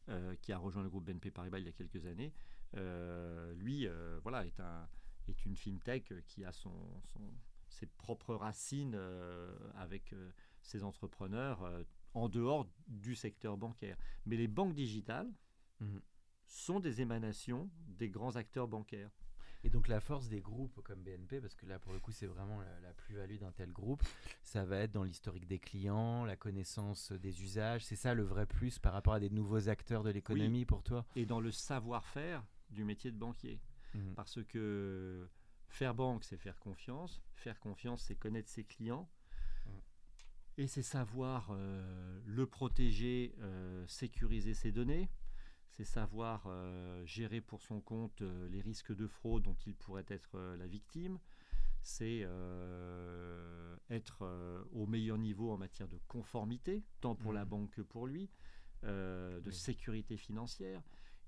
euh, 0.10 0.36
qui 0.42 0.52
a 0.54 0.58
rejoint 0.58 0.84
le 0.84 0.90
groupe 0.90 1.06
BNP 1.06 1.32
Paribas 1.32 1.60
il 1.60 1.66
y 1.66 1.70
a 1.70 1.74
quelques 1.74 2.06
années, 2.06 2.34
euh, 2.76 3.54
lui, 3.56 3.88
euh, 3.88 4.20
voilà, 4.24 4.46
est, 4.46 4.60
un, 4.60 4.88
est 5.28 5.46
une 5.46 5.56
fintech 5.56 6.14
qui 6.28 6.46
a 6.46 6.52
son, 6.54 6.74
son- 7.06 7.34
ses 7.70 7.86
propres 7.88 8.34
racines 8.36 8.98
avec 9.76 10.16
ses 10.62 10.84
entrepreneurs 10.84 11.70
en 12.14 12.30
dehors 12.30 12.66
du 12.88 13.14
secteur 13.14 13.58
bancaire. 13.58 13.98
Mais 14.26 14.38
les 14.38 14.48
banques 14.48 14.74
digitales 14.74 15.30
Mhm. 15.80 16.02
sont 16.48 16.80
des 16.80 17.02
émanations 17.02 17.70
des 17.88 18.10
grands 18.10 18.36
acteurs 18.36 18.68
bancaires. 18.68 19.12
Et 19.64 19.70
donc 19.70 19.88
la 19.88 20.00
force 20.00 20.30
des 20.30 20.42
groupes 20.42 20.82
comme 20.84 21.02
BNP, 21.02 21.42
parce 21.42 21.56
que 21.56 21.66
là 21.66 21.80
pour 21.80 21.94
le 21.94 22.00
coup 22.00 22.12
c'est 22.12 22.28
vraiment 22.28 22.60
la, 22.62 22.80
la 22.82 22.94
plus-value 22.94 23.38
d'un 23.38 23.52
tel 23.52 23.72
groupe, 23.72 24.04
ça 24.44 24.66
va 24.66 24.78
être 24.80 24.92
dans 24.92 25.04
l'historique 25.04 25.48
des 25.48 25.60
clients, 25.60 26.26
la 26.26 26.36
connaissance 26.36 27.12
des 27.12 27.42
usages. 27.42 27.84
C'est 27.84 27.96
ça 27.96 28.14
le 28.14 28.24
vrai 28.24 28.46
plus 28.46 28.80
par 28.80 28.94
rapport 28.94 29.14
à 29.14 29.20
des 29.20 29.30
nouveaux 29.30 29.70
acteurs 29.70 30.04
de 30.04 30.10
l'économie 30.10 30.66
pour 30.66 30.84
toi? 30.84 31.06
Et 31.16 31.26
dans 31.26 31.40
le 31.40 31.52
savoir-faire 31.52 32.44
du 32.70 32.84
métier 32.84 33.12
de 33.12 33.18
banquier. 33.18 33.60
Mhm. 33.94 34.14
Parce 34.16 34.44
que 34.44 35.28
faire 35.70 35.94
banque, 35.94 36.24
c'est 36.24 36.38
faire 36.38 36.60
confiance. 36.60 37.22
Faire 37.36 37.60
confiance, 37.60 38.04
c'est 38.04 38.16
connaître 38.16 38.50
ses 38.50 38.64
clients. 38.64 39.10
Mm. 39.66 39.70
Et 40.60 40.68
c'est 40.68 40.82
savoir 40.82 41.50
euh, 41.52 42.20
le 42.26 42.46
protéger, 42.46 43.36
euh, 43.40 43.86
sécuriser 43.88 44.54
ses 44.54 44.72
données. 44.72 45.10
C'est 45.70 45.84
savoir 45.84 46.46
euh, 46.48 47.06
gérer 47.06 47.40
pour 47.42 47.62
son 47.62 47.82
compte 47.82 48.22
euh, 48.22 48.50
les 48.50 48.62
risques 48.62 48.96
de 48.96 49.06
fraude 49.08 49.44
dont 49.44 49.58
il 49.66 49.76
pourrait 49.76 50.06
être 50.08 50.36
euh, 50.36 50.58
la 50.58 50.66
victime. 50.68 51.20
C'est 51.84 52.28
être 53.90 54.68
au 54.74 54.86
meilleur 54.88 55.18
niveau 55.18 55.52
en 55.52 55.58
matière 55.58 55.88
de 55.88 55.98
conformité, 56.08 56.84
tant 57.00 57.16
pour 57.16 57.32
la 57.32 57.44
Mhm. 57.46 57.50
banque 57.50 57.72
que 57.72 57.82
pour 57.82 58.08
lui, 58.08 58.30
de 58.84 59.42
Oui. 59.46 59.54
sécurité 59.54 60.18
financière. 60.18 60.82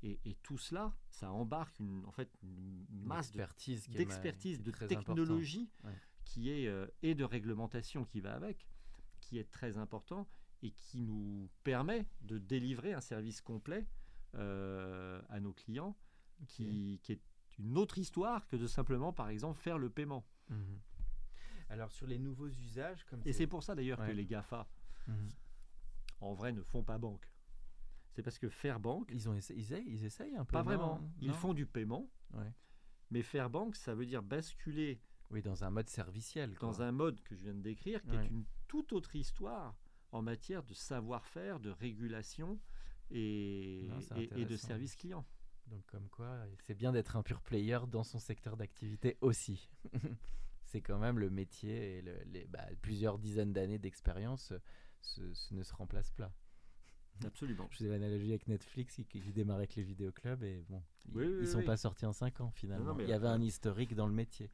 Et, 0.04 0.20
et 0.26 0.36
tout 0.44 0.58
cela, 0.58 0.94
ça 1.10 1.32
embarque 1.32 1.80
une, 1.80 2.06
en 2.06 2.12
fait, 2.12 2.30
une 2.44 2.86
masse 2.90 3.32
de- 3.32 3.38
d'expertise, 3.38 4.62
de 4.62 4.72
très 4.72 4.86
importante. 4.86 5.16
technologie 5.18 5.70
Ouais. 5.86 5.94
qui 6.26 6.50
est, 6.50 6.70
et 7.04 7.16
de 7.16 7.24
réglementation 7.24 8.04
qui 8.04 8.20
va 8.20 8.34
avec, 8.36 8.68
qui 9.22 9.38
est 9.38 9.50
très 9.52 9.78
important 9.78 10.28
et 10.62 10.72
qui 10.72 11.00
nous 11.02 11.50
permet 11.64 12.06
de 12.22 12.38
délivrer 12.38 12.92
un 12.94 13.02
service 13.02 13.40
complet 13.42 13.88
à 14.34 15.40
nos 15.40 15.54
clients, 15.54 15.96
qui, 16.48 17.00
qui 17.04 17.14
est 17.14 17.22
une 17.58 17.78
autre 17.78 17.98
histoire 17.98 18.48
que 18.48 18.56
de 18.56 18.68
simplement, 18.68 19.12
par 19.14 19.30
exemple, 19.30 19.60
faire 19.60 19.78
le 19.78 19.90
paiement. 19.90 20.26
Mhm. 20.50 20.80
Alors 21.70 21.92
sur 21.92 22.08
les 22.08 22.18
nouveaux 22.18 22.48
usages, 22.48 23.04
comme 23.06 23.22
Et 23.26 23.34
c'est 23.34 23.48
pour 23.48 23.62
ça 23.64 23.76
d'ailleurs 23.76 24.00
Ouais. 24.00 24.08
que 24.08 24.12
les 24.12 24.26
GAFA, 24.26 24.68
Mhm. 25.08 25.30
en 26.22 26.34
vrai, 26.34 26.52
ne 26.52 26.62
font 26.64 26.84
pas 26.84 26.98
banque. 26.98 27.30
C'est 28.12 28.24
parce 28.24 28.40
que 28.40 28.50
faire 28.50 28.80
banque, 28.80 29.10
ils 29.14 29.30
ont 29.30 29.34
ils, 29.34 29.38
essayent- 29.52 29.86
ils 29.88 30.04
essayent 30.06 30.36
un 30.36 30.46
peu. 30.46 30.54
pas 30.54 30.60
non? 30.64 30.66
Vraiment. 30.66 31.12
Ils 31.22 31.34
font 31.34 31.54
du 31.54 31.66
paiement, 31.66 32.10
Ouais. 32.34 32.52
mais 33.12 33.22
faire 33.22 33.50
banque, 33.50 33.76
ça 33.76 33.94
veut 33.94 34.06
dire 34.06 34.24
basculer 34.24 35.02
Oui, 35.30 35.42
dans 35.44 35.64
un 35.64 35.70
mode 35.70 35.90
serviciel. 35.90 36.56
dans 36.60 36.82
un 36.82 36.92
mode 36.92 37.22
que 37.22 37.36
je 37.36 37.44
viens 37.44 37.54
de 37.54 37.62
décrire, 37.62 38.02
qui 38.04 38.16
Ouais. 38.16 38.26
est 38.26 38.30
une 38.30 38.46
toute 38.68 38.92
autre 38.94 39.16
histoire 39.16 39.78
en 40.12 40.22
matière 40.24 40.64
de 40.64 40.74
savoir-faire, 40.74 41.60
de 41.60 41.70
régulation 41.70 42.60
et, 43.12 43.88
Non, 43.90 44.02
c'est 44.02 44.24
et- 44.24 44.42
et 44.42 44.46
de 44.46 44.58
service 44.58 44.96
client. 44.96 45.26
Donc 45.68 45.86
comme 45.86 46.10
quoi, 46.10 46.46
c'est 46.66 46.76
bien 46.76 46.92
d'être 46.92 47.16
un 47.16 47.24
pur 47.24 47.42
player 47.42 47.80
dans 47.92 48.04
son 48.04 48.20
secteur 48.20 48.58
d'activité 48.58 49.18
aussi. 49.22 49.70
c'est 50.64 50.82
quand 50.82 51.00
même 51.00 51.20
le 51.20 51.30
métier 51.30 51.98
et 51.98 52.02
les 52.02 52.46
bah, 52.46 52.66
plusieurs 52.82 53.18
dizaines 53.20 53.54
d'années 53.54 53.80
d'expérience 53.80 54.54
ce, 55.02 55.22
ne 55.54 55.64
se 55.64 55.74
remplace 55.74 56.12
pas. 56.12 56.32
Absolument. 57.26 57.68
Je 57.72 57.78
faisais 57.78 57.90
l'analogie 57.90 58.30
avec 58.30 58.48
Netflix 58.48 58.96
qui, 58.96 59.06
qui 59.06 59.34
démarrait 59.34 59.62
avec 59.62 59.76
les 59.76 59.84
vidéoclubs 59.84 60.44
et 60.44 60.64
bon, 60.70 60.82
ils, 61.14 61.42
ne 61.42 61.46
sont 61.46 61.64
pas 61.64 61.78
sortis 61.78 62.06
en 62.06 62.14
5 62.14 62.42
ans 62.42 62.52
finalement. 62.52 62.98
Il 63.00 63.10
y 63.10 63.14
avait 63.14 63.28
un 63.28 63.42
historique 63.42 63.96
dans 63.96 64.08
le 64.08 64.14
métier. 64.14 64.52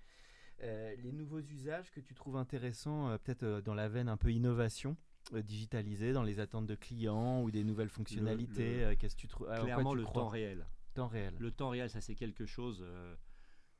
Euh, 0.63 0.95
les 0.97 1.11
nouveaux 1.11 1.41
usages 1.41 1.91
que 1.91 1.99
tu 1.99 2.13
trouves 2.13 2.37
intéressants, 2.37 3.09
euh, 3.09 3.17
peut-être 3.17 3.43
euh, 3.43 3.61
dans 3.61 3.73
la 3.73 3.89
veine 3.89 4.07
un 4.07 4.15
peu 4.15 4.31
innovation, 4.31 4.95
digitalisée, 5.33 6.13
dans 6.13 6.23
les 6.23 6.39
attentes 6.39 6.67
de 6.67 6.75
clients 6.75 7.41
ou 7.41 7.51
des 7.51 7.63
nouvelles 7.63 7.89
fonctionnalités, 7.89 8.95
qu'est-ce 8.99 9.15
que 9.15 9.21
tu 9.21 9.27
trouves 9.27 9.47
Clairement, 9.61 9.93
le 9.93 10.05
temps 10.05 10.27
réel. 10.27 10.65
Temps 10.93 11.07
réel. 11.07 11.35
Le 11.39 11.51
temps 11.51 11.69
réel, 11.69 11.89
ça 11.89 12.01
c'est 12.01 12.15
quelque 12.15 12.45
chose 12.45 12.85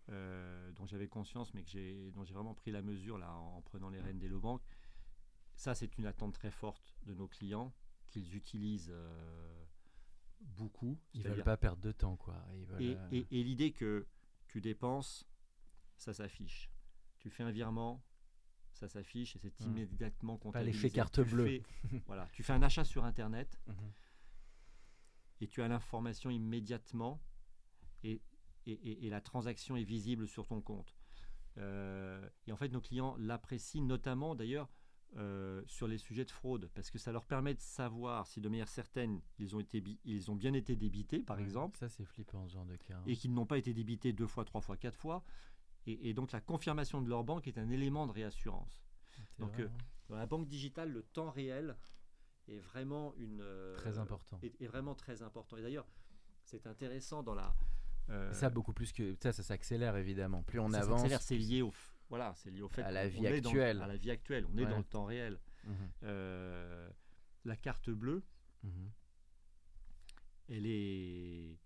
dont 0.08 0.86
j'avais 0.86 1.08
conscience, 1.08 1.54
mais 1.54 1.64
que 1.64 1.70
j'ai, 1.70 2.12
dont 2.12 2.24
j'ai 2.24 2.34
vraiment 2.34 2.54
pris 2.54 2.72
la 2.72 2.82
mesure 2.82 3.18
là 3.18 3.34
en, 3.34 3.62
prenant 3.62 3.90
les 3.90 4.00
rênes 4.00 4.20
des 4.20 4.30
banques. 4.30 4.64
Ça, 5.58 5.74
c'est 5.74 5.98
une 5.98 6.06
attente 6.06 6.34
très 6.34 6.52
forte 6.52 6.98
de 7.06 7.14
nos 7.14 7.30
clients 7.30 7.74
qu'ils 8.10 8.36
utilisent 8.36 8.94
beaucoup. 10.42 11.00
Ils 11.14 11.24
veulent 11.24 11.44
pas 11.44 11.58
perdre 11.58 11.82
de 11.82 11.94
temps, 11.94 12.18
quoi. 12.18 12.36
et, 12.80 12.98
et 13.12 13.44
l'idée 13.44 13.72
que 13.72 14.06
tu 14.48 14.60
dépenses 14.60 15.26
ça 15.98 16.14
s'affiche. 16.14 16.70
Tu 17.20 17.30
fais 17.30 17.44
un 17.44 17.52
virement, 17.52 18.04
ça 18.76 18.88
s'affiche 18.88 19.36
et 19.36 19.40
c'est 19.40 19.60
hmm. 19.60 19.70
immédiatement 19.70 20.38
comptabilisé. 20.38 20.78
Pas 20.78 20.84
l'effet 20.84 20.96
carte 20.96 21.20
bleue. 21.22 21.62
voilà, 22.08 22.28
tu 22.34 22.44
fais 22.44 22.54
un 22.54 22.62
achat 22.62 22.84
sur 22.84 23.06
Internet 23.06 23.60
mhm. 23.68 23.76
et 25.42 25.48
tu 25.48 25.62
as 25.62 25.68
l'information 25.68 26.30
immédiatement 26.30 27.22
et, 28.04 28.22
et, 28.68 29.10
la 29.10 29.22
transaction 29.22 29.76
est 29.76 29.84
visible 29.84 30.28
sur 30.28 30.48
ton 30.48 30.62
compte. 30.62 30.96
Euh, 31.58 32.28
et 32.48 32.52
en 32.52 32.56
fait, 32.56 32.70
nos 32.70 32.82
clients 32.82 33.16
l'apprécient 33.18 33.84
notamment 33.84 34.36
d'ailleurs 34.36 34.70
euh, 35.18 35.62
sur 35.66 35.88
les 35.88 35.98
sujets 35.98 36.26
de 36.26 36.32
fraude, 36.32 36.70
parce 36.74 36.92
que 36.92 36.98
ça 36.98 37.12
leur 37.12 37.26
permet 37.26 37.54
de 37.54 37.62
savoir 37.62 38.28
si 38.28 38.42
de 38.42 38.50
manière 38.50 38.68
certaine 38.68 39.22
ils 39.40 39.56
ont, 39.56 39.62
été 39.62 39.82
ils 40.04 40.30
ont 40.30 40.36
bien 40.36 40.54
été 40.54 40.76
débités, 40.76 41.20
par 41.20 41.40
exemple. 41.40 41.78
Ça, 41.78 41.88
c'est 41.88 42.04
flippant, 42.04 42.48
ce 42.48 42.54
genre 42.54 42.66
de 42.66 42.76
cas. 42.76 42.98
Hein. 42.98 43.04
Et 43.08 43.16
qu'ils 43.16 43.34
n'ont 43.34 43.46
pas 43.46 43.58
été 43.58 43.74
débités 43.74 44.12
deux 44.12 44.28
fois, 44.28 44.44
trois 44.44 44.62
fois, 44.62 44.76
quatre 44.76 44.98
fois. 44.98 45.24
Et, 45.88 46.14
donc 46.14 46.32
la 46.32 46.42
confirmation 46.42 47.02
de 47.02 47.10
leur 47.10 47.24
banque 47.24 47.48
est 47.48 47.58
un 47.58 47.70
élément 47.70 48.08
de 48.08 48.12
réassurance. 48.12 48.84
Donc 49.40 49.60
euh, 49.60 49.70
dans 50.10 50.16
la 50.16 50.26
banque 50.26 50.48
digitale, 50.48 50.92
le 50.92 51.04
temps 51.04 51.30
réel 51.30 51.76
est 52.48 52.60
vraiment 52.60 53.14
une 53.18 53.42
euh, 53.42 53.76
très 53.76 54.00
important. 54.00 54.40
Est, 54.42 54.68
vraiment 54.68 54.96
très 54.96 55.22
important. 55.22 55.58
Et 55.58 55.62
d'ailleurs, 55.62 55.88
c'est 56.44 56.68
intéressant 56.68 57.24
dans 57.24 57.36
la 57.36 57.56
euh, 58.10 58.32
ça 58.34 58.52
beaucoup 58.52 58.74
plus 58.74 58.94
que 58.94 59.16
ça, 59.22 59.34
ça 59.34 59.42
s'accélère 59.42 59.96
évidemment. 59.98 60.44
Plus 60.44 60.60
on 60.60 60.70
ça 60.70 60.82
avance, 60.82 61.12
c'est 61.22 61.38
lié 61.38 61.62
au 61.62 61.74
voilà, 62.10 62.34
c'est 62.36 62.52
lié 62.52 62.62
au 62.62 62.70
fait 62.70 62.84
à 62.84 62.92
la 62.92 63.08
vie 63.08 63.26
actuelle. 63.26 63.82
à 63.82 63.88
la 63.88 63.98
vie 63.98 64.12
actuelle, 64.12 64.46
on 64.54 64.58
est 64.58 64.66
dans 64.66 64.78
le 64.78 64.84
temps 64.84 65.06
réel. 65.06 65.40
Mhm. 65.64 66.92
la 67.46 67.56
carte 67.56 67.90
bleue, 67.90 68.24
mhm. 68.64 68.92
elle 70.50 70.66
est 70.68 71.58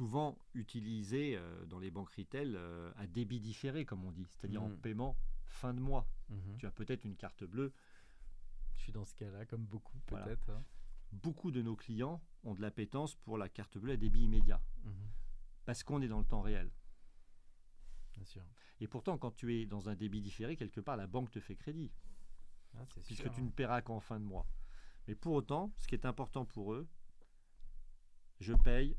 souvent 0.00 0.38
utilisé 0.54 1.36
euh, 1.36 1.66
dans 1.66 1.78
les 1.78 1.90
banques 1.90 2.08
retail 2.12 2.54
euh, 2.56 2.90
à 2.96 3.06
débit 3.06 3.38
différé, 3.38 3.84
comme 3.84 4.02
on 4.06 4.12
dit, 4.12 4.24
c'est-à-dire 4.30 4.62
en 4.62 4.70
mm. 4.70 4.78
paiement 4.78 5.14
fin 5.44 5.74
de 5.74 5.78
mois. 5.78 6.08
Mm-hmm. 6.32 6.56
Tu 6.56 6.66
as 6.66 6.70
peut-être 6.70 7.04
une 7.04 7.16
carte 7.16 7.44
bleue. 7.44 7.70
Je 8.76 8.80
suis 8.80 8.92
dans 8.92 9.04
ce 9.04 9.14
cas-là, 9.14 9.44
comme 9.44 9.66
beaucoup 9.66 9.98
peut-être. 10.06 10.48
Hein. 10.48 10.64
Beaucoup 11.12 11.50
de 11.50 11.60
nos 11.60 11.76
clients 11.76 12.22
ont 12.44 12.54
de 12.54 12.62
l'appétence 12.62 13.14
pour 13.14 13.36
la 13.36 13.50
carte 13.50 13.76
bleue 13.76 13.92
à 13.92 13.96
débit 13.98 14.22
immédiat, 14.22 14.62
mm-hmm. 14.86 15.10
parce 15.66 15.84
qu'on 15.84 16.00
est 16.00 16.08
dans 16.08 16.20
le 16.20 16.24
temps 16.24 16.40
réel. 16.40 16.70
Bien 18.14 18.24
sûr. 18.24 18.42
Et 18.80 18.88
pourtant, 18.88 19.18
quand 19.18 19.32
tu 19.32 19.54
es 19.54 19.66
dans 19.66 19.90
un 19.90 19.96
débit 19.96 20.22
différé, 20.22 20.56
quelque 20.56 20.80
part, 20.80 20.96
la 20.96 21.08
banque 21.08 21.30
te 21.30 21.40
fait 21.40 21.56
crédit, 21.56 21.92
ah, 22.74 22.86
puisque 23.04 23.30
tu 23.32 23.42
ne 23.42 23.50
paieras 23.50 23.82
qu'en 23.82 24.00
fin 24.00 24.18
de 24.18 24.24
mois. 24.24 24.46
Mais 25.06 25.14
pour 25.14 25.34
autant, 25.34 25.70
ce 25.76 25.86
qui 25.86 25.94
est 25.94 26.06
important 26.06 26.46
pour 26.46 26.72
eux, 26.72 26.88
je 28.40 28.54
paye 28.54 28.96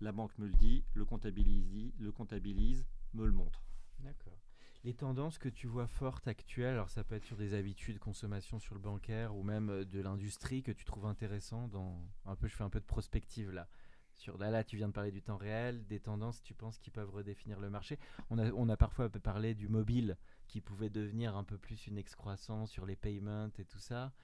la 0.00 0.12
banque 0.12 0.36
me 0.38 0.46
le 0.46 0.54
dit, 0.54 0.84
le 0.94 1.04
comptabilise, 1.04 1.92
le 1.98 2.12
comptabilise, 2.12 2.86
me 3.14 3.26
le 3.26 3.32
montre. 3.32 3.62
D'accord. 4.00 4.38
Les 4.84 4.94
tendances 4.94 5.38
que 5.38 5.48
tu 5.48 5.66
vois 5.66 5.88
fortes 5.88 6.28
actuelles, 6.28 6.74
alors 6.74 6.90
ça 6.90 7.02
peut 7.02 7.16
être 7.16 7.24
sur 7.24 7.36
des 7.36 7.54
habitudes 7.54 7.94
de 7.94 8.00
consommation 8.00 8.60
sur 8.60 8.74
le 8.74 8.80
bancaire 8.80 9.34
ou 9.34 9.42
même 9.42 9.68
euh, 9.70 9.84
de 9.84 10.00
l'industrie 10.00 10.62
que 10.62 10.70
tu 10.70 10.84
trouves 10.84 11.06
intéressant 11.06 11.66
dans 11.68 12.06
un 12.24 12.36
peu 12.36 12.46
je 12.46 12.54
fais 12.54 12.62
un 12.62 12.70
peu 12.70 12.80
de 12.80 12.84
prospective 12.84 13.50
là. 13.50 13.68
Sur 14.14 14.38
là, 14.38 14.64
tu 14.64 14.76
viens 14.76 14.88
de 14.88 14.92
parler 14.92 15.10
du 15.10 15.22
temps 15.22 15.36
réel, 15.36 15.86
des 15.88 16.00
tendances, 16.00 16.40
tu 16.42 16.54
penses 16.54 16.78
qui 16.78 16.90
peuvent 16.90 17.10
redéfinir 17.10 17.60
le 17.60 17.68
marché. 17.68 17.98
On 18.30 18.38
a, 18.38 18.50
on 18.52 18.68
a 18.70 18.76
parfois 18.76 19.10
parlé 19.10 19.54
du 19.54 19.68
mobile 19.68 20.16
qui 20.46 20.62
pouvait 20.62 20.88
devenir 20.88 21.36
un 21.36 21.44
peu 21.44 21.58
plus 21.58 21.86
une 21.86 21.98
excroissance 21.98 22.70
sur 22.70 22.86
les 22.86 22.96
payments 22.96 23.50
et 23.58 23.64
tout 23.64 23.78
ça. 23.78 24.14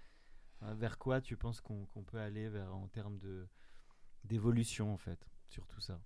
Hein, 0.62 0.74
vers 0.74 0.96
quoi 0.96 1.20
tu 1.20 1.36
penses 1.36 1.60
qu'on 1.60 2.04
peut 2.06 2.20
aller 2.20 2.48
vers 2.48 2.74
en 2.74 2.88
termes 2.88 3.18
d'évolution 4.24 4.94
en 4.94 4.96
fait? 4.96 5.28
Sur 5.52 5.66
tout 5.66 5.80
ça 5.80 6.00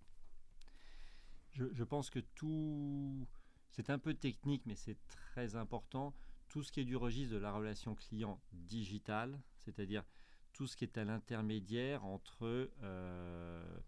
je, 1.73 1.85
pense 1.85 2.11
que 2.11 2.19
tout, 2.19 3.27
c'est 3.71 3.91
un 3.91 3.99
peu 3.99 4.15
technique, 4.15 4.63
mais 4.67 4.75
c'est 4.75 4.99
très 5.07 5.57
important. 5.57 6.15
Tout 6.49 6.63
ce 6.63 6.71
qui 6.71 6.81
est 6.81 6.85
du 6.85 6.97
registre 6.97 7.35
de 7.35 7.39
la 7.39 7.53
relation 7.53 7.95
client 7.95 8.41
digitale, 8.53 9.41
c'est-à-dire 9.59 10.05
tout 10.53 10.67
ce 10.67 10.77
qui 10.77 10.85
est 10.85 10.99
à 10.99 11.05
l'intermédiaire 11.05 12.05
entre 12.05 12.71
euh, 12.83 13.79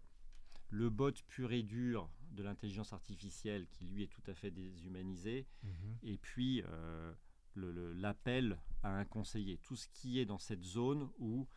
le 0.69 0.89
bot 0.89 1.11
pur 1.27 1.51
et 1.51 1.63
dur 1.63 2.09
de 2.31 2.43
l'intelligence 2.43 2.93
artificielle, 2.93 3.67
qui 3.71 3.85
lui 3.85 4.03
est 4.03 4.07
tout 4.07 4.23
à 4.27 4.33
fait 4.33 4.51
déshumanisé, 4.51 5.47
mhm. 5.63 5.97
et 6.03 6.17
puis 6.17 6.63
euh, 6.65 7.13
l'appel 7.55 8.59
à 8.83 8.89
un 8.89 9.05
conseiller. 9.05 9.57
Tout 9.57 9.75
ce 9.75 9.87
qui 9.87 10.19
est 10.19 10.25
dans 10.25 10.37
cette 10.37 10.63
zone 10.63 11.09
où, 11.17 11.47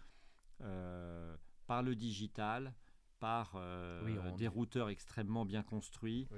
euh, 0.61 1.37
par 1.67 1.83
le 1.83 1.95
digital, 1.95 2.73
par 3.23 3.53
euh, 3.55 4.33
des 4.33 4.49
routeurs 4.49 4.89
extrêmement 4.89 5.45
bien 5.45 5.63
construits, 5.63 6.29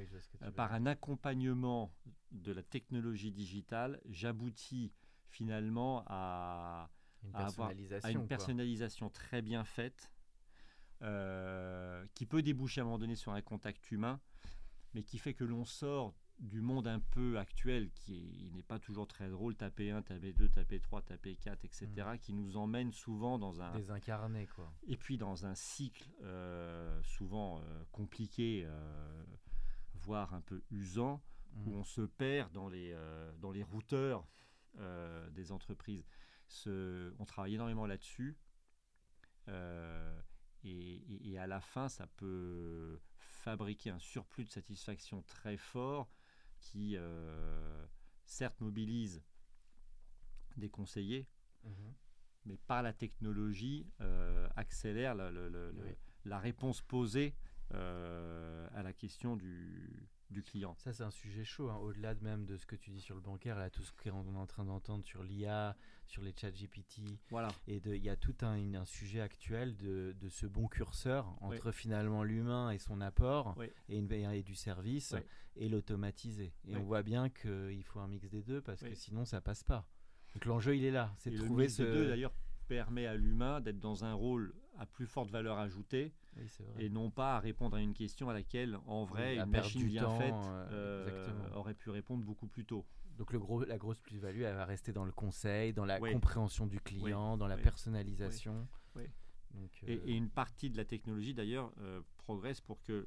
euh, 0.43 0.51
par 0.51 0.75
un 0.75 0.85
accompagnement 0.85 1.91
de 2.31 2.53
la 2.53 2.63
technologie 2.63 3.33
digitale, 3.33 4.03
j'aboutis 4.05 4.93
finalement 5.31 6.05
à, 6.09 6.91
une 7.23 7.35
avoir, 7.37 7.71
une 8.07 8.27
personnalisation 8.27 9.09
très 9.09 9.41
bien 9.41 9.65
faite, 9.65 10.13
euh, 11.01 12.05
qui 12.13 12.27
peut 12.27 12.43
déboucher 12.43 12.83
à 12.83 12.85
un 12.85 12.85
moment 12.85 12.99
donné 12.99 13.17
sur 13.17 13.33
un 13.33 13.41
contact 13.41 13.91
humain, 13.91 14.21
mais 14.93 15.03
qui 15.03 15.17
fait 15.17 15.33
que 15.33 15.45
l'on 15.45 15.65
sort 15.65 16.15
du 16.39 16.61
monde 16.61 16.87
un 16.87 17.01
peu 17.01 17.39
actuel 17.39 17.91
qui 17.93 18.51
n'est 18.55 18.63
pas 18.63 18.79
toujours 18.79 19.07
très 19.07 19.29
drôle, 19.29 19.55
taper 19.55 19.91
1, 19.91 20.03
taper 20.03 20.33
2, 20.33 20.49
taper 20.49 20.81
3, 20.81 21.03
taper 21.03 21.37
4, 21.37 21.65
etc., 21.65 21.87
mm. 21.97 22.19
qui 22.19 22.33
nous 22.35 22.57
emmène 22.57 22.93
souvent 22.93 23.39
dans 23.39 23.63
un... 23.63 23.73
Désincarné, 23.73 24.47
quoi. 24.49 24.73
Et 24.87 24.97
puis 24.97 25.17
dans 25.17 25.47
un 25.47 25.55
cycle 25.55 26.09
euh, 26.23 27.03
souvent 27.03 27.61
euh, 27.61 27.85
compliqué, 27.93 28.65
euh, 28.67 29.25
voire 29.95 30.35
un 30.35 30.41
peu 30.41 30.63
usant, 30.71 31.23
où 31.57 31.71
mm. 31.71 31.75
on 31.75 31.85
se 31.85 32.03
perd 32.03 32.53
dans 32.53 32.69
les, 32.69 32.97
dans 33.39 33.53
les 33.53 33.63
routeurs 33.63 34.27
des 35.31 35.53
entreprises. 35.53 36.05
Ce, 36.49 37.15
on 37.19 37.25
travaille 37.25 37.55
énormément 37.55 37.87
là-dessus. 37.87 38.37
Et, 40.65 41.31
et, 41.31 41.39
à 41.39 41.47
la 41.47 41.61
fin, 41.61 41.89
ça 41.89 42.07
peut 42.07 42.99
fabriquer 43.19 43.91
un 43.91 43.99
surplus 43.99 44.45
de 44.45 44.51
satisfaction 44.51 45.23
très 45.23 45.57
fort 45.57 46.11
qui, 46.65 46.97
euh, 46.97 47.87
certes, 48.25 48.61
mobilise 48.61 49.23
des 50.57 50.71
conseillers, 50.71 51.29
mhm. 51.63 51.95
mais 52.47 52.57
par 52.57 52.83
la 52.83 52.93
technologie, 52.93 53.87
euh, 54.01 54.49
accélère 54.57 55.15
la, 55.15 56.39
réponse 56.39 56.81
posée 56.81 57.37
euh, 57.75 58.69
à 58.73 58.83
la 58.83 58.93
question 58.93 59.37
du, 59.37 60.09
du 60.31 60.43
client. 60.43 60.75
Ça, 60.79 60.93
c'est 60.93 61.03
un 61.03 61.11
sujet 61.11 61.45
chaud, 61.45 61.71
hein. 61.71 61.77
au-delà 61.77 62.15
de 62.15 62.23
même 62.25 62.45
de 62.47 62.57
ce 62.57 62.67
que 62.67 62.77
tu 62.77 62.91
dis 62.91 63.01
sur 63.01 63.15
le 63.15 63.21
bancaire, 63.21 63.57
là, 63.59 63.71
tout 63.71 63.83
ce 63.83 63.93
qu'on 63.93 64.27
est 64.27 64.37
en 64.37 64.47
train 64.47 64.65
d'entendre 64.65 65.05
sur 65.05 65.23
l'IA, 65.23 65.77
sur 66.07 66.23
les 66.23 66.35
chats 66.37 66.51
GPT. 66.51 67.03
Voilà. 67.31 67.49
Et 67.67 67.81
il 67.85 68.05
y 68.05 68.09
a 68.09 68.17
tout 68.17 68.37
un, 68.43 68.75
un 68.75 68.85
sujet 68.85 69.21
actuel 69.21 69.77
de, 69.77 70.15
de, 70.21 70.29
ce 70.29 70.47
bon 70.47 70.67
curseur 70.67 71.37
entre 71.41 71.73
finalement 71.73 72.25
l'humain 72.25 72.71
et 72.71 72.79
son 72.79 73.01
apport, 73.01 73.57
et, 73.89 73.99
une, 73.99 74.11
et 74.13 74.43
du 74.43 74.55
service, 74.55 75.15
et 75.57 75.69
l'automatisé. 75.69 76.53
Et 76.67 76.77
on 76.77 76.83
voit 76.83 77.03
bien 77.03 77.29
qu'il 77.29 77.85
faut 77.85 78.01
un 78.01 78.09
mix 78.09 78.29
des 78.29 78.43
deux, 78.43 78.61
parce 78.61 78.83
que 78.83 78.95
sinon, 78.95 79.25
ça 79.25 79.41
passe 79.41 79.63
pas. 79.63 79.89
Donc 80.35 80.47
l'enjeu, 80.47 80.77
il 80.77 80.85
est 80.85 80.91
là. 80.91 81.15
C'est 81.19 81.31
de 81.31 81.39
trouver 81.39 81.69
ce. 81.69 81.83
deux, 81.83 82.09
d'ailleurs, 82.09 82.35
permet 82.67 83.07
à 83.07 83.15
l'humain 83.15 83.61
d'être 83.61 83.79
dans 83.79 84.05
un 84.05 84.15
rôle 84.15 84.55
à 84.79 84.87
plus 84.87 85.07
forte 85.07 85.31
valeur 85.31 85.59
ajoutée 85.59 86.13
et 86.79 86.89
non 86.89 87.11
pas 87.11 87.37
à 87.37 87.41
répondre 87.41 87.77
à 87.77 87.81
une 87.81 87.95
question 87.95 88.29
à 88.29 88.33
laquelle, 88.33 88.79
en 88.87 89.05
vrai, 89.05 89.37
une 89.37 89.47
machine 89.47 89.87
bien 89.87 90.09
faite 90.19 90.35
euh, 90.35 91.29
euh, 91.29 91.55
aurait 91.55 91.75
pu 91.75 91.91
répondre 91.91 92.25
beaucoup 92.25 92.47
plus 92.47 92.65
tôt. 92.65 92.85
Donc 93.17 93.33
le 93.33 93.39
gros, 93.39 93.65
la 93.65 93.79
grosse 93.79 94.01
plus-value, 94.01 94.43
elle 94.43 94.57
va 94.57 94.65
rester 94.65 94.93
dans 94.93 95.05
le 95.05 95.13
conseil, 95.13 95.73
dans 95.73 95.85
la 95.85 96.01
compréhension 96.01 96.67
du 96.67 96.81
client, 96.81 97.37
dans 97.37 97.47
la 97.47 97.57
personnalisation. 97.57 98.67
Donc, 99.53 99.85
et, 99.87 99.93
et, 99.93 100.17
une 100.17 100.31
partie 100.31 100.69
de 100.69 100.77
la 100.77 100.85
technologie, 100.85 101.33
d'ailleurs, 101.33 101.73
euh, 101.79 102.01
progresse 102.17 102.61
pour 102.61 102.83
que 102.83 103.07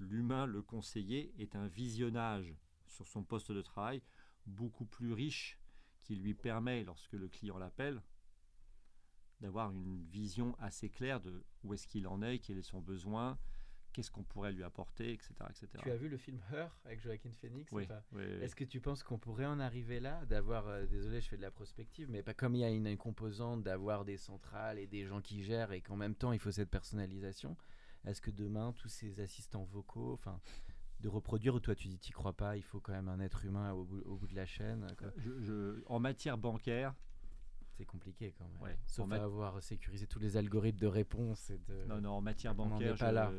l'humain, 0.00 0.44
le 0.44 0.62
conseiller, 0.62 1.32
ait 1.38 1.54
un 1.54 1.68
visionnage 1.68 2.56
sur 2.88 3.06
son 3.06 3.22
poste 3.22 3.52
de 3.52 3.62
travail 3.62 4.02
beaucoup 4.46 4.84
plus 4.84 5.12
riche 5.12 5.60
qui 6.02 6.16
lui 6.16 6.34
permet, 6.34 6.82
lorsque 6.82 7.12
le 7.12 7.28
client 7.28 7.56
l'appelle, 7.56 8.02
d'avoir 9.40 9.72
une 9.72 10.04
vision 10.10 10.54
assez 10.58 10.88
claire 10.88 11.20
de 11.20 11.42
où 11.64 11.74
est-ce 11.74 11.86
qu'il 11.86 12.06
en 12.06 12.22
est, 12.22 12.38
quel 12.38 12.58
est 12.58 12.62
son 12.62 12.80
besoin, 12.80 13.38
qu'est-ce 13.92 14.10
qu'on 14.10 14.22
pourrait 14.22 14.52
lui 14.52 14.62
apporter, 14.62 15.12
etc., 15.12 15.34
etc. 15.48 15.66
Tu 15.82 15.90
as 15.90 15.96
vu 15.96 16.08
le 16.08 16.16
film 16.16 16.38
Her 16.52 16.68
avec 16.84 17.00
Joaquin 17.00 17.32
Phoenix 17.40 17.72
Oui, 17.72 17.84
enfin, 17.84 18.00
oui, 18.12 18.22
oui. 18.24 18.42
Est-ce 18.44 18.54
que 18.54 18.64
tu 18.64 18.80
penses 18.80 19.02
qu'on 19.02 19.18
pourrait 19.18 19.46
en 19.46 19.58
arriver 19.58 19.98
là, 19.98 20.24
d'avoir, 20.26 20.68
euh, 20.68 20.86
désolé, 20.86 21.20
je 21.20 21.28
fais 21.28 21.36
de 21.36 21.42
la 21.42 21.50
prospective, 21.50 22.08
mais 22.10 22.22
pas 22.22 22.34
comme 22.34 22.54
il 22.54 22.60
y 22.60 22.64
a 22.64 22.70
une, 22.70 22.86
une 22.86 22.96
composante 22.98 23.62
d'avoir 23.62 24.04
des 24.04 24.16
centrales 24.18 24.78
et 24.78 24.86
des 24.86 25.06
gens 25.06 25.20
qui 25.20 25.42
gèrent 25.42 25.72
et 25.72 25.80
qu'en 25.80 25.96
même 25.96 26.14
temps 26.14 26.32
il 26.32 26.38
faut 26.38 26.52
cette 26.52 26.70
personnalisation. 26.70 27.56
Est-ce 28.04 28.20
que 28.20 28.30
demain 28.30 28.72
tous 28.72 28.88
ces 28.88 29.20
assistants 29.20 29.64
vocaux, 29.64 30.12
enfin, 30.14 30.40
de 31.00 31.08
reproduire 31.08 31.54
ou 31.54 31.60
toi 31.60 31.74
tu 31.74 31.88
dis 31.88 31.98
t'y 31.98 32.12
crois 32.12 32.34
pas, 32.34 32.56
il 32.58 32.62
faut 32.62 32.78
quand 32.80 32.92
même 32.92 33.08
un 33.08 33.20
être 33.20 33.44
humain 33.44 33.72
au 33.72 33.84
bout, 33.84 34.00
au 34.02 34.16
bout 34.16 34.26
de 34.28 34.34
la 34.36 34.46
chaîne, 34.46 34.86
quoi? 34.98 35.08
Je- 35.16 35.40
je- 35.40 35.82
en 35.86 35.98
matière 35.98 36.38
bancaire, 36.38 36.94
c'est 37.80 37.86
compliqué 37.86 38.34
quand 38.36 38.44
même. 38.46 38.60
Ouais. 38.60 38.78
Sauf 38.86 39.06
mat- 39.08 39.20
à 39.20 39.24
avoir 39.24 39.62
sécurisé 39.62 40.06
tous 40.06 40.18
les 40.18 40.36
algorithmes 40.36 40.78
de 40.80 40.86
réponse 40.86 41.48
et 41.48 41.56
de. 41.58 41.84
non, 41.86 41.98
non, 42.02 42.10
en 42.10 42.20
matière 42.20 42.52
on 42.52 42.68
bancaire, 42.68 42.94
est 42.94 42.98
pas 42.98 43.08
je, 43.08 43.14
là. 43.14 43.32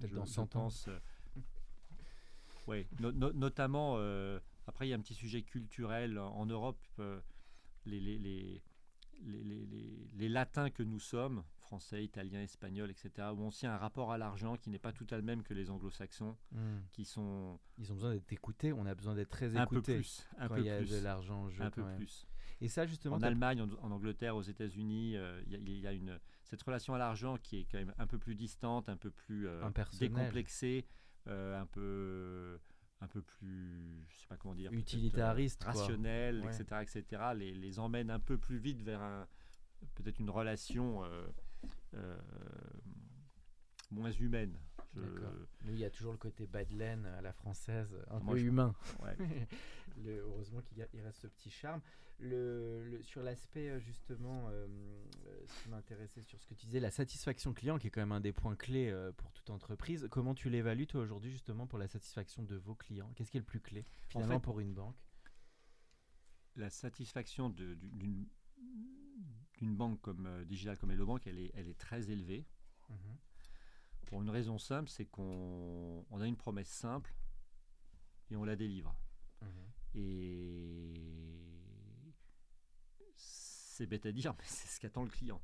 je- 0.00 0.06
je 0.08 0.14
dans 0.14 0.24
100 0.24 0.42
ans. 0.42 0.46
pense. 0.46 0.88
euh, 0.88 0.98
no- 3.00 3.12
no- 3.12 3.32
notamment, 3.32 3.96
euh, 3.98 4.40
après, 4.66 4.86
il 4.86 4.90
y 4.90 4.92
a 4.94 4.96
un 4.96 5.00
petit 5.00 5.14
sujet 5.14 5.42
culturel 5.42 6.18
en, 6.18 6.46
Europe. 6.46 6.78
euh, 6.98 7.20
les, 7.86 8.00
les, 8.00 8.18
les, 8.18 8.62
les, 9.22 9.42
les- 9.44 9.66
les- 9.66 10.08
les 10.14 10.28
latins 10.28 10.68
que 10.70 10.82
nous 10.82 10.98
sommes, 11.00 11.42
français, 11.58 12.04
italiens, 12.04 12.42
espagnols, 12.42 12.90
etc., 12.90 13.28
ont 13.36 13.48
aussi 13.48 13.66
un 13.66 13.76
rapport 13.78 14.12
à 14.12 14.18
l'argent 14.18 14.56
qui 14.56 14.68
n'est 14.70 14.78
pas 14.78 14.92
tout 14.92 15.06
à 15.10 15.16
le 15.16 15.22
même 15.22 15.42
que 15.42 15.54
les 15.54 15.70
anglo-saxons, 15.70 16.36
Hmm. 16.52 16.80
qui 16.92 17.04
sont 17.04 17.58
Ils 17.78 17.90
ont 17.90 17.94
besoin 17.94 18.12
d'être 18.14 18.32
écoutés, 18.32 18.72
on 18.72 18.84
a 18.86 18.94
besoin 18.94 19.14
d'être 19.14 19.30
très 19.30 19.56
un 19.56 19.66
peu 19.66 19.76
écoutés 19.76 19.96
plus. 19.96 20.26
Un 20.38 20.48
quand 20.48 20.54
peu 20.56 20.60
il 20.60 20.66
y 20.66 20.70
a 20.70 20.78
plus. 20.78 20.90
de 20.90 20.98
l'argent 20.98 21.44
en 21.44 21.50
jeu. 21.50 21.62
un 21.64 21.70
peu 21.70 21.82
même. 21.82 21.96
plus. 21.96 22.26
Et 22.60 22.68
ça 22.68 22.86
justement, 22.86 23.16
En 23.16 23.22
Allemagne, 23.22 23.60
en, 23.62 23.68
en 23.84 23.90
Angleterre, 23.92 24.34
aux 24.36 24.42
États-Unis, 24.42 25.16
euh, 25.16 25.40
il 25.46 25.52
y 25.52 25.54
a- 25.54 25.58
il 25.58 25.78
y, 25.80 25.86
a 25.86 25.92
une 25.92 26.18
cette 26.44 26.62
relation 26.62 26.94
à 26.94 26.98
l'argent 26.98 27.36
qui 27.36 27.60
est 27.60 27.64
quand 27.70 27.78
même 27.78 27.94
un 27.98 28.06
peu 28.06 28.18
plus 28.18 28.34
distante, 28.34 28.88
un 28.88 28.96
peu 28.96 29.10
plus 29.10 29.46
euh, 29.46 29.62
décomplexée, 30.00 30.86
euh, 31.28 31.60
un 31.60 31.66
peu 31.66 32.58
un 33.00 33.06
peu 33.06 33.22
plus, 33.22 34.04
je 34.08 34.16
sais 34.18 34.26
pas 34.26 34.36
comment 34.36 34.56
dire, 34.56 34.72
Utilitariste, 34.72 35.64
Ouais. 35.64 36.50
etc., 36.60 36.82
etc. 36.82 37.22
Les, 37.36 37.54
les 37.54 37.78
emmène 37.78 38.10
un 38.10 38.18
peu 38.18 38.38
plus 38.38 38.58
vite 38.58 38.82
vers 38.82 39.00
un 39.02 39.28
peut-être 39.94 40.18
une 40.18 40.30
relation 40.30 41.04
moins 43.90 44.10
humaine. 44.12 44.58
Je-. 44.96 45.00
Nous, 45.64 45.74
il 45.74 45.78
y 45.78 45.84
a 45.84 45.90
toujours 45.90 46.12
le 46.12 46.18
côté 46.18 46.46
Badelaine 46.46 47.06
à 47.06 47.20
la 47.22 47.32
française, 47.32 47.94
un 48.10 48.18
Moi, 48.20 48.34
peu 48.34 48.40
je- 48.40 48.46
humain. 48.46 48.74
ouais. 49.02 49.16
Le- 50.04 50.18
heureusement 50.20 50.60
qu'il 50.62 50.86
il 50.94 51.00
reste 51.00 51.20
ce 51.22 51.26
petit 51.26 51.50
charme. 51.50 51.80
Le, 52.20 52.84
le- 52.88 53.02
sur 53.02 53.22
l'aspect, 53.22 53.68
euh, 53.70 53.78
justement, 53.78 54.48
euh, 54.48 54.66
euh, 55.26 55.46
ce 55.46 55.62
qui 55.62 55.68
m'intéressait 55.68 56.22
sur 56.22 56.38
ce 56.40 56.46
que 56.46 56.54
tu 56.54 56.66
disais, 56.66 56.80
la 56.80 56.90
satisfaction 56.90 57.52
client, 57.54 57.78
qui 57.78 57.86
est 57.86 57.90
quand 57.90 58.00
même 58.00 58.12
un 58.12 58.20
des 58.20 58.32
points 58.32 58.56
clés 58.56 58.90
euh, 58.90 59.12
pour 59.12 59.32
toute 59.32 59.50
entreprise. 59.50 60.08
Comment 60.10 60.34
tu 60.34 60.50
l'évalues, 60.50 60.86
toi, 60.88 61.00
aujourd'hui, 61.00 61.30
justement, 61.30 61.66
pour 61.68 61.78
la 61.78 61.86
satisfaction 61.86 62.42
de 62.42 62.56
vos 62.56 62.74
clients? 62.74 63.12
Qu'est-ce 63.14 63.30
qui 63.30 63.36
est 63.36 63.40
le 63.40 63.46
plus 63.46 63.60
clé, 63.60 63.86
finalement, 64.08 64.34
fait- 64.40 64.44
pour 64.44 64.60
une 64.60 64.74
banque? 64.74 64.96
la 66.56 66.70
satisfaction 66.70 67.50
d'une 67.50 68.26
banque 69.60 70.00
comme 70.00 70.26
euh, 70.26 70.44
Digital 70.44 70.76
comme 70.76 70.90
Hello 70.90 71.16
elle 71.24 71.38
est, 71.38 71.52
elle 71.54 71.68
est 71.68 71.78
très 71.78 72.10
élevée. 72.10 72.46
Pour 74.06 74.22
une 74.22 74.30
raison 74.30 74.58
simple, 74.58 74.88
c'est 74.88 75.04
qu'on 75.06 76.04
on 76.10 76.20
a 76.20 76.26
une 76.26 76.36
promesse 76.36 76.68
simple 76.68 77.14
et 78.30 78.36
on 78.36 78.44
la 78.44 78.56
délivre. 78.56 78.98
Et 79.94 80.94
c'est 83.14 83.86
bête 83.86 84.06
à 84.06 84.12
dire, 84.12 84.34
mais 84.38 84.44
c'est 84.46 84.68
ce 84.68 84.80
qu'attend 84.80 85.04
le 85.04 85.10
client. 85.10 85.40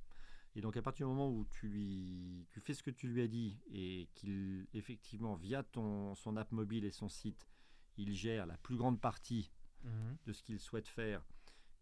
Et 0.56 0.60
donc 0.60 0.76
à 0.76 0.82
partir 0.82 1.06
du 1.08 1.12
moment 1.12 1.30
où 1.30 1.44
tu 1.46 1.68
lui 1.68 2.46
tu 2.50 2.60
fais 2.60 2.74
ce 2.74 2.82
que 2.82 2.90
tu 2.92 3.08
lui 3.08 3.22
as 3.22 3.26
dit 3.26 3.58
et 3.72 4.08
qu'il 4.14 4.68
effectivement 4.72 5.34
via 5.34 5.64
ton 5.64 6.14
son 6.14 6.36
app 6.36 6.52
mobile 6.52 6.84
et 6.84 6.92
son 6.92 7.08
site, 7.08 7.48
il 7.96 8.14
gère 8.14 8.46
la 8.46 8.56
plus 8.58 8.76
grande 8.76 9.00
partie 9.00 9.50
Mhm. 9.82 10.16
de 10.24 10.32
ce 10.32 10.42
qu'il 10.42 10.58
souhaite 10.58 10.88
faire 10.88 11.22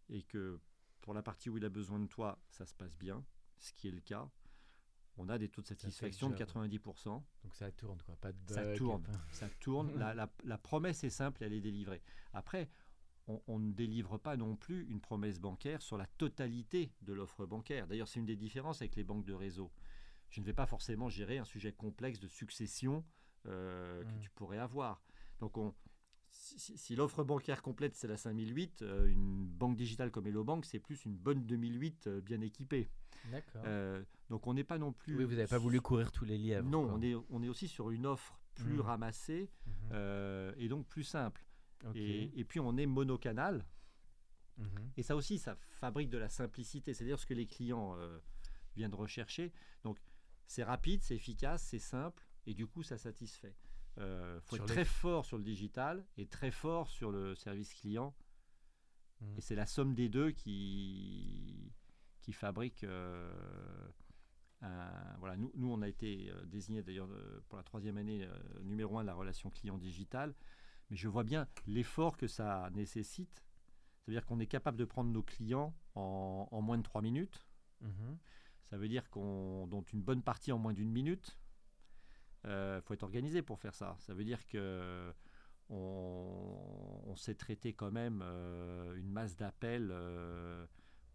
et 0.09 0.23
que 0.23 0.59
pour 0.99 1.13
la 1.13 1.23
partie 1.23 1.49
où 1.49 1.55
il 1.57 1.63
a 1.63 1.69
besoin 1.69 1.99
de 1.99 2.07
toi, 2.07 2.37
ça 2.49 2.65
se 2.65 2.73
passe 2.73 2.97
bien, 2.97 3.23
ce 3.59 3.71
qui 3.71 3.87
est 3.87 3.91
le 3.91 4.01
cas, 4.01 4.29
on 5.17 5.29
a 5.29 5.37
des 5.37 5.49
taux 5.49 5.61
de 5.61 5.67
satisfaction 5.67 6.29
de 6.29 6.37
job. 6.37 6.47
90%. 6.47 7.23
Donc 7.43 7.55
ça 7.55 7.71
tourne, 7.71 8.01
quoi. 8.01 8.15
Pas 8.17 8.31
de 8.31 8.37
Ça 8.53 8.63
bug, 8.63 8.77
tourne, 8.77 9.03
pas- 9.03 9.11
ça 9.31 9.49
tourne. 9.59 9.91
La, 9.97 10.13
la- 10.13 10.31
la 10.43 10.57
promesse 10.57 11.03
est 11.03 11.09
simple, 11.09 11.43
elle 11.43 11.53
est 11.53 11.61
délivrée. 11.61 12.01
Après, 12.33 12.69
on, 13.27 13.41
on 13.47 13.59
ne 13.59 13.71
délivre 13.71 14.17
pas 14.17 14.35
non 14.37 14.55
plus 14.55 14.85
une 14.89 14.99
promesse 14.99 15.39
bancaire 15.39 15.81
sur 15.81 15.97
la 15.97 16.07
totalité 16.07 16.91
de 17.01 17.13
l'offre 17.13 17.45
bancaire. 17.45 17.87
D'ailleurs, 17.87 18.07
c'est 18.07 18.19
une 18.19 18.25
des 18.25 18.35
différences 18.35 18.81
avec 18.81 18.95
les 18.95 19.03
banques 19.03 19.25
de 19.25 19.33
réseau. 19.33 19.71
Je 20.29 20.41
ne 20.41 20.45
vais 20.45 20.53
pas 20.53 20.65
forcément 20.65 21.09
gérer 21.09 21.37
un 21.37 21.45
sujet 21.45 21.71
complexe 21.71 22.19
de 22.19 22.27
succession 22.27 23.05
euh, 23.45 24.03
que 24.03 24.13
Mm. 24.15 24.19
tu 24.19 24.29
pourrais 24.31 24.57
avoir. 24.57 25.03
Donc, 25.39 25.57
on, 25.57 25.73
si, 26.31 26.57
si- 26.59 26.77
si 26.77 26.95
l'offre 26.95 27.23
bancaire 27.23 27.61
complète, 27.61 27.95
c'est 27.95 28.07
la 28.07 28.17
5008, 28.17 28.81
euh, 28.81 29.05
une 29.05 29.45
banque 29.45 29.75
digitale 29.77 30.09
comme 30.11 30.25
Hello 30.27 30.43
Bank, 30.43 30.65
c'est 30.65 30.79
plus 30.79 31.05
une 31.05 31.15
bonne 31.15 31.45
2008 31.45 32.07
euh, 32.07 32.21
bien 32.21 32.41
équipée. 32.41 32.89
D'accord. 33.31 33.61
Euh, 33.65 34.03
donc, 34.29 34.47
on 34.47 34.53
n'est 34.53 34.63
pas 34.63 34.77
non 34.77 34.91
plus... 34.93 35.15
oui, 35.15 35.23
vous 35.23 35.31
n'avez 35.35 35.47
pas 35.47 35.57
voulu 35.57 35.79
courir 35.81 36.11
tous 36.11 36.25
les 36.25 36.37
lièvres. 36.37 36.67
Non, 36.69 36.85
quoi. 36.85 36.93
on 36.95 37.01
est, 37.01 37.15
on 37.29 37.43
est 37.43 37.47
aussi 37.49 37.67
sur 37.67 37.89
une 37.91 38.05
offre 38.05 38.39
plus 38.55 38.75
Mm. 38.77 38.81
ramassée 38.81 39.49
Mhm. 39.65 39.73
euh, 39.93 40.53
et 40.57 40.67
donc 40.67 40.87
plus 40.87 41.03
simple. 41.03 41.43
Et, 41.95 42.31
et 42.39 42.45
puis 42.45 42.59
on 42.59 42.77
est 42.77 42.85
monocanal. 42.85 43.65
Mhm. 44.57 44.91
Et 44.97 45.03
ça 45.03 45.15
aussi, 45.15 45.37
ça 45.39 45.55
fabrique 45.55 46.09
de 46.09 46.17
la 46.17 46.29
simplicité. 46.29 46.93
C'est-à-dire 46.93 47.19
ce 47.19 47.25
que 47.25 47.33
les 47.33 47.47
clients 47.47 47.95
euh, 47.97 48.19
viennent 48.75 48.93
rechercher. 48.93 49.51
Donc 49.83 49.97
c'est 50.45 50.63
rapide, 50.63 51.01
c'est 51.01 51.15
efficace, 51.15 51.63
c'est 51.63 51.79
simple 51.79 52.25
et 52.45 52.53
du 52.53 52.67
coup 52.67 52.83
ça 52.83 52.97
satisfait. 52.97 53.55
Il 53.97 54.03
faut 54.43 54.55
Sur 54.55 54.63
être 54.65 54.69
les- 54.69 54.75
très 54.75 54.85
fort 54.85 55.25
sur 55.25 55.37
le 55.37 55.43
digital 55.43 56.05
et 56.17 56.25
très 56.27 56.51
fort 56.51 56.89
sur 56.89 57.11
le 57.11 57.35
service 57.35 57.73
client. 57.73 58.15
Mhm. 59.21 59.37
Et 59.37 59.41
c'est 59.41 59.55
la 59.55 59.65
somme 59.65 59.93
des 59.95 60.09
deux 60.09 60.31
qui, 60.31 61.71
qui 62.23 62.33
fabrique. 62.33 62.83
euh, 62.83 63.31
un- 64.61 65.15
voilà, 65.19 65.35
nous, 65.37 65.51
nous, 65.55 65.69
on 65.71 65.81
a 65.81 65.87
été 65.89 66.31
euh, 66.31 66.45
désigné 66.45 66.81
d'ailleurs 66.83 67.09
euh, 67.11 67.41
pour 67.49 67.57
la 67.57 67.63
troisième 67.63 67.97
année 67.97 68.27
numéro 68.63 68.97
un 68.97 69.01
de 69.03 69.07
la 69.07 69.13
relation 69.13 69.49
client 69.51 69.77
digitale. 69.77 70.33
Mais 70.89 70.95
je 70.97 71.07
vois 71.07 71.23
bien 71.23 71.47
l'effort 71.67 72.17
que 72.17 72.27
ça 72.27 72.69
nécessite. 72.73 73.43
C'est-à-dire 73.99 74.25
qu'on 74.25 74.39
est 74.39 74.47
capable 74.47 74.77
de 74.77 74.85
prendre 74.85 75.11
nos 75.11 75.23
clients 75.23 75.73
en, 75.95 76.47
en 76.51 76.61
moins 76.61 76.77
de 76.77 76.83
trois 76.83 77.01
minutes. 77.01 77.45
Mhm. 77.81 78.17
Ça 78.69 78.77
veut 78.77 78.87
dire 78.87 79.09
qu'on 79.09 79.67
dont 79.67 79.83
une 79.93 80.01
bonne 80.01 80.23
partie 80.23 80.51
en 80.51 80.57
moins 80.57 80.73
d'une 80.73 80.91
minute. 80.91 81.37
Il 82.45 82.81
faut 82.83 82.93
être 82.93 83.03
organisé 83.03 83.41
pour 83.41 83.59
faire 83.59 83.73
ça. 83.75 83.95
Ça 83.99 84.13
veut 84.13 84.25
dire 84.25 84.45
que 84.45 85.13
on, 85.69 87.01
on 87.05 87.15
sait 87.15 87.35
traiter 87.35 87.73
quand 87.73 87.91
même 87.91 88.21
euh, 88.23 88.95
une 88.95 89.09
masse 89.09 89.35
d'appels. 89.37 89.89
euh, 89.91 90.65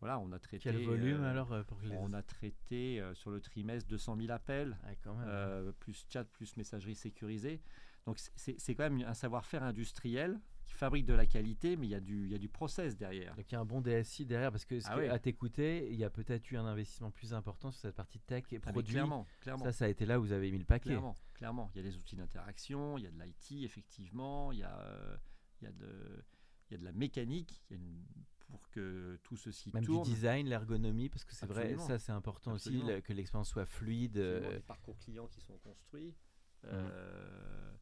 voilà, 0.01 0.19
on 0.19 0.31
a 0.33 0.39
traité. 0.39 0.63
Quel 0.63 0.85
volume 0.85 1.23
euh, 1.23 1.31
alors 1.31 1.53
euh, 1.53 1.63
pour 1.65 1.81
les... 1.83 1.97
On 1.97 2.13
a 2.13 2.23
traité 2.23 3.01
euh, 3.01 3.15
sur 3.15 3.31
le 3.31 3.41
trimestre 3.41 3.89
200 3.89 4.17
000 4.17 4.31
appels, 4.31 4.77
Ah, 4.85 4.95
quand 5.03 5.15
même. 5.15 5.27
euh, 5.29 5.73
plus 5.73 6.07
chat, 6.09 6.25
plus 6.25 6.57
messagerie 6.57 6.95
sécurisée. 6.95 7.61
Donc 8.07 8.19
c'est- 8.37 8.75
quand 8.75 8.89
même 8.91 9.01
un 9.07 9.13
savoir-faire 9.15 9.63
industriel 9.63 10.41
qui 10.65 10.73
fabrique 10.75 11.05
de 11.07 11.15
la 11.15 11.27
qualité, 11.27 11.77
mais 11.77 11.87
il 11.87 11.91
y 11.91 11.95
a 11.95 12.01
du, 12.01 12.27
il 12.27 12.33
y 12.33 12.35
a 12.35 12.39
du 12.39 12.49
process 12.49 12.97
derrière. 12.97 13.35
Donc 13.37 13.51
il 13.51 13.55
y 13.55 13.57
a 13.57 13.61
un 13.61 13.65
bon 13.65 13.81
DSI 13.81 14.25
derrière 14.25 14.51
parce 14.51 14.65
que, 14.65 14.81
ce 14.81 14.87
Ah 14.91 14.95
que- 14.97 15.01
oui. 15.01 15.09
à 15.09 15.19
t'écouter, 15.19 15.89
il 15.91 15.97
y 15.97 16.05
a 16.05 16.11
peut-être 16.11 16.51
eu 16.51 16.57
un 16.57 16.65
investissement 16.67 17.11
plus 17.11 17.35
important 17.35 17.71
sur 17.71 17.81
cette 17.81 17.95
partie 17.95 18.21
tech 18.21 18.45
et 18.53 18.61
Ah, 18.65 18.71
produit. 18.73 18.93
clairement, 18.93 19.27
clairement. 19.41 19.65
Ça, 19.65 19.73
ça 19.73 19.85
a 19.87 19.89
été 19.89 20.07
là 20.07 20.19
où 20.19 20.23
vous 20.23 20.33
avez 20.33 20.51
mis 20.51 20.59
le 20.59 20.65
paquet. 20.65 20.91
Clairement, 20.91 21.17
clairement. 21.35 21.71
Il 21.75 21.83
y 21.83 21.87
a 21.87 21.91
des 21.91 21.97
outils 21.97 22.17
d'interaction, 22.17 22.97
il 22.99 23.05
y 23.05 23.07
a 23.07 23.11
de 23.11 23.19
l'IT, 23.23 23.65
effectivement, 23.65 24.53
il 24.53 24.59
y 24.61 24.63
a, 24.63 25.19
il 25.61 25.65
y 25.65 25.69
a, 25.69 25.73
de, 25.73 26.25
il 26.71 26.75
y 26.75 26.77
a 26.77 26.79
de 26.79 26.85
la 26.85 26.93
mécanique 26.93 27.63
il 27.71 27.77
y 27.77 27.81
a 27.81 27.83
une- 27.83 28.05
pour 28.49 28.69
que 28.71 29.19
tout 29.23 29.37
ceci 29.37 29.71
Même 29.75 29.85
tourne. 29.85 30.05
du 30.05 30.11
design, 30.15 30.49
l'ergonomie, 30.49 31.09
parce 31.09 31.25
que 31.25 31.35
c'est 31.35 31.47
vrai, 31.47 31.77
ça 31.79 31.99
c'est 31.99 32.13
important 32.13 32.53
aussi, 32.53 32.77
Absolument. 32.77 33.01
que 33.03 33.13
l'expérience 33.13 33.49
soit 33.51 33.67
fluide. 33.67 34.17
Absolument, 34.19 34.49
euh, 34.49 34.55
des 34.55 34.61
parcours 34.63 34.99
clients 34.99 35.27
qui 35.29 35.41
sont 35.41 35.59
construits. 35.59 36.15
Mhm. 36.65 36.71
Euh, 36.73 37.73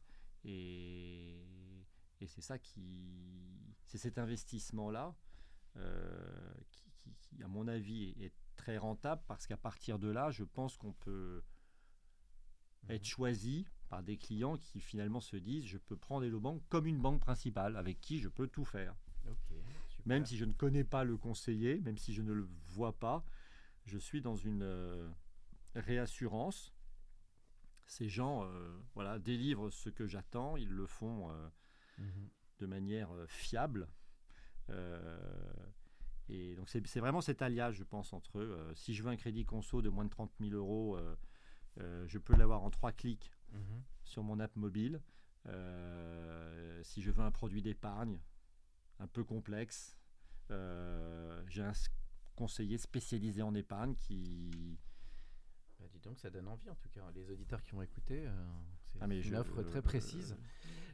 et 0.43 1.43
et 2.19 2.27
c'est 2.27 2.41
ça 2.41 2.57
qui. 2.59 3.75
C'est 3.85 3.97
cet 3.97 4.17
investissement-là 4.17 5.15
euh, 5.77 6.53
qui, 6.71 6.91
qui- 6.97 7.15
qui, 7.19 7.43
à 7.43 7.47
mon 7.47 7.67
avis, 7.67 8.09
est, 8.19 8.25
est 8.25 8.33
très 8.55 8.77
rentable 8.77 9.21
parce 9.27 9.45
qu'à 9.47 9.57
partir 9.57 9.99
de 9.99 10.09
là, 10.09 10.31
je 10.31 10.43
pense 10.43 10.77
qu'on 10.77 10.93
peut 10.93 11.43
Mhm. 12.83 12.91
être 12.91 13.05
choisi 13.05 13.67
par 13.89 14.03
des 14.03 14.17
clients 14.17 14.57
qui 14.57 14.79
finalement 14.81 15.21
se 15.21 15.35
disent 15.37 15.65
je 15.65 15.77
peux 15.77 15.95
prendre 15.97 16.25
Hello 16.25 16.39
Bank 16.39 16.61
comme 16.69 16.85
une 16.87 16.99
banque 17.01 17.21
principale 17.21 17.75
avec 17.77 17.99
qui 18.01 18.19
je 18.19 18.27
peux 18.29 18.47
tout 18.47 18.65
faire. 18.65 18.95
Même 20.07 20.25
si 20.25 20.37
je 20.37 20.45
ne 20.45 20.53
connais 20.53 20.85
pas 20.85 21.03
le 21.03 21.17
conseiller, 21.17 21.79
même 21.81 21.97
si 21.97 22.13
je 22.13 22.21
ne 22.21 22.31
le 22.31 22.47
vois 22.67 22.97
pas, 22.97 23.25
je 23.85 23.97
suis 23.97 24.21
dans 24.21 24.35
une 24.35 24.63
euh, 24.63 25.09
réassurance. 25.75 26.73
Ces 27.85 28.07
gens 28.09 28.45
euh, 28.45 28.79
voilà, 28.95 29.19
délivrent 29.19 29.69
ce 29.69 29.89
que 29.89 30.07
j'attends, 30.07 30.55
ils 30.57 30.69
le 30.69 30.85
font 30.85 31.29
euh, 31.31 31.49
Mhm. 31.97 32.29
de 32.59 32.65
manière 32.67 33.09
fiable. 33.27 33.87
et 36.29 36.55
donc 36.55 36.69
c'est 36.69 36.99
vraiment 36.99 37.21
cet 37.21 37.41
alliage, 37.41 37.77
je 37.77 37.83
pense, 37.83 38.13
entre 38.13 38.37
eux. 38.37 38.71
si 38.75 38.93
je 38.93 39.01
veux 39.01 39.09
un 39.09 39.15
crédit 39.15 39.45
conso 39.45 39.81
de 39.81 39.89
moins 39.89 40.05
de 40.05 40.11
30 40.11 40.31
000 40.39 40.51
euros, 40.51 40.99
je 41.77 42.17
peux 42.19 42.35
l'avoir 42.35 42.61
en 42.61 42.69
trois 42.69 42.91
clics 42.91 43.31
mhm. 43.51 43.81
sur 44.03 44.21
mon 44.21 44.39
app 44.39 44.55
mobile. 44.55 45.01
si 46.83 47.01
je 47.01 47.09
veux 47.09 47.23
un 47.23 47.31
produit 47.31 47.63
d'épargne 47.63 48.19
un 48.99 49.07
peu 49.07 49.23
complexe, 49.23 49.96
j'ai 50.49 51.61
un 51.61 51.73
conseiller 52.35 52.77
spécialisé 52.77 53.41
en 53.41 53.55
épargne 53.55 53.95
qui, 53.95 54.77
bah, 55.79 55.85
dis 55.91 55.99
donc, 55.99 56.17
ça 56.17 56.29
donne 56.29 56.47
envie 56.47 56.69
en 56.69 56.75
tout 56.75 56.89
cas. 56.89 57.01
Les 57.15 57.29
auditeurs 57.29 57.61
qui 57.61 57.73
ont 57.73 57.81
écouté, 57.81 58.25
euh, 58.25 58.31
c'est 58.85 58.99
ah, 59.01 59.07
une 59.07 59.35
offre 59.35 59.61
très 59.63 59.81
précise. 59.81 60.35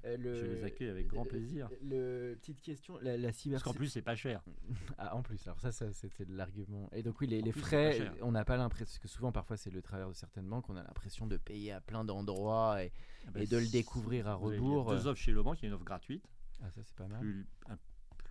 Euh, 0.06 0.18
je 0.20 0.46
les 0.46 0.64
accueille 0.66 0.90
avec 0.90 1.08
grand 1.08 1.24
plaisir. 1.24 1.70
Le, 1.82 2.36
petite 2.42 2.62
question, 2.62 2.98
la, 3.02 3.18
la 3.18 3.32
cyber... 3.32 3.56
Parce 3.58 3.64
qu'en 3.64 3.74
plus, 3.74 3.88
c'est 3.88 4.02
pas 4.02 4.16
cher. 4.16 4.44
ah, 4.98 5.16
en 5.16 5.22
plus, 5.22 5.42
alors 5.48 5.62
ça, 5.62 5.72
ça 5.72 5.94
c'était 5.94 6.26
de 6.26 6.36
l'argument. 6.36 6.90
Et 6.92 7.04
donc 7.04 7.22
oui, 7.22 7.28
les, 7.28 7.42
les 7.42 7.54
frais, 7.54 8.12
on 8.22 8.34
n'a 8.34 8.44
pas 8.44 8.58
l'impression, 8.58 8.86
parce 8.86 9.00
que 9.00 9.08
souvent, 9.08 9.32
parfois, 9.32 9.56
c'est 9.56 9.72
le 9.72 9.82
travers 9.82 10.10
de 10.10 10.14
certaines 10.14 10.48
banques, 10.48 10.70
on 10.70 10.76
a 10.76 10.84
l'impression 10.84 11.26
de 11.26 11.38
payer 11.38 11.72
à 11.72 11.80
plein 11.80 12.04
d'endroits 12.04 12.84
et, 12.84 12.92
ah 13.28 13.32
bah, 13.32 13.42
et 13.42 13.48
de 13.48 13.58
le 13.58 13.68
découvrir 13.68 14.28
à 14.28 14.36
rebours. 14.36 14.88
Il 14.88 14.96
y 14.96 14.98
a 14.98 15.00
deux 15.00 15.08
offres 15.08 15.22
chez 15.22 15.32
Le 15.32 15.42
Banque, 15.42 15.60
il 15.62 15.64
y 15.64 15.66
a 15.66 15.70
une 15.70 15.76
offre 15.76 15.86
gratuite. 15.86 16.26
Ah, 16.62 16.70
ça, 16.72 16.82
c'est 16.84 16.96
pas 16.96 17.08
mal. 17.08 17.22
Plus, 17.22 17.48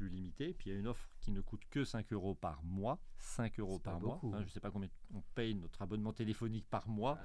limité. 0.09 0.55
Puis 0.55 0.71
il 0.71 0.73
y 0.73 0.77
a 0.77 0.79
une 0.79 0.87
offre 0.87 1.09
qui 1.21 1.33
ne 1.33 1.41
coûte 1.41 1.63
que 1.71 1.85
5 1.85 2.13
euros 2.13 2.35
par 2.35 2.63
mois. 2.63 2.99
5 3.19 3.59
euros 3.61 3.79
par 3.79 4.01
mois. 4.01 4.21
Hein, 4.25 4.39
je 4.41 4.45
ne 4.45 4.49
sais 4.49 4.61
pas 4.61 4.71
combien 4.71 4.89
on 5.15 5.23
paye 5.35 5.55
notre 5.55 5.83
abonnement 5.83 6.13
téléphonique 6.13 6.67
par 6.69 6.89
mois. 6.89 7.19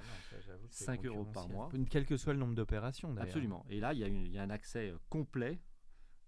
5 0.70 1.00
ah 1.02 1.06
euros 1.06 1.24
par 1.24 1.48
mois. 1.48 1.70
Quel 1.90 2.06
que 2.06 2.16
soit 2.16 2.32
le 2.32 2.38
nombre 2.38 2.54
d'opérations 2.54 3.16
Absolument. 3.16 3.64
Et 3.68 3.80
là, 3.80 3.92
il 3.92 4.00
y, 4.00 4.04
a 4.04 4.08
il 4.08 4.32
y, 4.32 4.38
a 4.38 4.42
un 4.42 4.50
accès 4.50 4.90
euh, 4.90 4.98
complet 5.08 5.60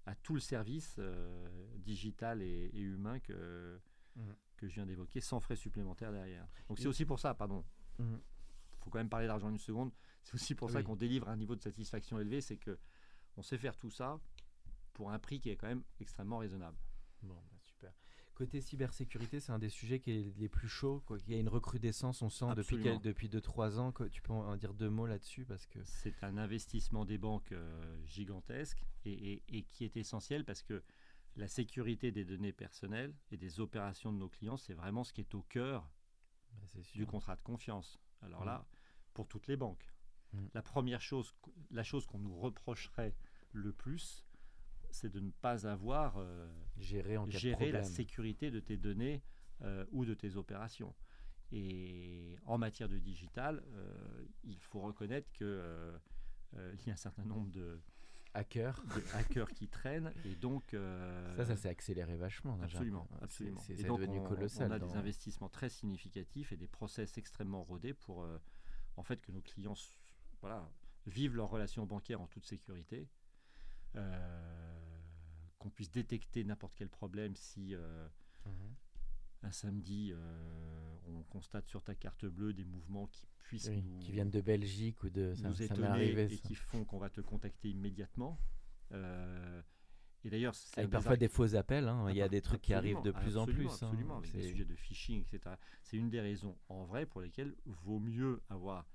à 0.07 0.15
tout 0.15 0.35
le 0.35 0.41
service 0.41 0.97
euh, 0.99 1.49
digital 1.77 2.43
et, 2.43 2.71
humain 2.75 3.21
que, 3.21 3.81
mhm. 4.17 4.35
que 4.57 4.69
je 4.69 4.75
viens 4.75 4.87
d'évoquer 4.87 5.21
sans 5.21 5.41
frais 5.41 5.57
supplémentaires 5.57 6.13
derrière. 6.13 6.47
Donc 6.69 6.79
c'est 6.79 6.89
aussi 6.89 7.05
pour 7.05 7.21
ça, 7.21 7.35
pardon. 7.35 7.65
Il 7.99 8.05
mhm. 8.05 8.21
faut 8.81 8.91
quand 8.91 8.99
même 8.99 9.09
parler 9.09 9.27
d'argent 9.27 9.51
une 9.51 9.59
seconde. 9.59 9.93
C'est 10.23 10.35
aussi 10.35 10.55
pour 10.55 10.71
ça 10.71 10.83
qu'on 10.83 10.97
délivre 10.97 11.29
un 11.29 11.37
niveau 11.37 11.55
de 11.55 11.61
satisfaction 11.61 12.19
élevé, 12.19 12.41
c'est 12.41 12.57
que 12.57 12.79
on 13.37 13.43
sait 13.43 13.59
faire 13.59 13.77
tout 13.77 13.91
ça 13.91 14.21
pour 15.01 15.11
un 15.11 15.19
prix 15.19 15.41
qui 15.41 15.49
est 15.49 15.57
quand 15.57 15.67
même 15.67 15.83
extrêmement 15.99 16.37
raisonnable. 16.37 16.77
Bon, 17.23 17.43
bah, 17.51 17.59
super. 17.63 17.91
Côté 18.35 18.61
cybersécurité, 18.61 19.41
c'est 19.41 19.51
un 19.51 19.59
des 19.59 19.71
sujets 19.71 19.99
qui 19.99 20.11
est 20.11 20.37
les 20.37 20.49
plus 20.51 20.69
chauds. 20.69 21.03
Quoi. 21.07 21.17
Il 21.27 21.33
y 21.33 21.37
a 21.37 21.41
une 21.41 21.49
recrudescence, 21.49 22.21
on 22.21 22.29
sent 22.29 22.55
depuis 22.55 22.77
depuis 22.77 23.31
2-3 23.31 23.79
ans. 23.79 23.95
Tu 24.13 24.21
peux 24.21 24.35
en 24.35 24.59
dire 24.59 24.75
deux 24.75 24.91
mots 24.91 25.07
là-dessus 25.07 25.47
parce 25.47 25.65
que 25.65 25.79
c'est 25.85 26.23
un 26.23 26.37
investissement 26.37 27.07
des 27.07 27.17
banques 27.17 27.53
euh, 27.53 27.97
gigantesque 28.05 28.85
et, 29.07 29.43
et, 29.49 29.63
qui 29.63 29.87
est 29.87 29.97
essentiel 29.97 30.45
parce 30.45 30.63
que 30.63 30.83
la 31.37 31.49
sécurité 31.49 32.13
des 32.13 32.27
données 32.27 32.53
personnelles 32.53 33.17
et 33.31 33.39
des 33.39 33.59
opérations 33.59 34.13
de 34.13 34.19
nos 34.19 34.29
clients, 34.29 34.59
c'est 34.59 34.75
vraiment 34.75 35.03
ce 35.03 35.15
qui 35.15 35.23
est 35.23 35.35
au 35.35 35.41
cœur 35.45 35.91
bah, 36.53 36.67
du 36.93 37.07
contrat 37.07 37.37
de 37.37 37.43
confiance. 37.43 37.99
Alors 38.21 38.45
là, 38.45 38.59
mm. 38.59 38.65
pour 39.15 39.29
toutes 39.29 39.47
les 39.47 39.57
banques, 39.57 39.95
mm. 40.35 40.49
la 40.53 40.61
première 40.61 41.01
chose, 41.01 41.35
la 41.71 41.85
chose 41.85 42.05
qu'on 42.05 42.19
nous 42.19 42.39
reprocherait 42.39 43.17
le 43.53 43.73
plus, 43.73 44.27
c'est 44.95 45.11
de 45.11 45.21
ne 45.21 45.31
pas 45.31 45.67
avoir 45.67 46.17
euh, 46.19 46.49
géré, 46.79 47.17
en 47.17 47.27
la 47.27 47.83
sécurité 47.85 48.51
de 48.51 48.61
tes 48.61 48.77
données 48.77 49.23
euh, 49.63 49.85
ou 49.93 50.05
de 50.05 50.15
tes 50.15 50.37
opérations. 50.37 50.95
Et 51.53 52.37
en 52.47 52.59
matière 52.59 52.89
de 52.89 52.99
digital, 52.99 53.63
euh, 53.75 54.25
il 54.45 54.61
faut 54.61 54.81
reconnaître 54.81 55.31
qu'il 55.33 55.47
y 56.87 56.91
a 56.91 56.93
un 56.93 56.97
certain 56.97 57.25
nombre 57.25 57.51
de 57.51 57.81
hackers, 58.35 58.81
hackers 59.15 59.51
qui 59.51 59.67
traînent 59.67 60.13
et 60.25 60.37
donc 60.37 60.77
ça, 61.37 61.45
ça 61.45 61.57
s'est 61.57 61.69
accéléré 61.69 62.17
vachement. 62.17 62.59
Absolument, 62.63 63.09
absolument. 63.21 63.61
C'est 63.61 63.83
devenu 63.83 64.21
on, 64.21 64.25
colossal. 64.25 64.71
On 64.71 64.75
a 64.75 64.79
des 64.79 64.95
investissements 64.95 65.49
très 65.49 65.69
significatifs 65.69 66.53
et 66.53 66.57
des 66.57 66.69
process 66.69 67.19
extrêmement 67.19 67.65
rodés 67.65 67.95
pour 67.95 68.25
en 68.97 69.03
fait 69.03 69.21
que 69.21 69.33
nos 69.33 69.41
clients 69.41 69.75
voilà, 70.41 70.71
vivent 71.07 71.37
leur 71.37 71.51
relation 71.51 71.87
bancaire 71.87 72.21
en 72.21 72.27
toute 72.27 72.47
sécurité. 72.47 73.09
Euh, 73.97 74.89
qu'on 75.59 75.69
puisse 75.69 75.91
détecter 75.91 76.43
n'importe 76.45 76.75
quel 76.75 76.89
problème 76.89 77.35
si 77.37 77.75
euh, 77.75 78.09
mhm. 78.47 78.75
un 79.43 79.53
samedi 79.53 80.11
euh, 80.11 80.97
on 81.07 81.23
constate 81.25 81.67
sur 81.69 81.83
ta 81.83 81.95
carte 81.95 82.25
bleue 82.25 82.55
des 82.55 82.65
mouvements 82.65 83.09
qui 83.09 83.27
puissent 83.43 83.69
nous, 83.69 83.99
qui 83.99 84.13
viennent 84.13 84.31
de 84.31 84.41
Belgique 84.41 85.03
ou 85.03 85.11
de 85.11 85.35
nous 85.43 85.63
étonner 85.63 86.23
et 86.33 86.39
qui 86.39 86.55
font 86.55 86.85
qu'on 86.85 86.99
va 86.99 87.11
te 87.11 87.21
contacter 87.21 87.69
immédiatement. 87.69 88.39
Et 90.23 90.29
d'ailleurs, 90.29 90.55
avec 90.77 90.91
parfois 90.91 91.17
des, 91.17 91.29
faux 91.29 91.55
appels. 91.55 91.89
Hein. 91.89 92.07
Il 92.11 92.17
y 92.17 92.23
a 92.23 92.29
des 92.29 92.43
trucs 92.43 92.61
qui 92.61 92.75
arrivent 92.75 93.03
de 93.03 93.11
plus 93.11 93.37
en 93.37 93.47
plus. 93.47 93.67
Hein. 93.67 93.89
Absolument, 93.89 94.19
avec 94.19 94.33
des 94.33 94.49
sujets 94.49 94.67
de 94.67 94.75
phishing, 94.75 95.23
etc. 95.23 95.57
C'est 95.83 95.97
une 95.97 96.11
des 96.11 96.21
raisons 96.21 96.59
en 96.69 96.85
vrai 96.85 97.07
pour 97.07 97.23
lesquelles 97.23 97.55
vaut 97.65 97.99
mieux 97.99 98.43
avoir 98.51 98.87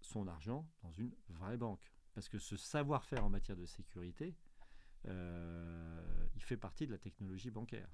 son 0.00 0.26
argent 0.26 0.66
dans 0.82 0.92
une 0.92 1.12
vraie 1.28 1.56
banque. 1.56 1.92
Parce 2.14 2.28
que 2.28 2.38
ce 2.38 2.56
savoir-faire 2.56 3.24
en 3.24 3.30
matière 3.30 3.56
de 3.56 3.66
sécurité, 3.66 4.36
euh, 5.06 6.26
il 6.34 6.42
fait 6.42 6.56
partie 6.56 6.86
de 6.86 6.92
la 6.92 6.98
technologie 6.98 7.50
bancaire. 7.50 7.88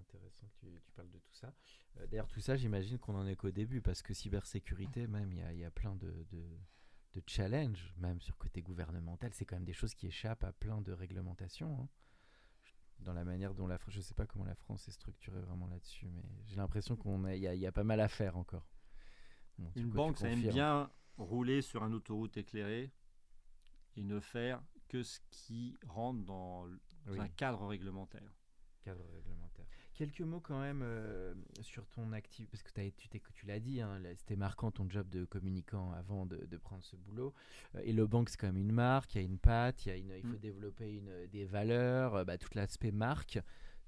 Intéressant 0.00 0.46
que 0.60 0.66
tu, 0.66 0.92
parles 0.92 1.10
de 1.10 1.18
tout 1.18 1.34
ça. 1.34 1.52
Euh, 1.98 2.06
d'ailleurs, 2.06 2.28
tout 2.28 2.40
ça, 2.40 2.56
j'imagine 2.56 2.98
qu'on 2.98 3.14
en 3.14 3.26
est 3.26 3.36
qu'au 3.36 3.50
début, 3.50 3.80
parce 3.80 4.02
que 4.02 4.14
cybersécurité, 4.14 5.06
même, 5.06 5.32
il 5.32 5.58
y 5.58 5.64
a, 5.64 5.70
plein 5.70 5.94
de, 5.96 6.26
de, 6.30 7.22
challenges, 7.26 7.92
même 7.98 8.20
sur 8.20 8.36
côté 8.38 8.62
gouvernemental. 8.62 9.32
C'est 9.34 9.44
quand 9.44 9.56
même 9.56 9.64
des 9.64 9.72
choses 9.72 9.94
qui 9.94 10.06
échappent 10.06 10.44
à 10.44 10.52
plein 10.52 10.80
de 10.80 10.92
réglementations. 10.92 11.80
Hein. 11.80 11.88
Dans 13.00 13.12
la 13.12 13.24
manière 13.24 13.54
dont 13.54 13.66
la 13.66 13.78
France, 13.78 13.94
je 13.94 13.98
ne 13.98 14.04
sais 14.04 14.14
pas 14.14 14.26
comment 14.26 14.44
la 14.44 14.54
France 14.54 14.86
est 14.86 14.92
structurée 14.92 15.40
vraiment 15.40 15.66
là-dessus, 15.66 16.08
mais 16.08 16.22
j'ai 16.46 16.56
l'impression 16.56 16.96
qu'il 16.96 17.34
y, 17.34 17.40
y, 17.40 17.66
a 17.66 17.72
pas 17.72 17.82
mal 17.82 18.00
à 18.00 18.08
faire 18.08 18.36
encore. 18.36 18.68
Une 19.74 19.90
banque, 19.90 20.18
ça 20.18 20.28
aime 20.28 20.42
bien 20.42 20.90
rouler 21.16 21.62
sur 21.62 21.82
un 21.82 21.92
autoroute 21.92 22.36
éclairée 22.36 22.92
et 23.96 24.02
ne 24.02 24.20
faire 24.20 24.62
que 24.88 25.02
ce 25.02 25.20
qui 25.30 25.76
rentre 25.86 26.24
dans 26.24 26.66
un 27.08 27.28
cadre 27.28 27.66
réglementaire. 27.66 28.34
Cadre 28.82 29.04
réglementaire. 29.12 29.66
Quelques 29.94 30.22
mots 30.22 30.40
quand 30.40 30.60
même 30.60 30.82
euh, 30.82 31.34
sur 31.60 31.86
ton 31.88 32.12
actif, 32.12 32.48
parce 32.50 32.62
que 32.62 32.70
tu, 32.90 33.08
tu 33.08 33.46
l'as 33.46 33.60
dit, 33.60 33.80
hein, 33.80 34.00
c'était 34.16 34.36
marquant 34.36 34.70
ton 34.70 34.88
job 34.88 35.08
de 35.10 35.24
communicant 35.24 35.92
avant 35.92 36.24
de, 36.26 36.56
prendre 36.56 36.82
ce 36.82 36.96
boulot. 36.96 37.34
Euh, 37.74 37.82
et 37.84 37.92
le 37.92 38.06
banque, 38.06 38.30
c'est 38.30 38.38
quand 38.38 38.46
même 38.46 38.56
une 38.56 38.72
marque, 38.72 39.14
il 39.14 39.18
y 39.18 39.20
a 39.20 39.24
une 39.24 39.38
patte, 39.38 39.86
il, 39.86 39.92
il 39.92 40.22
faut 40.22 40.36
mm. 40.36 40.40
développer 40.40 40.92
une, 40.94 41.26
des 41.30 41.44
valeurs, 41.44 42.16
euh, 42.16 42.24
bah, 42.24 42.38
tout 42.38 42.48
l'aspect 42.54 42.90
marque. 42.90 43.38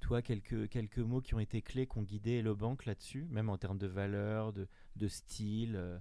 Toi, 0.01 0.21
quelques, 0.21 0.69
quelques 0.69 0.99
mots 0.99 1.23
qui 1.23 1.35
ont 1.35 1.41
été 1.41 1.63
clés, 1.63 1.87
qui 1.87 1.99
ont 1.99 2.03
guidé 2.03 2.43
le 2.43 2.55
banque 2.55 2.85
là-dessus, 2.85 3.27
même 3.31 3.49
en 3.49 3.57
termes 3.57 3.79
de 3.79 3.87
valeurs, 3.87 4.53
de, 4.53 4.69
de 4.97 5.09
style, 5.09 6.01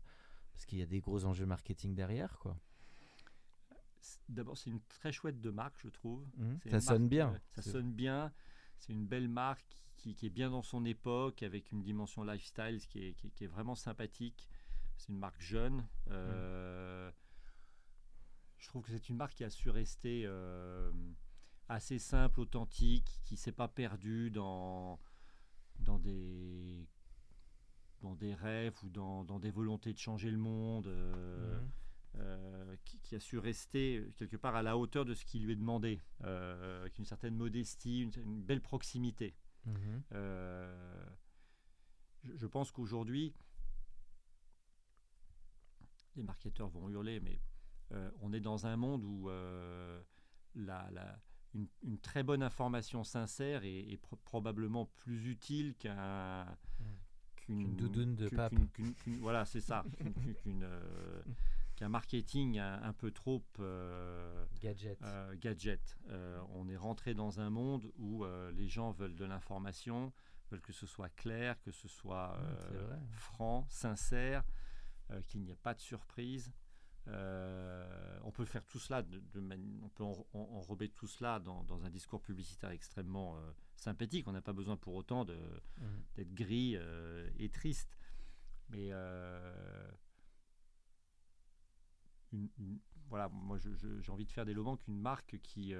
parce 0.53 0.65
qu'il 0.65 0.79
y 0.79 0.81
a 0.81 0.85
des 0.85 0.99
gros 0.99 1.23
enjeux 1.23 1.45
marketing 1.45 1.95
derrière, 1.95 2.37
quoi. 2.39 2.57
D'abord, 4.33 4.57
c'est 4.57 4.69
une 4.69 4.81
très 4.81 5.11
chouette 5.11 5.39
de 5.39 5.49
marque, 5.49 5.75
je 5.79 5.89
trouve. 5.89 6.25
Mmh. 6.37 6.55
ça 6.69 6.81
sonne 6.81 7.07
bien. 7.07 7.33
Euh, 7.33 7.39
ça 7.55 7.61
sonne 7.61 7.91
bien. 7.91 8.33
C'est 8.79 8.93
une 8.93 9.05
belle 9.05 9.29
marque 9.29 9.83
qui, 9.95 10.17
est 10.21 10.29
bien 10.29 10.49
dans 10.49 10.63
son 10.63 10.83
époque, 10.83 11.43
avec 11.43 11.71
une 11.71 11.81
dimension 11.81 12.23
lifestyle 12.23 12.85
qui 12.87 13.07
est, 13.07 13.13
qui, 13.13 13.43
est 13.43 13.47
vraiment 13.47 13.75
sympathique. 13.75 14.49
C'est 14.97 15.09
une 15.09 15.19
marque 15.19 15.41
jeune. 15.41 15.87
Euh, 16.09 17.09
je 18.57 18.67
trouve 18.67 18.83
que 18.83 18.91
c'est 18.91 19.07
une 19.09 19.15
marque 19.15 19.35
qui 19.35 19.43
a 19.43 19.49
su 19.49 19.69
rester 19.69 20.23
euh, 20.25 20.91
assez 21.69 21.99
simple, 21.99 22.41
authentique, 22.41 23.21
qui 23.23 23.35
ne 23.35 23.39
s'est 23.39 23.53
pas 23.53 23.67
perdue 23.69 24.29
dans, 24.29 24.99
dans 25.79 25.99
des 25.99 26.87
dans 28.01 28.15
des 28.15 28.33
rêves 28.33 28.75
ou 28.83 28.89
dans, 28.89 29.23
dans, 29.23 29.39
des 29.39 29.49
volontés 29.49 29.93
de 29.93 29.97
changer 29.97 30.29
le 30.29 30.37
monde. 30.37 30.87
Mmh. 30.87 31.82
Euh, 32.19 32.75
qui, 33.01 33.15
a 33.15 33.19
su 33.19 33.39
rester 33.39 34.07
quelque 34.17 34.37
part 34.37 34.55
à 34.55 34.61
la 34.61 34.77
hauteur 34.77 35.03
de 35.03 35.15
ce 35.15 35.25
qui 35.25 35.39
lui 35.39 35.53
est 35.53 35.55
demandé, 35.55 35.99
euh, 36.23 36.81
avec 36.81 36.99
une 36.99 37.05
certaine 37.05 37.35
modestie, 37.35 38.01
une, 38.01 38.41
belle 38.41 38.61
proximité. 38.61 39.35
Mhm. 39.65 40.03
Euh, 40.11 41.05
je, 42.23 42.45
pense 42.45 42.71
qu'aujourd'hui, 42.71 43.33
les 46.15 46.23
marketeurs 46.23 46.69
vont 46.69 46.87
hurler, 46.89 47.19
mais 47.19 47.39
on 48.21 48.31
est 48.33 48.39
dans 48.39 48.65
un 48.65 48.75
monde 48.75 49.03
où 49.03 49.29
la, 50.55 51.19
une, 51.53 51.99
très 51.99 52.23
bonne 52.23 52.43
information 52.43 53.03
sincère 53.03 53.63
est, 53.63 53.99
probablement 54.23 54.85
plus 54.97 55.27
utile 55.27 55.75
qu'un 55.75 56.45
qu'une 57.35 57.75
doudoune 57.75 58.15
de 58.15 58.29
pape. 58.29 58.53
voilà, 59.19 59.45
c'est 59.45 59.61
ça. 59.61 59.83
qu'une 60.43 60.67
qu'un 61.83 61.89
marketing 61.89 62.59
un, 62.59 62.93
peu 62.93 63.11
trop 63.11 63.43
euh, 63.59 64.45
gadget. 64.61 64.97
Euh, 65.03 65.35
gadget. 65.35 65.97
Euh, 66.09 66.41
on 66.51 66.69
est 66.69 66.77
rentré 66.77 67.13
dans 67.13 67.41
un 67.41 67.49
monde 67.49 67.91
où 67.97 68.25
les 68.53 68.69
gens 68.69 68.91
veulent 68.91 69.15
de 69.15 69.25
l'information, 69.25 70.13
veulent 70.49 70.61
que 70.61 70.73
ce 70.73 70.87
soit 70.87 71.09
clair, 71.09 71.59
que 71.61 71.71
ce 71.71 71.89
soit 71.89 72.39
franc, 73.11 73.65
sincère, 73.69 74.43
qu'il 75.27 75.41
n'y 75.41 75.51
ait 75.51 75.55
pas 75.55 75.73
de 75.73 75.81
surprise. 75.81 76.53
Euh, 77.09 78.19
on 78.23 78.31
peut 78.31 78.45
faire 78.45 78.65
tout 78.65 78.79
cela, 78.79 79.01
de, 79.01 79.21
on 79.81 79.89
peut 79.89 80.03
enrober 80.33 80.87
tout 80.89 81.07
cela 81.07 81.39
dans, 81.39 81.83
un 81.83 81.89
discours 81.89 82.21
publicitaire 82.21 82.69
extrêmement 82.71 83.37
euh, 83.37 83.51
sympathique. 83.75 84.27
On 84.27 84.31
n'a 84.31 84.41
pas 84.41 84.53
besoin 84.53 84.77
pour 84.77 84.95
autant 84.95 85.25
mmh. 85.25 85.33
d'être 86.15 86.33
gris 86.33 86.75
euh, 86.77 87.29
et 87.39 87.49
triste. 87.49 87.97
Mais 88.69 88.91
voilà, 93.09 93.29
moi 93.29 93.57
j'ai 93.57 94.11
envie 94.11 94.25
de 94.25 94.31
faire 94.31 94.45
des 94.45 94.53
Lobank 94.53 94.87
une 94.87 94.99
marque 94.99 95.39
qui 95.41 95.73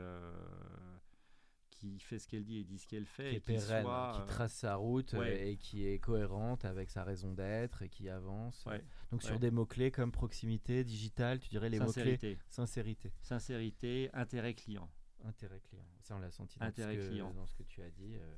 qui 1.83 1.99
fait 1.99 2.19
ce 2.19 2.27
qu'elle 2.27 2.45
dit 2.45 2.59
et 2.59 2.63
dit 2.63 2.79
ce 2.79 2.87
qu'elle 2.87 3.05
fait. 3.05 3.35
Qui 3.35 3.39
pérenne, 3.41 3.83
qui 3.83 4.21
euh, 4.21 4.25
trace 4.25 4.53
sa 4.53 4.75
route 4.75 5.13
euh, 5.15 5.23
et 5.23 5.57
qui 5.57 5.85
est 5.85 5.99
cohérente 5.99 6.65
avec 6.65 6.89
sa 6.89 7.03
raison 7.03 7.33
d'être 7.33 7.81
et 7.81 7.89
qui 7.89 8.09
avance. 8.09 8.65
Donc 9.11 9.23
sur 9.23 9.39
des 9.39 9.51
mots-clés 9.51 9.91
comme 9.91 10.11
proximité, 10.11 10.83
digital, 10.83 11.39
tu 11.39 11.49
dirais 11.49 11.69
les 11.69 11.79
mots-clés 11.79 12.39
Sincérité. 12.49 13.11
Sincérité, 13.21 14.09
intérêt 14.13 14.53
client. 14.53 14.89
Intérêt 15.25 15.59
client. 15.59 15.85
Ça, 16.01 16.15
on 16.15 16.19
l'a 16.19 16.31
senti 16.31 16.59
dans, 16.59 16.65
intérêt 16.65 16.95
ce 16.95 17.01
que, 17.01 17.07
client. 17.07 17.33
dans 17.33 17.47
ce 17.47 17.55
que 17.55 17.63
tu 17.63 17.81
as 17.81 17.89
dit. 17.89 18.15
Euh. 18.15 18.35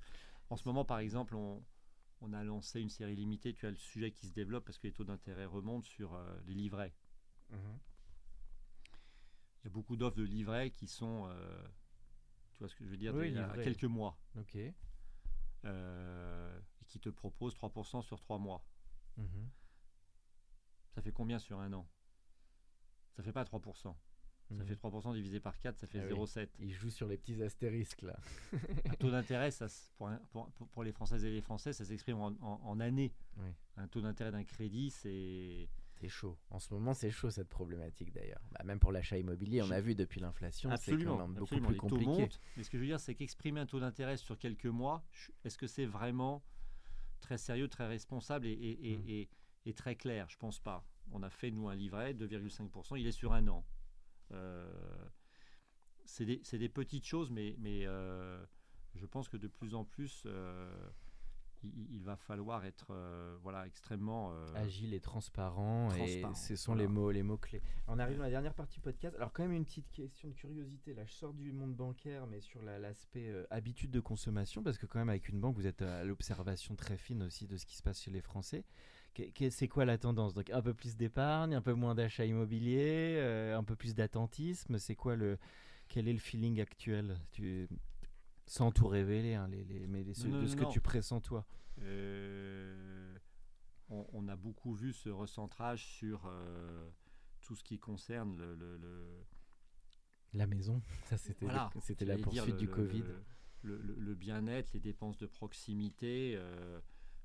En 0.49 0.55
ce 0.55 0.67
moment, 0.67 0.85
par 0.85 0.99
exemple, 0.99 1.35
on, 1.35 1.63
on, 2.21 2.33
a 2.33 2.43
lancé 2.43 2.79
une 2.79 2.89
série 2.89 3.15
limitée. 3.15 3.53
Tu 3.53 3.65
as 3.65 3.71
le 3.71 3.75
sujet 3.75 4.11
qui 4.11 4.27
se 4.27 4.33
développe 4.33 4.65
parce 4.65 4.77
que 4.77 4.85
les 4.85 4.93
taux 4.93 5.03
d'intérêt 5.03 5.45
remontent 5.45 5.87
sur 5.87 6.19
les 6.45 6.53
livrets. 6.53 6.93
Mhm. 7.49 7.79
Il 9.65 9.69
y 9.69 9.71
a 9.71 9.73
beaucoup 9.73 9.95
d'offres 9.97 10.17
de 10.17 10.23
livrets 10.23 10.69
qui 10.69 10.87
sont 10.87 11.27
tu 12.55 12.59
vois 12.59 12.69
ce 12.69 12.75
que 12.75 12.85
je 12.85 12.89
veux 12.89 12.97
dire, 12.97 13.13
a 13.15 13.57
quelques 13.57 13.83
mois. 13.83 14.17
Ok. 14.37 14.57
Euh, 15.65 16.59
et 16.81 16.85
qui 16.85 16.99
te 16.99 17.09
propose 17.09 17.53
3% 17.55 18.01
sur 18.01 18.19
3 18.21 18.37
mois. 18.37 18.65
Mhm. 19.17 19.49
Ça 20.91 21.01
fait 21.01 21.11
combien 21.11 21.37
sur 21.37 21.59
un 21.59 21.73
an? 21.73 21.85
Ça 23.11 23.23
fait 23.23 23.33
pas 23.33 23.43
3%. 23.43 23.73
Ça 23.83 23.95
mhm. 24.49 24.65
fait 24.65 24.75
3% 24.75 25.13
divisé 25.15 25.41
par 25.41 25.59
4, 25.59 25.77
ça 25.77 25.87
fait 25.87 25.99
0,7. 25.99 26.47
Ah 26.47 26.55
Il 26.59 26.71
joue 26.71 26.89
sur 26.89 27.07
les 27.07 27.17
petits 27.17 27.41
astérisques 27.43 28.03
là. 28.03 28.17
un 28.85 28.95
taux 28.95 29.11
d'intérêt, 29.11 29.49
pour, 29.97 30.49
pour, 30.51 30.67
pour, 30.69 30.83
les 30.83 30.93
Françaises 30.93 31.25
et 31.25 31.31
les 31.31 31.41
Français, 31.41 31.73
ça 31.73 31.83
s'exprime 31.83 32.19
en, 32.19 32.37
en, 32.41 32.79
années. 32.79 33.11
Un 33.75 33.87
taux 33.89 34.01
d'intérêt 34.01 34.31
d'un 34.31 34.45
crédit, 34.45 34.91
c'est 34.91 35.67
c'est 35.95 36.09
chaud. 36.09 36.37
En 36.49 36.59
ce 36.59 36.73
moment, 36.73 36.93
c'est 36.93 37.11
chaud 37.11 37.29
cette 37.29 37.47
problématique 37.47 38.11
d'ailleurs. 38.11 38.41
Bah, 38.51 38.63
même 38.65 38.79
pour 38.79 38.91
l'achat 38.91 39.17
immobilier, 39.17 39.61
on 39.61 39.71
a 39.71 39.81
vu 39.81 39.95
depuis 39.95 40.19
l'inflation, 40.19 40.69
c'est 40.77 40.97
quand 40.97 41.17
même 41.17 41.33
beaucoup 41.33 41.59
plus 41.59 41.77
compliqué. 41.77 42.29
Mais 42.57 42.63
ce 42.63 42.69
que 42.69 42.77
je 42.77 42.81
veux 42.83 42.87
dire, 42.87 42.99
c'est 42.99 43.15
qu'exprimer 43.15 43.61
un 43.61 43.65
taux 43.65 43.79
d'intérêt 43.79 44.17
sur 44.17 44.37
quelques 44.37 44.65
mois, 44.65 45.05
est-ce 45.43 45.57
que 45.57 45.67
c'est 45.67 45.85
vraiment 45.85 46.43
très 47.21 47.37
sérieux, 47.37 47.67
très 47.67 47.87
responsable 47.87 48.45
et, 48.45 49.29
hmm. 49.65 49.73
très 49.73 49.95
clair? 49.95 50.27
Je 50.29 50.37
pense 50.37 50.59
pas. 50.59 50.85
On 51.11 51.23
a 51.23 51.29
fait, 51.29 51.51
nous, 51.51 51.69
un 51.69 51.75
livret, 51.75 52.13
2,5%, 52.13 52.99
il 52.99 53.07
est 53.07 53.11
sur 53.11 53.33
un 53.33 53.47
an. 53.47 53.65
Euh, 54.31 54.67
c'est 56.05 56.25
des, 56.25 56.69
petites 56.69 57.05
choses, 57.05 57.31
mais, 57.31 57.55
euh, 57.65 58.43
je 58.95 59.05
pense 59.05 59.29
que 59.29 59.37
de 59.37 59.47
plus 59.47 59.75
en 59.75 59.85
plus, 59.85 60.23
euh, 60.25 60.89
il, 61.91 62.03
va 62.03 62.15
falloir 62.15 62.65
être 62.65 62.87
euh, 62.91 63.35
voilà, 63.41 63.65
extrêmement 63.65 64.31
euh, 64.31 64.45
agile 64.55 64.93
et 64.93 64.99
transparent, 64.99 65.89
Et 65.95 66.23
ce 66.35 66.55
sont 66.55 66.75
les 66.75 66.87
mots, 66.87 67.11
les 67.11 67.23
mots 67.23 67.37
clés. 67.37 67.61
On 67.87 67.99
arrive 67.99 68.17
dans 68.17 68.23
la 68.23 68.29
dernière 68.29 68.53
partie 68.53 68.79
podcast. 68.79 69.15
Alors 69.15 69.31
quand 69.33 69.43
même 69.43 69.53
une 69.53 69.65
petite 69.65 69.89
question 69.91 70.29
de 70.29 70.33
curiosité. 70.33 70.93
Là, 70.93 71.05
je 71.05 71.13
sors 71.13 71.33
du 71.33 71.51
monde 71.51 71.75
bancaire, 71.75 72.27
mais 72.27 72.41
sur 72.41 72.61
l'aspect 72.61 73.29
euh, 73.29 73.45
habitude 73.49 73.91
de 73.91 73.99
consommation, 73.99 74.63
parce 74.63 74.77
que 74.77 74.85
quand 74.85 74.99
même 74.99 75.09
avec 75.09 75.29
une 75.29 75.39
banque, 75.39 75.55
vous 75.55 75.67
êtes 75.67 75.81
à 75.81 76.03
l'observation 76.03 76.75
très 76.75 76.97
fine 76.97 77.23
aussi 77.23 77.47
de 77.47 77.57
ce 77.57 77.65
qui 77.65 77.75
se 77.75 77.83
passe 77.83 78.01
chez 78.01 78.11
les 78.11 78.21
Français. 78.21 78.63
C'est 79.49 79.69
quoi 79.69 79.85
la 79.85 79.97
tendance? 79.97 80.33
Donc 80.33 80.49
un 80.49 80.61
peu 80.61 80.73
plus 80.73 80.97
d'épargne, 80.97 81.55
un 81.55 81.61
peu 81.61 81.73
moins 81.73 81.95
d'achat 81.95 82.25
immobilier, 82.25 83.17
un 83.55 83.63
peu 83.63 83.75
plus 83.75 83.95
d'attentisme. 83.95 84.77
C'est 84.77 84.95
quoi 84.95 85.15
le 85.15 85.37
quel 85.87 86.07
est 86.07 86.13
le 86.13 86.19
feeling 86.19 86.61
actuel? 86.61 87.17
Tu, 87.31 87.67
sans 88.45 88.71
tout 88.71 88.87
révéler, 88.87 89.33
hein, 89.33 89.47
les, 89.47 89.63
les, 89.63 89.87
mais 89.87 90.03
de 90.03 90.13
ce 90.13 90.55
que 90.55 90.71
tu 90.71 90.81
pressens 90.81 91.21
toi. 91.21 91.45
Euh, 91.81 93.17
on, 93.89 94.27
a 94.27 94.35
beaucoup 94.35 94.73
vu 94.73 94.93
ce 94.93 95.09
recentrage 95.09 95.85
sur 95.85 96.25
euh, 96.25 96.89
tout 97.41 97.55
ce 97.55 97.63
qui 97.63 97.79
concerne 97.79 98.37
le, 98.37 99.25
la 100.33 100.47
maison. 100.47 100.81
Ça, 101.05 101.17
c'était 101.17 101.47
c'était 101.81 102.05
la 102.05 102.17
poursuite 102.17 102.57
du 102.57 102.69
Covid. 102.69 103.03
Le, 103.63 104.13
bien-être, 104.13 104.73
les 104.73 104.79
dépenses 104.79 105.17
de 105.17 105.25
proximité, 105.25 106.39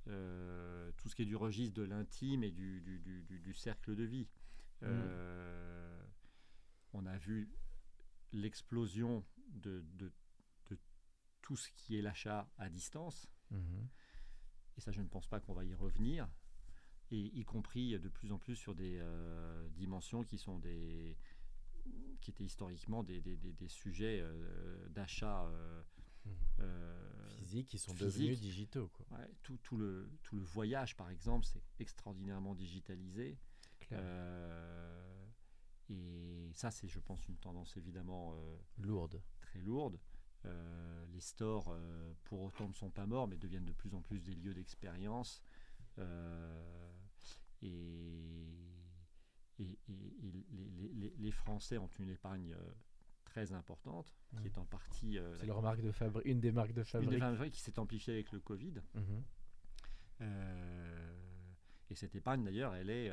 euh, 0.08 0.90
tout 0.96 1.08
ce 1.08 1.14
qui 1.14 1.22
est 1.22 1.26
du 1.26 1.36
registre 1.36 1.74
de 1.74 1.82
l'intime 1.82 2.42
et 2.42 2.50
du, 2.50 2.80
du, 2.80 3.54
cercle 3.54 3.94
de 3.94 4.04
vie. 4.04 4.28
Mm. 4.82 4.86
on 6.94 7.04
a 7.04 7.18
vu 7.18 7.50
l'explosion 8.32 9.22
de, 9.52 9.84
de, 9.94 10.10
tout 11.50 11.56
ce 11.56 11.68
qui 11.70 11.98
est 11.98 12.02
l'achat 12.02 12.48
à 12.58 12.68
distance. 12.68 13.28
Mhm. 13.50 13.88
Et 14.76 14.80
ça, 14.80 14.92
je 14.92 15.02
ne 15.02 15.08
pense 15.08 15.26
pas 15.26 15.40
qu'on 15.40 15.52
va 15.52 15.64
y 15.64 15.74
revenir. 15.74 16.28
Et 17.10 17.18
y 17.18 17.44
compris 17.44 17.98
de 17.98 18.08
plus 18.08 18.30
en 18.30 18.38
plus 18.38 18.54
sur 18.54 18.76
des 18.76 18.98
euh, 19.00 19.68
dimensions 19.70 20.22
qui 20.22 20.38
sont 20.38 20.60
des 20.60 21.18
qui 22.20 22.30
étaient 22.30 22.44
historiquement 22.44 23.02
des, 23.02 23.20
des, 23.20 23.36
des, 23.36 23.68
sujets 23.68 24.20
euh, 24.22 24.88
d'achat 24.90 25.44
euh, 25.46 25.82
mhm. 26.26 27.30
physiques 27.30 27.66
qui 27.66 27.78
sont 27.78 27.94
devenus 27.94 28.38
digitaux. 28.38 28.86
Quoi. 28.90 29.06
tout, 29.42 29.58
tout, 29.64 29.76
le, 29.76 30.08
tout 30.22 30.36
le 30.36 30.42
voyage, 30.42 30.96
par 30.96 31.10
exemple, 31.10 31.46
c'est 31.46 31.64
extraordinairement 31.80 32.54
digitalisé. 32.54 33.38
et 35.88 36.50
ça, 36.52 36.70
c'est, 36.70 36.86
je 36.86 37.00
pense, 37.00 37.26
une 37.26 37.38
tendance 37.38 37.76
évidemment 37.76 38.36
lourde. 38.78 39.20
Très 39.40 39.58
lourde. 39.58 39.98
Euh, 40.46 41.04
les 41.12 41.20
stores, 41.20 41.68
euh, 41.70 42.12
pour 42.24 42.40
autant, 42.42 42.68
ne 42.68 42.72
sont 42.72 42.90
pas 42.90 43.06
morts, 43.06 43.28
mais 43.28 43.36
deviennent 43.36 43.64
de 43.64 43.72
plus 43.72 43.94
en 43.94 44.00
plus 44.00 44.20
des 44.20 44.34
lieux 44.34 44.54
d'expérience. 44.54 45.42
Euh, 45.98 46.92
et, 47.62 48.56
les, 51.18 51.30
Français 51.32 51.76
ont 51.76 51.90
une 51.98 52.08
épargne 52.08 52.56
très 53.24 53.52
importante, 53.52 54.14
qui 54.40 54.46
est 54.46 54.58
en 54.58 54.64
partie. 54.64 55.18
C'est 55.38 55.46
leur 55.46 55.60
marque 55.60 55.82
de 55.82 55.92
fabrique, 55.92 56.26
une 56.26 56.40
des 56.40 56.50
marques 56.50 56.72
de 56.72 56.82
fabrique. 56.82 57.12
Une 57.12 57.36
des 57.38 57.50
qui 57.50 57.60
s'est 57.60 57.78
amplifiée 57.78 58.14
avec 58.14 58.32
le 58.32 58.40
Covid. 58.40 58.74
Mhm. 58.94 59.22
et 61.90 61.94
cette 61.94 62.14
épargne, 62.14 62.44
d'ailleurs, 62.44 62.74
elle 62.74 62.90
est 62.90 63.12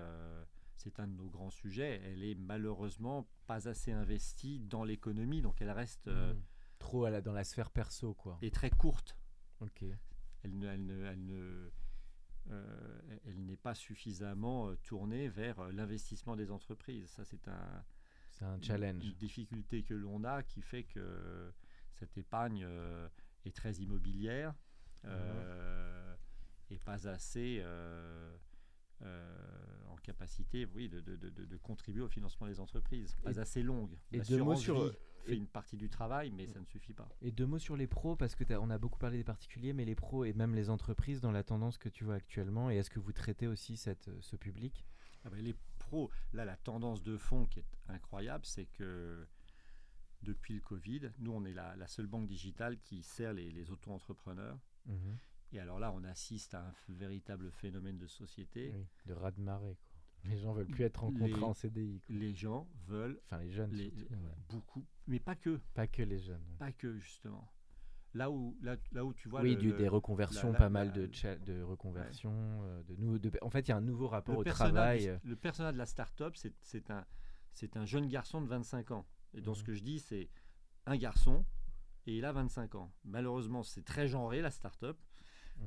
c'est 0.77 0.99
un 0.99 1.07
de 1.07 1.13
nos 1.13 1.27
grands 1.27 1.49
sujets. 1.49 2.01
Elle 2.05 2.23
est 2.23 2.35
malheureusement 2.35 3.27
pas 3.45 3.67
assez 3.67 3.91
investie 3.91 4.59
dans 4.59 4.85
l'économie, 4.85 5.41
donc 5.41 5.61
elle 5.61 5.71
reste 5.71 6.07
mhm. 6.07 6.41
Trop 6.79 7.09
dans 7.21 7.33
la 7.33 7.43
sphère 7.43 7.71
perso, 7.71 8.13
quoi. 8.13 8.37
Et 8.41 8.51
très 8.51 8.69
courte. 8.69 9.17
Ok. 9.59 9.83
Elle 10.43 10.57
ne, 10.57 10.67
elle 10.67 10.85
ne, 10.85 11.05
elle 11.05 11.25
ne, 11.25 11.71
euh, 12.51 13.19
elle 13.25 13.45
n'est 13.45 13.57
pas 13.57 13.75
suffisamment 13.75 14.69
euh, 14.69 14.75
tournée 14.83 15.27
vers 15.27 15.59
euh, 15.59 15.71
l'investissement 15.71 16.35
des 16.35 16.51
entreprises. 16.51 17.09
Ça, 17.09 17.25
c'est 17.25 17.47
un, 17.47 17.83
un 18.41 18.61
challenge. 18.61 19.03
Une, 19.03 19.13
difficulté 19.13 19.83
que 19.83 19.93
l'on 19.93 20.23
a 20.23 20.43
qui 20.43 20.61
fait 20.61 20.83
que 20.83 21.51
cette 21.93 22.17
épargne 22.17 22.67
est 23.45 23.55
très 23.55 23.73
immobilière 23.75 24.53
mhm. 25.03 25.11
et 26.69 26.77
pas 26.77 27.07
assez 27.07 27.63
en 29.01 29.95
capacité 30.03 30.65
oui, 30.73 30.89
de, 30.89 30.99
de, 31.01 31.15
de, 31.15 31.29
de, 31.29 31.57
contribuer 31.57 32.01
au 32.01 32.07
financement 32.07 32.47
des 32.47 32.59
entreprises. 32.59 33.15
Pas 33.23 33.39
assez 33.39 33.61
longue. 33.63 33.97
Et 34.11 34.19
deux 34.19 34.43
mots 34.43 34.55
sur, 34.55 34.91
fait 35.27 35.35
une 35.35 35.47
partie 35.47 35.77
du 35.77 35.89
travail, 35.89 36.31
mais 36.31 36.47
ça 36.47 36.59
ne 36.59 36.65
suffit 36.65 36.93
pas. 36.93 37.07
Et 37.21 37.31
deux 37.31 37.45
mots 37.45 37.59
sur 37.59 37.75
les 37.75 37.87
pros, 37.87 38.15
parce 38.15 38.35
que 38.35 38.43
on 38.55 38.69
a 38.69 38.77
beaucoup 38.77 38.99
parlé 38.99 39.17
des 39.17 39.23
particuliers, 39.23 39.73
mais 39.73 39.85
les 39.85 39.95
pros 39.95 40.23
et 40.23 40.33
même 40.33 40.55
les 40.55 40.69
entreprises 40.69 41.21
dans 41.21 41.31
la 41.31 41.43
tendance 41.43 41.77
que 41.77 41.89
tu 41.89 42.03
vois 42.03 42.15
actuellement. 42.15 42.71
Et 42.71 42.77
est-ce 42.77 42.89
que 42.89 42.99
vous 42.99 43.13
traitez 43.13 43.47
aussi 43.47 43.77
cette, 43.77 44.09
ce 44.21 44.35
public? 44.35 44.85
Ah 45.25 45.29
ben, 45.29 45.43
Les 45.43 45.55
pros, 45.77 46.09
là, 46.33 46.45
la 46.45 46.55
tendance 46.55 47.03
de 47.03 47.17
fond 47.17 47.45
qui 47.45 47.59
est 47.59 47.65
incroyable, 47.87 48.45
c'est 48.45 48.65
que 48.65 49.27
depuis 50.23 50.55
le 50.55 50.61
Covid, 50.61 51.11
nous, 51.19 51.31
on 51.31 51.45
est 51.45 51.53
la, 51.53 51.75
la 51.75 51.87
seule 51.87 52.07
banque 52.07 52.27
digitale 52.27 52.79
qui 52.79 53.03
sert 53.03 53.33
les, 53.33 53.51
les 53.51 53.69
auto-entrepreneurs. 53.69 54.57
Mhm. 54.85 55.17
Et 55.53 55.59
alors 55.59 55.79
là, 55.79 55.93
on 55.93 56.03
assiste 56.03 56.53
à 56.53 56.61
un 56.61 56.73
véritable 56.89 57.51
phénomène 57.51 57.97
de 57.97 58.07
société. 58.07 58.73
de 59.05 59.13
raz-de-marée. 59.13 59.77
Les 60.25 60.37
gens 60.39 60.51
veulent 60.53 60.67
plus 60.67 60.83
être 60.83 61.01
rencontrés 61.01 61.41
en 61.43 61.53
CDI. 61.53 62.01
Les 62.09 62.33
gens 62.33 62.67
veulent. 62.87 63.19
Enfin, 63.25 63.39
les 63.39 63.51
jeunes. 63.51 63.71
Beaucoup. 64.49 64.85
Mais 65.07 65.19
pas 65.19 65.35
que. 65.35 65.59
Pas 65.73 65.87
que 65.87 66.01
les 66.01 66.19
jeunes. 66.19 66.43
Pas 66.59 66.71
que, 66.71 66.97
justement. 66.97 67.49
Là 68.13 68.31
où, 68.31 68.57
là, 68.61 68.77
là 68.93 69.05
où 69.05 69.13
tu 69.13 69.29
vois. 69.29 69.41
Oui, 69.41 69.55
des 69.55 69.87
reconversions, 69.87 70.53
pas 70.53 70.69
mal 70.69 70.91
de, 70.91 71.09
de 71.45 71.61
reconversions. 71.61 72.33
Euh, 72.63 72.83
de, 73.19 73.31
en 73.41 73.49
fait, 73.49 73.67
il 73.67 73.69
y 73.69 73.71
a 73.71 73.77
un 73.77 73.81
nouveau 73.81 74.07
rapport 74.07 74.37
au 74.37 74.43
travail. 74.43 75.07
Euh. 75.07 75.17
le 75.23 75.35
personnage 75.35 75.73
de 75.73 75.77
la 75.77 75.85
start-up, 75.85 76.35
c'est 76.61 76.89
un, 76.89 77.05
un 77.75 77.85
jeune 77.85 78.07
garçon 78.07 78.41
de 78.41 78.47
25 78.47 78.91
ans. 78.91 79.05
Et 79.33 79.41
donc, 79.41 79.57
ce 79.57 79.63
que 79.63 79.73
je 79.73 79.83
dis, 79.83 79.99
c'est 79.99 80.29
un 80.85 80.97
garçon 80.97 81.45
et 82.07 82.17
il 82.17 82.25
a 82.25 82.31
25 82.31 82.75
ans. 82.75 82.91
Malheureusement, 83.03 83.63
c'est 83.63 83.83
très 83.83 84.07
genré, 84.07 84.41
la 84.41 84.49
start-up. 84.49 84.97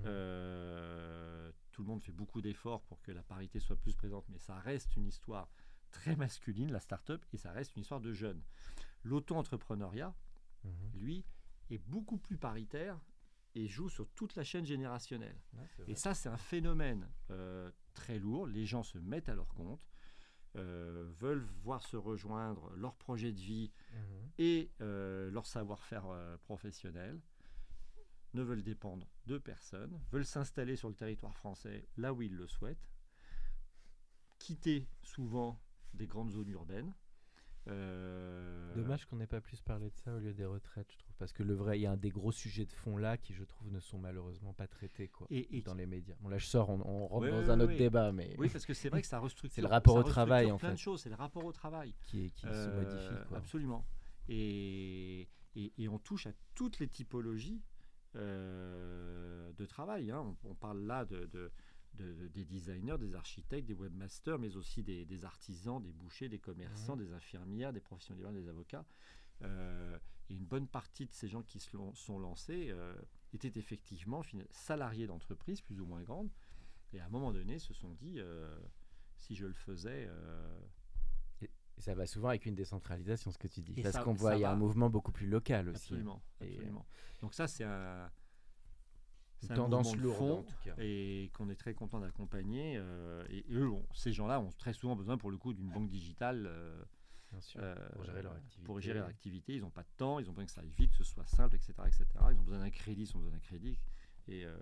Euh, 0.07 1.51
tout 1.72 1.82
le 1.82 1.88
monde 1.88 2.03
fait 2.03 2.12
beaucoup 2.12 2.41
d'efforts 2.41 2.82
pour 2.82 3.01
que 3.03 3.12
la 3.12 3.22
parité 3.22 3.61
soit 3.61 3.76
plus 3.76 3.95
présente, 3.95 4.28
mais 4.28 4.38
ça 4.38 4.59
reste 4.59 4.97
une 4.97 5.07
histoire 5.07 5.49
très 5.91 6.14
masculine, 6.16 6.70
la 6.72 6.80
start-up, 6.80 7.24
et 7.32 7.36
ça 7.36 7.53
reste 7.53 7.74
une 7.76 7.82
histoire 7.82 8.01
de 8.01 8.12
jeunes. 8.12 8.43
L'auto-entrepreneuriat, 9.05 10.14
Mhm. 10.64 10.91
lui, 10.95 11.24
est 11.70 11.78
beaucoup 11.78 12.18
plus 12.18 12.36
paritaire 12.36 13.01
et 13.55 13.66
joue 13.66 13.88
sur 13.88 14.09
toute 14.11 14.36
la 14.36 14.45
chaîne 14.45 14.64
générationnelle. 14.66 15.41
Ouais, 15.55 15.66
Et 15.88 15.95
ça, 15.95 16.14
c'est 16.14 16.28
un 16.28 16.36
phénomène 16.36 17.09
euh, 17.30 17.70
très 17.95 18.18
lourd. 18.18 18.47
Les 18.47 18.66
gens 18.66 18.82
se 18.82 18.99
mettent 18.99 19.28
à 19.28 19.34
leur 19.34 19.53
compte, 19.55 19.80
euh, 20.57 21.11
veulent 21.18 21.47
voir 21.62 21.82
se 21.82 21.97
rejoindre 21.97 22.70
leur 22.76 22.95
projet 22.95 23.32
de 23.32 23.41
vie 23.41 23.72
Mhm. 23.93 24.30
et 24.38 24.70
euh, 24.80 25.30
leur 25.30 25.47
savoir-faire 25.47 26.07
euh, 26.07 26.36
professionnel, 26.38 27.20
ne 28.35 28.43
veulent 28.43 28.62
dépendre 28.62 29.07
de 29.26 29.39
personne, 29.39 30.01
veulent 30.12 30.24
s'installer 30.24 30.76
sur 30.76 30.89
le 30.89 30.95
territoire 30.95 31.37
français 31.37 31.87
là 31.97 32.12
où 32.12 32.22
ils 32.22 32.35
le 32.35 32.47
souhaitent, 32.47 32.89
quitter 34.39 34.87
souvent 35.03 35.61
des 35.95 36.07
grandes 36.07 36.31
zones 36.31 36.49
urbaines. 36.51 36.95
Euh, 37.68 38.74
Dommage 38.74 39.05
qu'on 39.07 39.16
n'ait 39.16 39.26
pas 39.26 39.41
plus 39.41 39.61
parlé 39.61 39.91
de 39.91 39.97
ça 39.97 40.14
au 40.14 40.18
lieu 40.18 40.33
des 40.33 40.47
retraites, 40.47 40.91
je 40.91 40.99
trouve. 40.99 41.14
Parce 41.18 41.33
que 41.33 41.43
le 41.43 41.55
vrai, 41.55 41.78
il 41.78 41.83
y 41.83 41.87
a 41.87 41.93
un 41.93 41.97
des 41.97 42.09
gros 42.09 42.33
sujets 42.33 42.64
de 42.64 42.72
fond 42.72 42.97
là 42.97 43.18
qui, 43.18 43.35
je 43.35 43.45
trouve, 43.45 43.70
ne 43.70 43.81
sont 43.81 43.99
malheureusement 43.99 44.55
pas 44.55 44.66
traités 44.66 45.09
quoi, 45.09 45.26
Et- 45.31 45.59
et 45.59 45.62
dans 45.62 45.74
les 45.74 45.87
médias. 45.87 46.14
Bon, 46.20 46.28
là, 46.31 46.39
je 46.39 46.47
sors, 46.47 46.70
on, 46.70 46.81
on 46.87 47.07
rentre 47.07 47.24
Ouais, 47.26 47.31
dans 47.31 47.39
ouais, 47.39 47.51
un 47.51 47.61
autre 47.61 47.76
débat, 47.76 48.12
mais 48.12 48.35
Oui, 48.39 48.49
parce 48.49 48.64
que 48.64 48.72
c'est 48.72 48.89
vrai 48.89 49.03
que 49.03 49.07
ça 49.07 49.18
restructure. 49.18 49.55
C'est 49.55 49.61
le 49.61 49.66
rapport 49.68 49.97
au 49.97 50.03
travail, 50.03 50.51
en 50.51 50.57
plein 50.57 50.70
fait. 50.70 50.74
de 50.76 50.78
choses, 50.81 51.03
c'est 51.03 51.11
le 51.11 51.16
rapport 51.16 51.45
au 51.45 51.53
travail. 51.53 51.95
qui, 52.05 52.26
est- 52.26 52.31
qui 52.31 52.43
se 52.43 52.47
Euh, 52.47 52.83
modifie. 52.83 53.28
Quoi. 53.28 53.37
Absolument. 53.39 53.85
Et, 54.28 55.28
et, 55.55 55.72
et 55.76 55.89
on 55.89 55.99
touche 55.99 56.26
à 56.26 56.33
toutes 56.55 56.78
les 56.78 56.89
typologies 56.89 57.61
euh, 58.16 59.52
de 59.52 59.66
travail. 59.66 60.11
hein. 60.11 60.36
On, 60.44 60.50
on 60.50 60.54
parle 60.54 60.80
là 60.86 61.04
de, 61.04 61.26
de- 61.26 61.50
de- 61.94 62.12
de- 62.14 62.28
des 62.28 62.44
designers, 62.44 62.98
des 62.98 63.14
architectes, 63.14 63.66
des 63.66 63.74
webmasters, 63.74 64.38
mais 64.38 64.56
aussi 64.56 64.82
des, 64.82 65.04
des 65.04 65.24
artisans, 65.24 65.82
des 65.82 65.92
bouchers, 65.92 66.28
des 66.28 66.38
commerçants, 66.38 66.96
des 66.96 67.12
infirmières, 67.12 67.72
des 67.72 67.80
professionnels 67.80 68.32
des 68.34 68.48
avocats. 68.48 68.84
Euh, 69.42 69.98
et 70.28 70.34
une 70.34 70.44
bonne 70.44 70.68
partie 70.68 71.06
de 71.06 71.12
ces 71.12 71.28
gens 71.28 71.42
qui 71.42 71.58
se 71.58 71.76
sont 71.94 72.18
lancés 72.18 72.68
euh, 72.70 72.94
étaient 73.32 73.58
effectivement 73.58 74.22
salariés 74.50 75.06
d'entreprises 75.06 75.61
plus 75.61 75.80
ou 75.80 75.86
moins 75.86 76.02
grandes. 76.02 76.30
Et 76.92 77.00
à 77.00 77.06
un 77.06 77.08
moment 77.08 77.32
donné, 77.32 77.58
se 77.58 77.72
sont 77.74 77.94
dit, 77.94 78.20
si 79.16 79.34
je 79.36 79.46
le 79.46 79.52
faisais, 79.52 80.08
Et 81.81 81.83
ça 81.83 81.95
va 81.95 82.07
souvent 82.07 82.28
avec 82.28 82.45
une 82.45 82.55
décentralisation, 82.55 83.31
ce 83.31 83.39
que 83.39 83.49
tu 83.49 83.62
dis. 83.62 83.72
Et 83.74 83.83
Parce 83.83 84.05
qu'on 84.05 84.12
voit, 84.12 84.37
il 84.37 84.43
y 84.43 84.45
a 84.45 84.53
un 84.53 84.57
mouvement 84.57 84.91
beaucoup 84.91 85.12
plus 85.12 85.26
local 85.26 85.70
aussi. 85.70 85.95
Absolument, 85.95 86.22
Et. 86.43 86.61
Donc 87.22 87.33
ça, 87.33 87.49
c'est 87.49 87.64
un, 87.64 88.11
Une 89.41 89.49
c'est 89.49 89.55
tendance 89.55 89.97
lourde, 89.97 90.16
fond 90.18 90.39
en 90.41 90.43
tout 90.43 90.55
cas. 90.62 90.74
et 90.76 91.31
qu'on 91.33 91.49
est 91.49 91.57
très 91.57 91.72
content 91.72 91.99
d'accompagner. 91.99 92.74
euh, 92.76 93.24
et 93.31 93.47
eux, 93.51 93.70
ces 93.95 94.12
gens-là 94.12 94.41
ont 94.41 94.51
très 94.59 94.74
souvent 94.74 94.95
besoin, 94.95 95.16
pour 95.16 95.31
le 95.31 95.39
coup, 95.39 95.55
d'une 95.55 95.70
banque 95.70 95.89
digitale 95.89 96.45
euh, 96.47 96.85
Bien 97.31 97.41
sûr, 97.41 97.61
euh, 97.62 97.74
pour 97.95 98.05
gérer 98.05 98.22
leur 98.22 98.33
activité. 98.35 98.66
Pour 98.66 98.81
gérer 98.81 98.99
leur 98.99 99.09
activité, 99.09 99.55
ils 99.55 99.62
n'ont 99.62 99.70
pas 99.70 99.85
de 99.85 99.97
temps, 99.97 100.18
ils 100.18 100.28
ont 100.28 100.33
besoin 100.33 100.45
que 100.45 100.53
ça 100.53 100.61
aille 100.61 100.74
vite, 100.76 100.91
que 100.91 100.99
ce 100.99 101.05
soit 101.05 101.24
simple, 101.24 101.57
etc., 101.57 101.72
etc. 101.87 102.05
Ils 102.31 102.39
ont 102.39 102.43
besoin 102.43 102.59
d'un 102.59 102.70
crédit, 102.70 103.05
ils 103.05 103.16
ont 103.16 103.20
besoin 103.20 103.33
d'un 103.33 103.41
crédit. 103.41 103.78
Et 104.31 104.45
euh, 104.45 104.57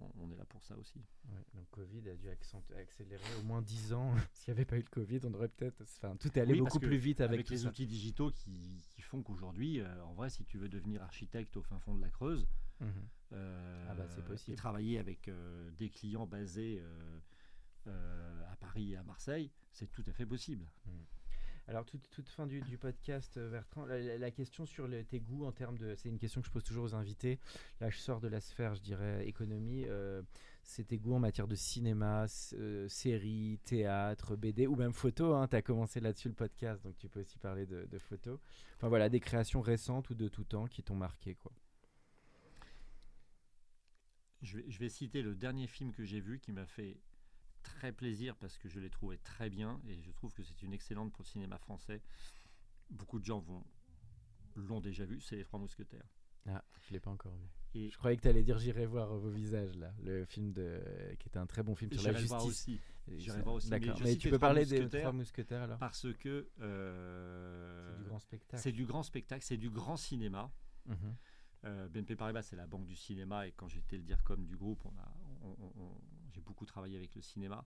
on, 0.00 0.24
on 0.24 0.30
est 0.32 0.36
là 0.36 0.44
pour 0.44 0.62
ça 0.64 0.76
aussi. 0.76 0.98
Ouais, 1.28 1.38
donc 1.54 1.70
Covid 1.70 2.08
a 2.08 2.14
dû 2.16 2.28
accélérer 2.28 3.22
au 3.40 3.42
moins 3.44 3.62
10 3.62 3.92
ans. 3.92 4.12
S'il 4.34 4.52
n'y 4.52 4.58
avait 4.58 4.64
pas 4.64 4.76
eu 4.76 4.80
le 4.82 4.88
Covid, 4.90 5.20
on 5.24 5.34
aurait 5.34 5.48
peut-être. 5.48 5.82
Enfin, 5.82 6.16
tout 6.16 6.28
est 6.36 6.40
allé 6.40 6.52
Oui, 6.54 6.58
beaucoup 6.58 6.80
plus 6.80 6.96
vite 6.96 7.20
avec, 7.20 7.48
les 7.48 7.58
ça. 7.58 7.68
outils 7.68 7.86
digitaux 7.86 8.30
qui, 8.32 8.84
qui 8.90 9.02
font 9.02 9.22
qu'aujourd'hui, 9.22 9.80
euh, 9.80 10.04
en 10.04 10.14
vrai, 10.14 10.30
si 10.30 10.44
tu 10.44 10.58
veux 10.58 10.68
devenir 10.68 11.02
architecte 11.02 11.56
au 11.56 11.62
fin 11.62 11.78
fond 11.78 11.94
de 11.94 12.00
la 12.02 12.10
Creuse, 12.10 12.46
Mhm. 12.80 12.88
Euh, 13.32 13.86
Ah 13.88 13.94
bah, 13.94 14.06
c'est 14.08 14.24
possible. 14.24 14.54
Et 14.54 14.56
travailler 14.56 14.98
avec 14.98 15.28
euh, 15.28 15.70
des 15.72 15.90
clients 15.90 16.26
basés 16.26 16.80
euh, 16.80 17.20
euh, 17.86 18.42
à 18.52 18.56
Paris 18.56 18.92
et 18.92 18.96
à 18.96 19.04
Marseille, 19.04 19.50
c'est 19.72 19.90
tout 19.92 20.02
à 20.08 20.12
fait 20.12 20.26
possible. 20.26 20.66
Alors, 21.66 21.86
toute, 21.86 22.28
fin 22.28 22.46
du, 22.46 22.60
podcast, 22.76 23.38
euh, 23.38 23.50
Bertrand, 23.50 23.86
la, 23.86 24.30
question 24.30 24.66
sur 24.66 24.86
tes 25.08 25.20
goûts 25.20 25.46
en 25.46 25.52
termes 25.52 25.78
de. 25.78 25.94
C'est 25.96 26.10
une 26.10 26.18
question 26.18 26.42
que 26.42 26.46
je 26.46 26.52
pose 26.52 26.62
toujours 26.62 26.84
aux 26.84 26.94
invités. 26.94 27.38
Là, 27.80 27.88
je 27.88 27.96
sors 27.96 28.20
de 28.20 28.28
la 28.28 28.40
sphère, 28.40 28.74
je 28.74 28.82
dirais, 28.82 29.26
économie. 29.26 29.84
euh, 29.86 30.22
c'est 30.62 30.84
tes 30.84 30.98
goûts 30.98 31.14
en 31.14 31.18
matière 31.18 31.48
de 31.48 31.54
cinéma, 31.54 32.26
euh, 32.54 32.88
séries, 32.88 33.60
théâtre, 33.64 34.36
BD 34.36 34.66
ou 34.66 34.76
même 34.76 34.92
photo. 34.92 35.46
tu 35.46 35.56
as 35.56 35.62
commencé 35.62 36.00
là-dessus 36.00 36.28
le 36.28 36.34
podcast, 36.34 36.82
donc 36.82 36.96
tu 36.98 37.08
peux 37.08 37.20
aussi 37.20 37.38
parler 37.38 37.64
de, 37.64 37.86
de 37.86 37.98
photos. 37.98 38.38
Enfin, 38.76 38.88
voilà, 38.88 39.08
des 39.08 39.20
créations 39.20 39.62
récentes 39.62 40.10
ou 40.10 40.14
de 40.14 40.28
tout 40.28 40.44
temps 40.44 40.66
qui 40.66 40.82
t'ont 40.82 40.96
marqué, 40.96 41.34
quoi. 41.34 41.52
Je 44.42 44.78
vais 44.78 44.90
citer 44.90 45.22
le 45.22 45.34
dernier 45.34 45.66
film 45.66 45.92
que 45.92 46.04
j'ai 46.04 46.20
vu 46.20 46.38
qui 46.38 46.52
m'a 46.52 46.66
fait 46.66 46.98
très 47.64 47.90
plaisir 47.92 48.36
parce 48.36 48.56
que 48.58 48.68
je 48.68 48.78
l'ai 48.78 48.90
trouvé 48.90 49.18
très 49.18 49.50
bien 49.50 49.80
et 49.88 50.00
je 50.02 50.12
trouve 50.12 50.32
que 50.32 50.44
c'est 50.44 50.62
une 50.62 50.72
excellente 50.72 51.12
pour 51.12 51.22
le 51.24 51.28
cinéma 51.28 51.58
français. 51.58 52.00
Beaucoup 52.90 53.18
de 53.18 53.24
gens 53.24 53.40
vont 53.40 53.64
l'ont 54.56 54.80
déjà 54.80 55.04
vu, 55.04 55.20
c'est 55.20 55.34
Les 55.36 55.42
Trois 55.44 55.58
Mousquetaires. 55.58 56.06
Ah, 56.46 56.62
je 56.82 56.92
l'ai 56.92 57.00
pas 57.00 57.10
encore 57.10 57.34
vu. 57.34 57.48
Et 57.74 57.90
Je 57.90 57.96
croyais 57.98 58.16
que 58.16 58.22
tu 58.22 58.28
allais 58.28 58.44
dire 58.44 58.58
J'irai 58.58 58.86
voir 58.86 59.12
vos 59.16 59.30
visages, 59.30 59.74
là. 59.76 59.92
Le 60.04 60.24
film 60.26 60.52
de... 60.52 60.80
qui 61.18 61.28
était 61.28 61.38
un 61.38 61.46
très 61.46 61.62
bon 61.64 61.74
film 61.74 61.90
sur 61.90 62.02
la 62.02 62.10
j'irai 62.10 62.22
le 62.22 62.28
voir 62.28 62.40
justice. 62.44 62.78
aussi 63.08 63.18
j'irai 63.18 63.42
voir 63.42 63.56
aussi, 63.56 63.68
D'accord. 63.70 63.98
Mais 64.04 64.16
tu 64.16 64.30
peux 64.30 64.38
parler 64.38 64.64
des 64.64 64.88
Trois 64.88 65.12
Mousquetaires 65.12 65.62
alors? 65.62 65.78
parce 65.78 66.06
que 66.20 66.48
euh, 66.60 67.92
C'est 67.96 67.98
du 68.02 68.04
grand 68.08 68.18
spectacle. 68.18 68.62
c'est 68.62 68.72
du 68.72 68.84
grand 68.86 69.02
spectacle, 69.02 69.44
c'est 69.44 69.56
du 69.56 69.70
grand 69.70 69.96
cinéma. 69.96 70.52
Mhm. 70.86 71.16
Euh, 71.64 71.88
BNP 71.88 72.14
Paribas, 72.14 72.42
c'est 72.42 72.56
la 72.56 72.66
banque 72.66 72.84
du 72.86 72.94
cinéma, 72.94 73.46
et 73.48 73.52
quand 73.52 73.68
j'étais 73.68 73.96
le 73.96 74.02
DIRCOM 74.02 74.44
du 74.44 74.54
groupe, 74.56 74.84
on 74.84 74.90
a, 74.98 75.14
on- 75.42 75.56
on- 75.64 75.72
on- 75.82 76.00
j'ai 76.34 76.40
beaucoup 76.40 76.66
travaillé 76.66 76.96
avec 76.96 77.14
le 77.14 77.22
cinéma. 77.22 77.64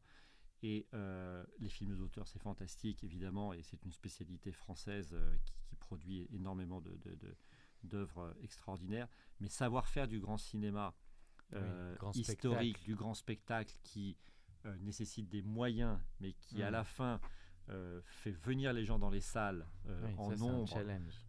Et 0.62 0.86
euh, 0.92 1.44
les 1.60 1.68
films 1.68 1.96
d'auteur, 1.96 2.26
c'est 2.26 2.40
fantastique, 2.40 3.04
évidemment, 3.04 3.52
et 3.52 3.62
c'est 3.62 3.84
une 3.84 3.92
spécialité 3.92 4.50
française 4.52 5.10
euh, 5.12 5.36
qui, 5.44 5.52
qui 5.64 5.76
produit 5.76 6.26
énormément 6.32 6.80
de, 6.80 6.90
de- 6.96 7.14
de- 7.14 7.36
d'œuvres 7.84 8.34
extraordinaires. 8.42 9.08
Mais 9.40 9.48
savoir 9.48 9.86
faire 9.86 10.08
du 10.08 10.18
grand 10.20 10.36
cinéma 10.38 10.94
Oui, 11.52 11.58
euh, 11.60 11.94
grand 11.96 12.12
historique, 12.14 12.76
spectacle. 12.76 12.84
du 12.84 12.94
grand 12.96 13.14
spectacle 13.14 13.74
qui 13.84 14.16
euh, 14.66 14.76
nécessite 14.78 15.28
des 15.28 15.42
moyens, 15.42 15.98
mais 16.20 16.32
qui 16.32 16.62
à 16.62 16.66
Mhm. 16.66 16.72
la 16.72 16.84
fin 16.84 17.20
euh, 17.68 18.00
fait 18.04 18.32
venir 18.32 18.72
les 18.72 18.84
gens 18.84 18.98
dans 18.98 19.10
les 19.10 19.20
salles 19.20 19.64
euh, 19.86 20.00
Oui, 20.06 20.14
en 20.18 20.30
ça, 20.30 20.36
nombre, 20.36 20.84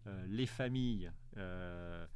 euh, 0.07 0.25
les 0.27 0.47
familles. 0.47 1.11
euh, 1.37 2.07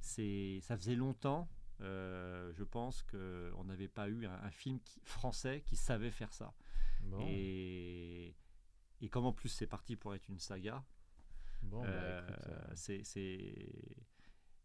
c'est, 0.00 0.58
ça 0.62 0.76
faisait 0.76 0.96
longtemps, 0.96 1.48
euh, 1.82 2.52
je 2.54 2.64
pense, 2.64 3.02
qu'on 3.02 3.64
n'avait 3.64 3.88
pas 3.88 4.08
eu 4.08 4.26
un, 4.26 4.32
un 4.42 4.50
film 4.50 4.80
qui- 4.80 5.00
français 5.04 5.62
qui 5.66 5.76
savait 5.76 6.10
faire 6.10 6.32
ça. 6.32 6.54
Bon, 7.02 7.24
Et, 7.28 8.34
et 9.00 9.08
comme 9.08 9.24
en 9.26 9.32
plus 9.32 9.48
c'est 9.48 9.66
parti 9.66 9.96
pour 9.96 10.14
être 10.14 10.28
une 10.28 10.38
saga, 10.38 10.84
bon 11.62 11.82
bah, 11.82 11.88
euh, 11.88 12.22
euh, 12.48 12.72
c'est, 12.74 13.02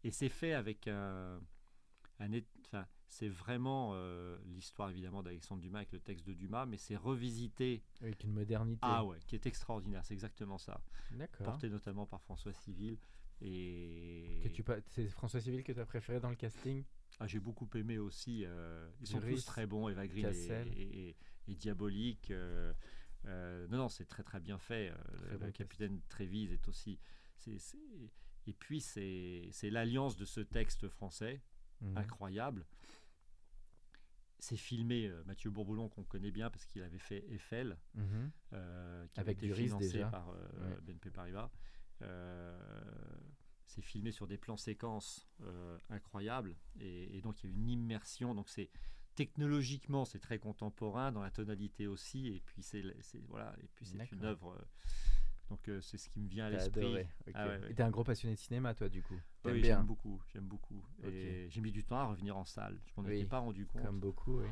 et 0.04 0.10
c'est 0.10 0.28
fait 0.28 0.52
avec 0.52 0.86
un, 0.88 1.40
enfin, 2.20 2.86
c'est 3.08 3.28
vraiment 3.28 3.92
euh, 3.94 4.38
l'histoire 4.46 4.90
évidemment 4.90 5.22
d'Alexandre 5.22 5.60
Dumas 5.62 5.78
avec 5.78 5.92
le 5.92 6.00
texte 6.00 6.26
de 6.26 6.34
Dumas, 6.34 6.66
mais 6.66 6.76
c'est 6.76 6.96
revisité. 6.96 7.82
avec 8.00 8.22
une 8.22 8.32
modernité. 8.32 8.80
Ah 8.82 9.04
ouais, 9.04 9.18
qui 9.26 9.34
est 9.34 9.46
extraordinaire, 9.46 10.04
c'est 10.04 10.14
exactement 10.14 10.58
ça. 10.58 10.80
D'accord. 11.12 11.44
Porté 11.46 11.68
notamment 11.70 12.06
par 12.06 12.20
François 12.22 12.52
Civil. 12.52 12.98
Et 13.40 14.40
Que 14.42 14.48
tu 14.48 14.62
pa- 14.64 14.80
C'est 14.88 15.08
François 15.08 15.40
Civil 15.40 15.62
que 15.62 15.72
tu 15.72 15.80
as 15.80 15.86
préféré 15.86 16.18
dans 16.20 16.30
le 16.30 16.36
casting? 16.36 16.84
Ah, 17.20 17.26
j'ai 17.26 17.40
beaucoup 17.40 17.68
aimé 17.74 17.98
aussi. 17.98 18.44
euh, 18.44 18.88
ils 19.00 19.06
sont 19.08 19.20
tous 19.20 19.44
très 19.44 19.66
bons, 19.66 19.88
Eva 19.88 20.06
Green 20.06 20.26
et, 20.32 20.68
et, 20.68 21.08
et- 21.10 21.16
et 21.48 21.54
Diabolique. 21.54 22.30
euh, 22.30 22.72
euh, 23.24 23.66
non, 23.68 23.78
non, 23.78 23.88
c'est 23.88 24.04
très 24.06 24.22
très 24.22 24.38
bien 24.40 24.58
fait. 24.58 24.90
euh, 24.90 24.94
Très 25.16 25.32
le 25.32 25.38
bon 25.38 25.52
capitaine 25.52 26.00
Trévise 26.08 26.52
est 26.52 26.68
aussi. 26.68 27.00
et 28.46 28.52
puis 28.52 28.80
c'est 28.80 29.50
l'alliance 29.70 30.16
de 30.16 30.24
ce 30.24 30.40
texte 30.40 30.88
français 30.88 31.42
Mhm. 31.80 31.96
incroyable. 31.98 32.66
C'est 34.40 34.56
filmé 34.56 35.10
Mathieu 35.26 35.50
Bourboulon 35.50 35.88
qu'on 35.88 36.04
connaît 36.04 36.30
bien 36.30 36.48
parce 36.50 36.64
qu'il 36.66 36.82
avait 36.82 36.98
fait 36.98 37.24
Eiffel, 37.32 37.76
Mhm. 37.94 38.30
qui 38.50 38.54
Avec 38.54 39.18
avait 39.18 39.32
été 39.32 39.46
Duris, 39.48 39.64
financé 39.64 39.92
déjà. 39.92 40.08
par 40.08 40.28
Ouais. 40.28 40.80
BNP 40.82 41.10
Paribas. 41.10 41.50
C'est 43.68 43.82
filmé 43.82 44.10
sur 44.12 44.26
des 44.26 44.36
plans 44.38 44.56
séquences 44.56 45.28
euh, 45.42 45.78
incroyables 45.90 46.56
et, 46.80 47.16
et 47.16 47.20
donc 47.20 47.42
il 47.44 47.50
y 47.50 47.52
a 47.52 47.54
une 47.56 47.68
immersion. 47.68 48.34
Donc 48.34 48.48
c'est 48.48 48.70
technologiquement 49.14 50.04
c'est 50.04 50.20
très 50.20 50.38
contemporain 50.38 51.12
dans 51.12 51.22
la 51.22 51.30
tonalité 51.30 51.86
aussi 51.86 52.28
et 52.28 52.40
puis 52.40 52.62
c'est 52.62 52.82
voilà 53.28 53.54
et 53.62 53.68
puis 53.74 53.84
c'est 53.86 54.12
une 54.12 54.24
œuvre. 54.24 54.52
euh, 54.52 54.64
donc 55.50 55.66
euh, 55.68 55.80
c'est 55.80 55.96
ce 55.98 56.08
qui 56.10 56.20
me 56.20 56.28
vient 56.28 56.46
à 56.46 56.50
l'esprit. 56.50 56.80
adoré. 56.86 57.08
ok. 57.26 57.32
Ah 57.34 57.48
ouais, 57.48 57.58
ouais. 57.58 57.70
Et 57.70 57.74
T'es 57.74 57.82
un 57.82 57.90
gros 57.90 58.04
passionné 58.04 58.34
de 58.34 58.38
cinéma, 58.40 58.74
toi, 58.74 58.88
du 58.90 59.02
coup. 59.02 59.18
Oui, 59.46 59.62
j'aime 59.64 59.86
beaucoup, 59.86 60.22
j'aime 60.32 60.44
beaucoup. 60.46 60.84
Et 61.04 61.46
j'ai 61.48 61.60
mis 61.62 61.72
du 61.72 61.84
temps 61.84 61.98
à 61.98 62.04
revenir 62.04 62.36
en 62.36 62.44
salle. 62.44 62.78
Je 62.84 62.92
m'en 63.00 63.06
Oui, 63.08 63.16
étais 63.16 63.26
pas 63.26 63.38
rendu 63.38 63.64
compte. 63.66 63.82
comme 63.82 63.98
beaucoup, 63.98 64.40
oui. 64.40 64.46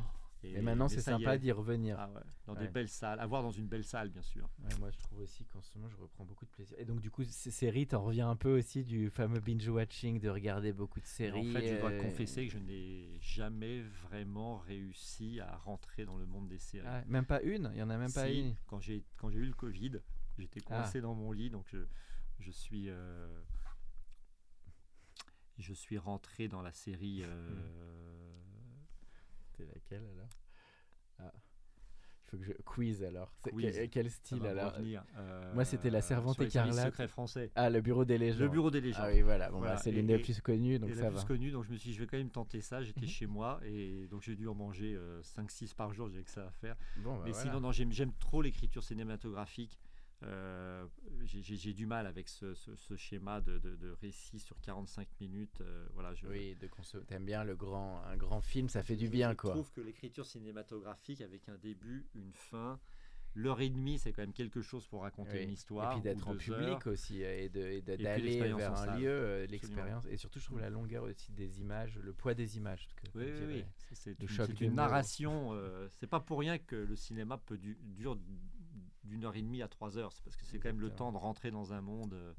Et, 0.45 0.61
maintenant, 0.61 0.89
c'est 0.89 1.01
sympa 1.01 1.39
d'y 1.39 1.51
revenir. 1.51 1.97
Ah 1.99 2.11
ouais, 2.11 2.20
dans 2.47 2.55
Ouais. 2.55 2.61
des 2.61 2.68
belles 2.68 2.89
salles, 2.89 3.18
à 3.18 3.26
voir 3.26 3.43
dans 3.43 3.51
une 3.51 3.66
belle 3.66 3.84
salle, 3.84 4.11
bien 4.11 4.22
sûr. 4.22 4.49
Ouais, 4.62 4.76
moi, 4.78 4.91
je 4.91 4.99
trouve 4.99 5.18
aussi 5.20 5.45
qu'en 5.47 5.61
ce 5.62 5.70
moment, 5.76 5.89
je 5.89 5.97
reprends 5.97 6.24
beaucoup 6.24 6.45
de 6.45 6.51
plaisir. 6.51 6.78
Et 6.78 6.84
donc, 6.84 7.01
du 7.01 7.11
coup, 7.11 7.24
ces 7.24 7.51
séries, 7.51 7.87
t'en 7.87 8.03
reviens 8.03 8.30
un 8.30 8.37
peu 8.37 8.57
aussi 8.59 8.84
du 8.84 9.11
fameux 9.11 9.41
binge-watching, 9.41 10.20
de 10.20 10.28
regarder 10.28 10.72
beaucoup 10.72 11.01
de 11.01 11.07
séries. 11.07 11.51
En 11.51 11.61
fait, 11.61 11.66
je 11.66 11.74
dois 11.80 11.91
euh, 11.91 11.99
confesser 12.01 12.47
que 12.47 12.53
je 12.53 12.59
n'ai 12.59 13.18
jamais 13.20 13.82
vraiment 13.82 14.59
réussi 14.59 15.41
à 15.41 15.57
rentrer 15.57 16.05
dans 16.05 16.16
le 16.16 16.26
monde 16.26 16.49
des 16.49 16.59
séries. 16.59 16.87
ah, 16.87 17.03
même 17.07 17.26
pas 17.26 17.43
une? 17.43 17.70
Il 17.74 17.78
y 17.78 17.82
en 17.82 17.91
a 17.91 17.97
même 17.97 18.12
pas 18.12 18.30
une? 18.30 18.55
Quand 18.66 18.80
j'ai 18.80 19.03
eu 19.24 19.47
le 19.47 19.55
Covid, 19.55 19.93
j'étais 20.39 20.61
Ah. 20.61 20.64
coincé 20.64 21.01
dans 21.01 21.14
mon 21.14 21.32
lit, 21.32 21.51
donc 21.51 21.66
je, 21.72 21.78
je 22.39 22.51
suis 22.51 22.89
euh, 22.89 23.43
je 25.59 25.72
suis 25.72 25.99
rentré 25.99 26.49
dans 26.49 26.62
la 26.62 26.72
série. 26.72 27.22
euh, 27.24 27.66
C'était 29.57 29.72
laquelle 29.72 30.04
alors? 30.14 30.28
Ah. 31.18 31.32
Il 31.34 32.30
faut 32.30 32.36
que 32.38 32.44
je. 32.44 32.52
Quiz 32.64 33.04
alors. 33.04 33.32
Quiz. 33.42 33.88
Quel, 33.90 34.11
style 34.11 34.44
alors? 34.46 34.74
euh, 35.16 35.54
Moi, 35.54 35.64
c'était 35.64 35.90
La 35.90 36.00
Servante 36.02 36.40
écarlate. 36.40 36.86
secrets 36.86 37.07
français. 37.09 37.52
Ah, 37.54 37.70
le 37.70 37.80
bureau 37.80 38.04
des 38.04 38.18
légendes. 38.18 38.40
Le 38.40 38.48
bureau 38.48 38.70
des 38.70 38.80
légendes. 38.80 39.04
Ah 39.07 39.11
oui, 39.12 39.22
voilà. 39.22 39.46
Bon, 39.48 39.54
bah, 39.59 39.66
Voilà. 39.66 39.76
c'est 39.78 39.92
l'une 39.92 40.09
des 40.09 40.18
plus 40.18 40.40
connues, 40.40 40.78
donc 40.80 40.90
et 40.90 40.94
ça 40.94 41.02
la 41.02 41.11
va. 41.11 41.18
plus 41.18 41.26
connue, 41.26 41.50
donc 41.52 41.64
je 41.64 41.70
me 41.70 41.76
suis 41.76 41.90
dit, 41.90 41.94
je 41.94 42.00
vais 42.00 42.07
quand 42.09 42.16
même 42.18 42.30
tenter 42.30 42.61
ça. 42.61 42.82
J'étais 42.82 43.02
Mhm. 43.02 43.07
chez 43.07 43.26
moi 43.26 43.61
et 43.64 44.09
donc 44.09 44.22
j'ai 44.22 44.34
dû 44.34 44.48
en 44.48 44.54
manger 44.54 44.98
5-6 45.22 45.72
par 45.74 45.92
jour, 45.94 46.09
j'avais 46.09 46.24
que 46.24 46.30
ça 46.30 46.46
à 46.46 46.50
faire. 46.50 46.76
Bon, 46.98 47.14
bah, 47.16 47.22
Mais 47.26 47.30
voilà. 47.30 47.44
sinon, 47.48 47.61
non, 47.61 47.70
j'aime, 47.72 47.92
j'aime 47.92 48.12
trop 48.18 48.42
l'écriture 48.42 48.82
cinématographique. 48.82 49.78
Euh, 50.22 50.86
j'ai, 51.24 51.74
du 51.74 51.84
mal 51.86 52.06
avec 52.06 52.28
ce, 52.28 52.54
ce- 52.54 52.74
ce 52.74 52.96
schéma 52.96 53.40
de, 53.42 53.58
de, 53.58 53.76
de 53.76 53.90
récit 54.00 54.38
sur 54.38 54.58
45 54.60 55.06
minutes. 55.20 55.60
euh, 55.60 55.86
voilà, 55.92 56.14
je, 56.14 56.26
Oui, 56.26 56.56
de 56.56 56.66
conso... 56.68 57.00
t'aimes 57.00 57.26
bien 57.26 57.44
le 57.44 57.54
grand, 57.54 58.02
un 58.04 58.16
grand 58.16 58.40
film, 58.40 58.68
ça 58.70 58.82
fait 58.82 58.96
du 58.96 59.08
bien, 59.10 59.32
je 59.32 59.36
quoi. 59.36 59.50
trouve 59.52 59.70
que 59.72 59.82
l'écriture 59.82 60.24
cinématographique 60.24 61.20
avec 61.20 61.48
un 61.50 61.56
début, 61.58 62.06
une 62.14 62.32
fin, 62.32 62.80
l'heure 63.34 63.60
et 63.60 63.68
demie, 63.68 63.98
c'est 63.98 64.14
quand 64.14 64.22
même 64.22 64.32
quelque 64.32 64.62
chose 64.62 64.86
pour 64.86 65.02
raconter 65.02 65.32
Oui. 65.34 65.42
une 65.42 65.50
Et 65.50 65.52
histoire. 65.52 65.92
puis 65.92 66.00
d'être 66.00 66.26
en 66.28 66.34
public 66.34 66.58
heures. 66.58 66.86
aussi, 66.86 67.22
euh, 67.22 67.32
et 67.54 67.76
et 67.76 67.82
d'aller 67.82 68.38
vers 68.54 68.72
un 68.72 68.76
salle. 68.86 69.00
lieu, 69.02 69.10
euh, 69.10 69.46
l'expérience. 69.46 70.06
Et 70.06 70.16
surtout, 70.16 70.40
je 70.40 70.46
trouve 70.46 70.60
la 70.60 70.70
longueur 70.70 71.04
aussi 71.04 71.30
des 71.32 71.60
images, 71.60 71.98
le 72.02 72.14
poids 72.14 72.32
des 72.32 72.56
images. 72.56 72.88
que- 72.96 73.18
Oui, 73.18 73.24
oui, 73.26 73.46
oui. 73.56 73.64
C'est, 73.92 74.18
une, 74.62 74.68
une 74.68 74.74
narration. 74.76 75.52
euh, 75.52 75.88
c'est 75.92 76.06
pas 76.06 76.20
pour 76.20 76.38
rien 76.38 76.56
que 76.58 76.74
le 76.76 76.96
cinéma 76.96 77.36
peut 77.36 77.58
du, 77.58 77.76
dure 77.82 78.16
d'une 79.07 79.24
heure 79.24 79.36
et 79.36 79.42
demie 79.42 79.62
à 79.62 79.68
trois 79.68 79.98
heures. 79.98 80.12
C'est 80.12 80.22
parce 80.22 80.36
que 80.36 80.44
c'est 80.44 80.59
quand 80.59 80.68
même 80.68 80.80
le 80.80 80.90
temps 80.90 81.12
de 81.12 81.16
rentrer 81.16 81.50
dans 81.50 81.72
un 81.72 81.80
monde. 81.80 82.14
euh, 82.14 82.32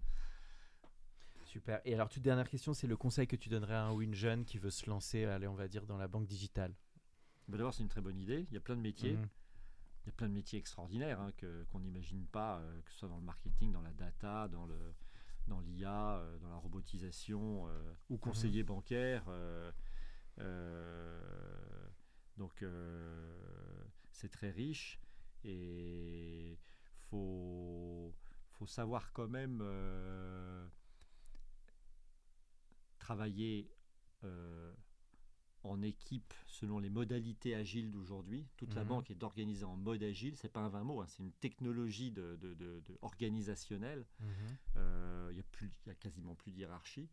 Super. 1.46 1.82
Et 1.86 1.94
alors, 1.94 2.10
toute 2.10 2.24
dernière 2.24 2.50
question, 2.50 2.74
c'est 2.74 2.88
le 2.88 2.98
conseil 2.98 3.26
que 3.26 3.36
tu 3.38 3.50
donnerais 3.50 3.76
à 3.76 3.84
un 3.86 3.92
ou 3.94 4.02
une 4.02 4.14
jeune 4.14 4.44
qui 4.46 4.58
veut 4.58 4.70
se 4.70 4.90
lancer, 4.90 5.24
allez, 5.26 5.48
on 5.48 5.56
va 5.56 5.68
dire, 5.68 5.86
dans 5.86 5.98
la 5.98 6.08
banque 6.08 6.28
digitale? 6.28 6.76
bah, 7.48 7.58
d'abord, 7.58 7.74
c'est 7.74 7.84
une 7.84 7.90
très 7.90 8.02
bonne 8.02 8.20
idée. 8.20 8.46
Il 8.50 8.54
y 8.54 8.58
a 8.58 8.60
plein 8.60 8.76
de 8.76 8.82
métiers. 8.82 9.14
Mhm. 9.16 9.30
Il 10.04 10.08
y 10.08 10.10
a 10.10 10.14
plein 10.14 10.30
de 10.30 10.34
métiers 10.34 10.60
extraordinaires 10.60 11.20
hein, 11.20 11.32
que, 11.38 11.64
qu'on 11.66 11.80
n'imagine 11.80 12.26
pas, 12.28 12.60
euh, 12.60 12.82
que 12.82 12.92
ce 12.92 13.00
soit 13.00 13.10
dans 13.10 13.18
le 13.18 13.24
marketing, 13.26 13.74
dans 13.74 13.82
la 13.82 13.92
data, 13.92 14.48
dans, 14.48 14.66
le, 14.66 14.94
dans 15.48 15.60
l'IA, 15.60 16.18
euh, 16.20 16.38
dans 16.40 16.50
la 16.50 16.56
robotisation, 16.56 17.68
euh, 17.68 17.94
ou 18.10 18.18
conseiller 18.18 18.64
bancaire. 18.64 19.26
donc, 22.38 22.64
c'est 24.12 24.30
très 24.30 24.50
riche 24.50 25.00
et 25.48 26.58
faut 27.10 28.14
faut 28.52 28.66
savoir 28.68 29.12
quand 29.14 29.28
même 29.28 29.60
euh, 29.62 30.68
travailler 33.00 33.70
euh, 34.24 34.74
en 35.64 35.82
équipe 35.82 36.34
selon 36.48 36.80
les 36.80 36.90
modalités 36.90 37.54
agiles 37.56 37.92
d'aujourd'hui. 37.92 38.48
Toute 38.58 38.74
la 38.74 38.82
Mhm. 38.84 38.88
banque 38.88 39.12
est 39.12 39.24
organisée 39.24 39.66
en 39.66 39.76
mode 39.76 40.02
agile. 40.04 40.36
C'est 40.38 40.50
pas 40.52 40.62
un 40.62 40.70
vain 40.70 40.84
mot, 40.84 41.02
hein, 41.02 41.08
c'est 41.08 41.22
une 41.24 41.32
technologie 41.34 42.12
de, 42.12 42.36
de- 42.38 42.54
de- 42.54 42.80
de 42.86 42.98
organisationnelle. 43.02 44.06
Euh, 44.76 45.30
Il 45.32 45.38
y 45.38 45.40
a 45.42 45.44
plus, 45.52 45.72
il 45.86 45.90
y 45.90 45.92
a 45.92 45.96
quasiment 45.96 46.36
plus 46.36 46.52
de 46.52 46.58
hiérarchie. 46.58 47.10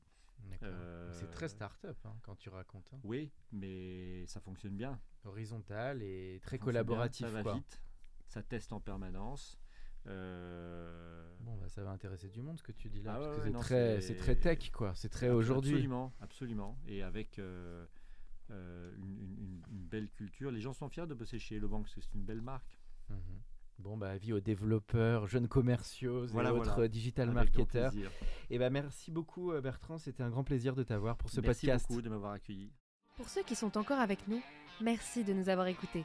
Euh, 0.62 1.12
C'est 1.14 1.30
très 1.30 1.48
start-up 1.48 1.96
hein, 2.04 2.14
quand 2.22 2.36
tu 2.36 2.48
racontes. 2.48 2.88
hein. 2.94 3.00
Oui, 3.02 3.30
mais 3.52 4.24
ça 4.28 4.40
fonctionne 4.40 4.76
bien. 4.76 5.00
Horizontal 5.24 6.02
et 6.02 6.38
très 6.42 6.58
fonctionne 6.58 6.58
bien, 6.58 6.84
collaboratif. 6.84 7.26
Ça 7.26 7.32
va 7.32 7.42
quoi. 7.42 7.54
vite. 7.54 7.80
Ça 8.26 8.42
teste 8.42 8.72
en 8.72 8.80
permanence. 8.80 9.58
Euh, 10.06 11.28
Bon, 11.40 11.56
bah, 11.56 11.68
ça 11.68 11.82
va 11.82 11.90
intéresser 11.90 12.28
du 12.28 12.42
monde 12.42 12.58
ce 12.58 12.62
que 12.62 12.72
tu 12.72 12.88
dis 12.88 13.02
là. 13.02 13.14
Ah 13.16 13.18
parce 13.20 13.28
ouais, 13.30 13.36
que 13.36 13.42
c'est 13.44 13.52
très, 13.58 14.00
c'est- 14.00 14.14
très 14.16 14.36
tech, 14.36 14.70
quoi. 14.72 14.92
C'est 14.94 15.08
très 15.10 15.28
aujourd'hui. 15.30 15.72
Absolument, 15.72 16.12
absolument. 16.20 16.78
Et 16.86 17.02
avec 17.02 17.38
euh, 17.38 17.84
euh, 18.50 18.92
une, 18.96 19.18
une- 19.18 19.38
une- 19.38 19.62
une 19.70 19.86
belle 19.86 20.10
culture. 20.10 20.50
Les 20.50 20.60
gens 20.60 20.72
sont 20.72 20.88
fiers 20.88 21.06
de 21.06 21.14
bosser 21.14 21.38
chez 21.38 21.56
Hello 21.56 21.68
Bank 21.68 21.84
parce 21.84 21.94
que 21.94 22.00
c'est 22.00 22.14
une 22.14 22.24
belle 22.24 22.40
marque. 22.42 22.78
Mhm. 23.10 23.18
Bon, 23.78 23.96
bah, 23.98 24.10
avis 24.10 24.32
aux 24.32 24.40
développeurs, 24.40 25.26
jeunes 25.26 25.48
commerciaux 25.48 26.26
Voilà, 26.28 26.50
et 26.50 26.52
autres 26.52 26.72
voilà. 26.74 26.88
digital 26.88 27.30
marketeurs. 27.30 27.92
Et 28.50 28.58
bah, 28.58 28.70
merci 28.70 29.10
beaucoup, 29.10 29.52
Bertrand. 29.60 29.98
C'était 29.98 30.22
un 30.22 30.30
grand 30.30 30.44
plaisir 30.44 30.74
de 30.76 30.82
t'avoir 30.82 31.16
pour 31.16 31.28
ce 31.30 31.40
Merci 31.40 31.66
podcast. 31.66 31.86
beaucoup 31.88 32.00
de 32.02 32.08
m'avoir 32.08 32.32
accueilli. 32.32 32.72
Pour 33.16 33.28
ceux 33.28 33.42
qui 33.42 33.54
sont 33.54 33.76
encore 33.76 33.98
avec 33.98 34.26
nous, 34.28 34.40
merci 34.80 35.24
de 35.24 35.32
nous 35.32 35.48
avoir 35.48 35.66
écoutés. 35.66 36.04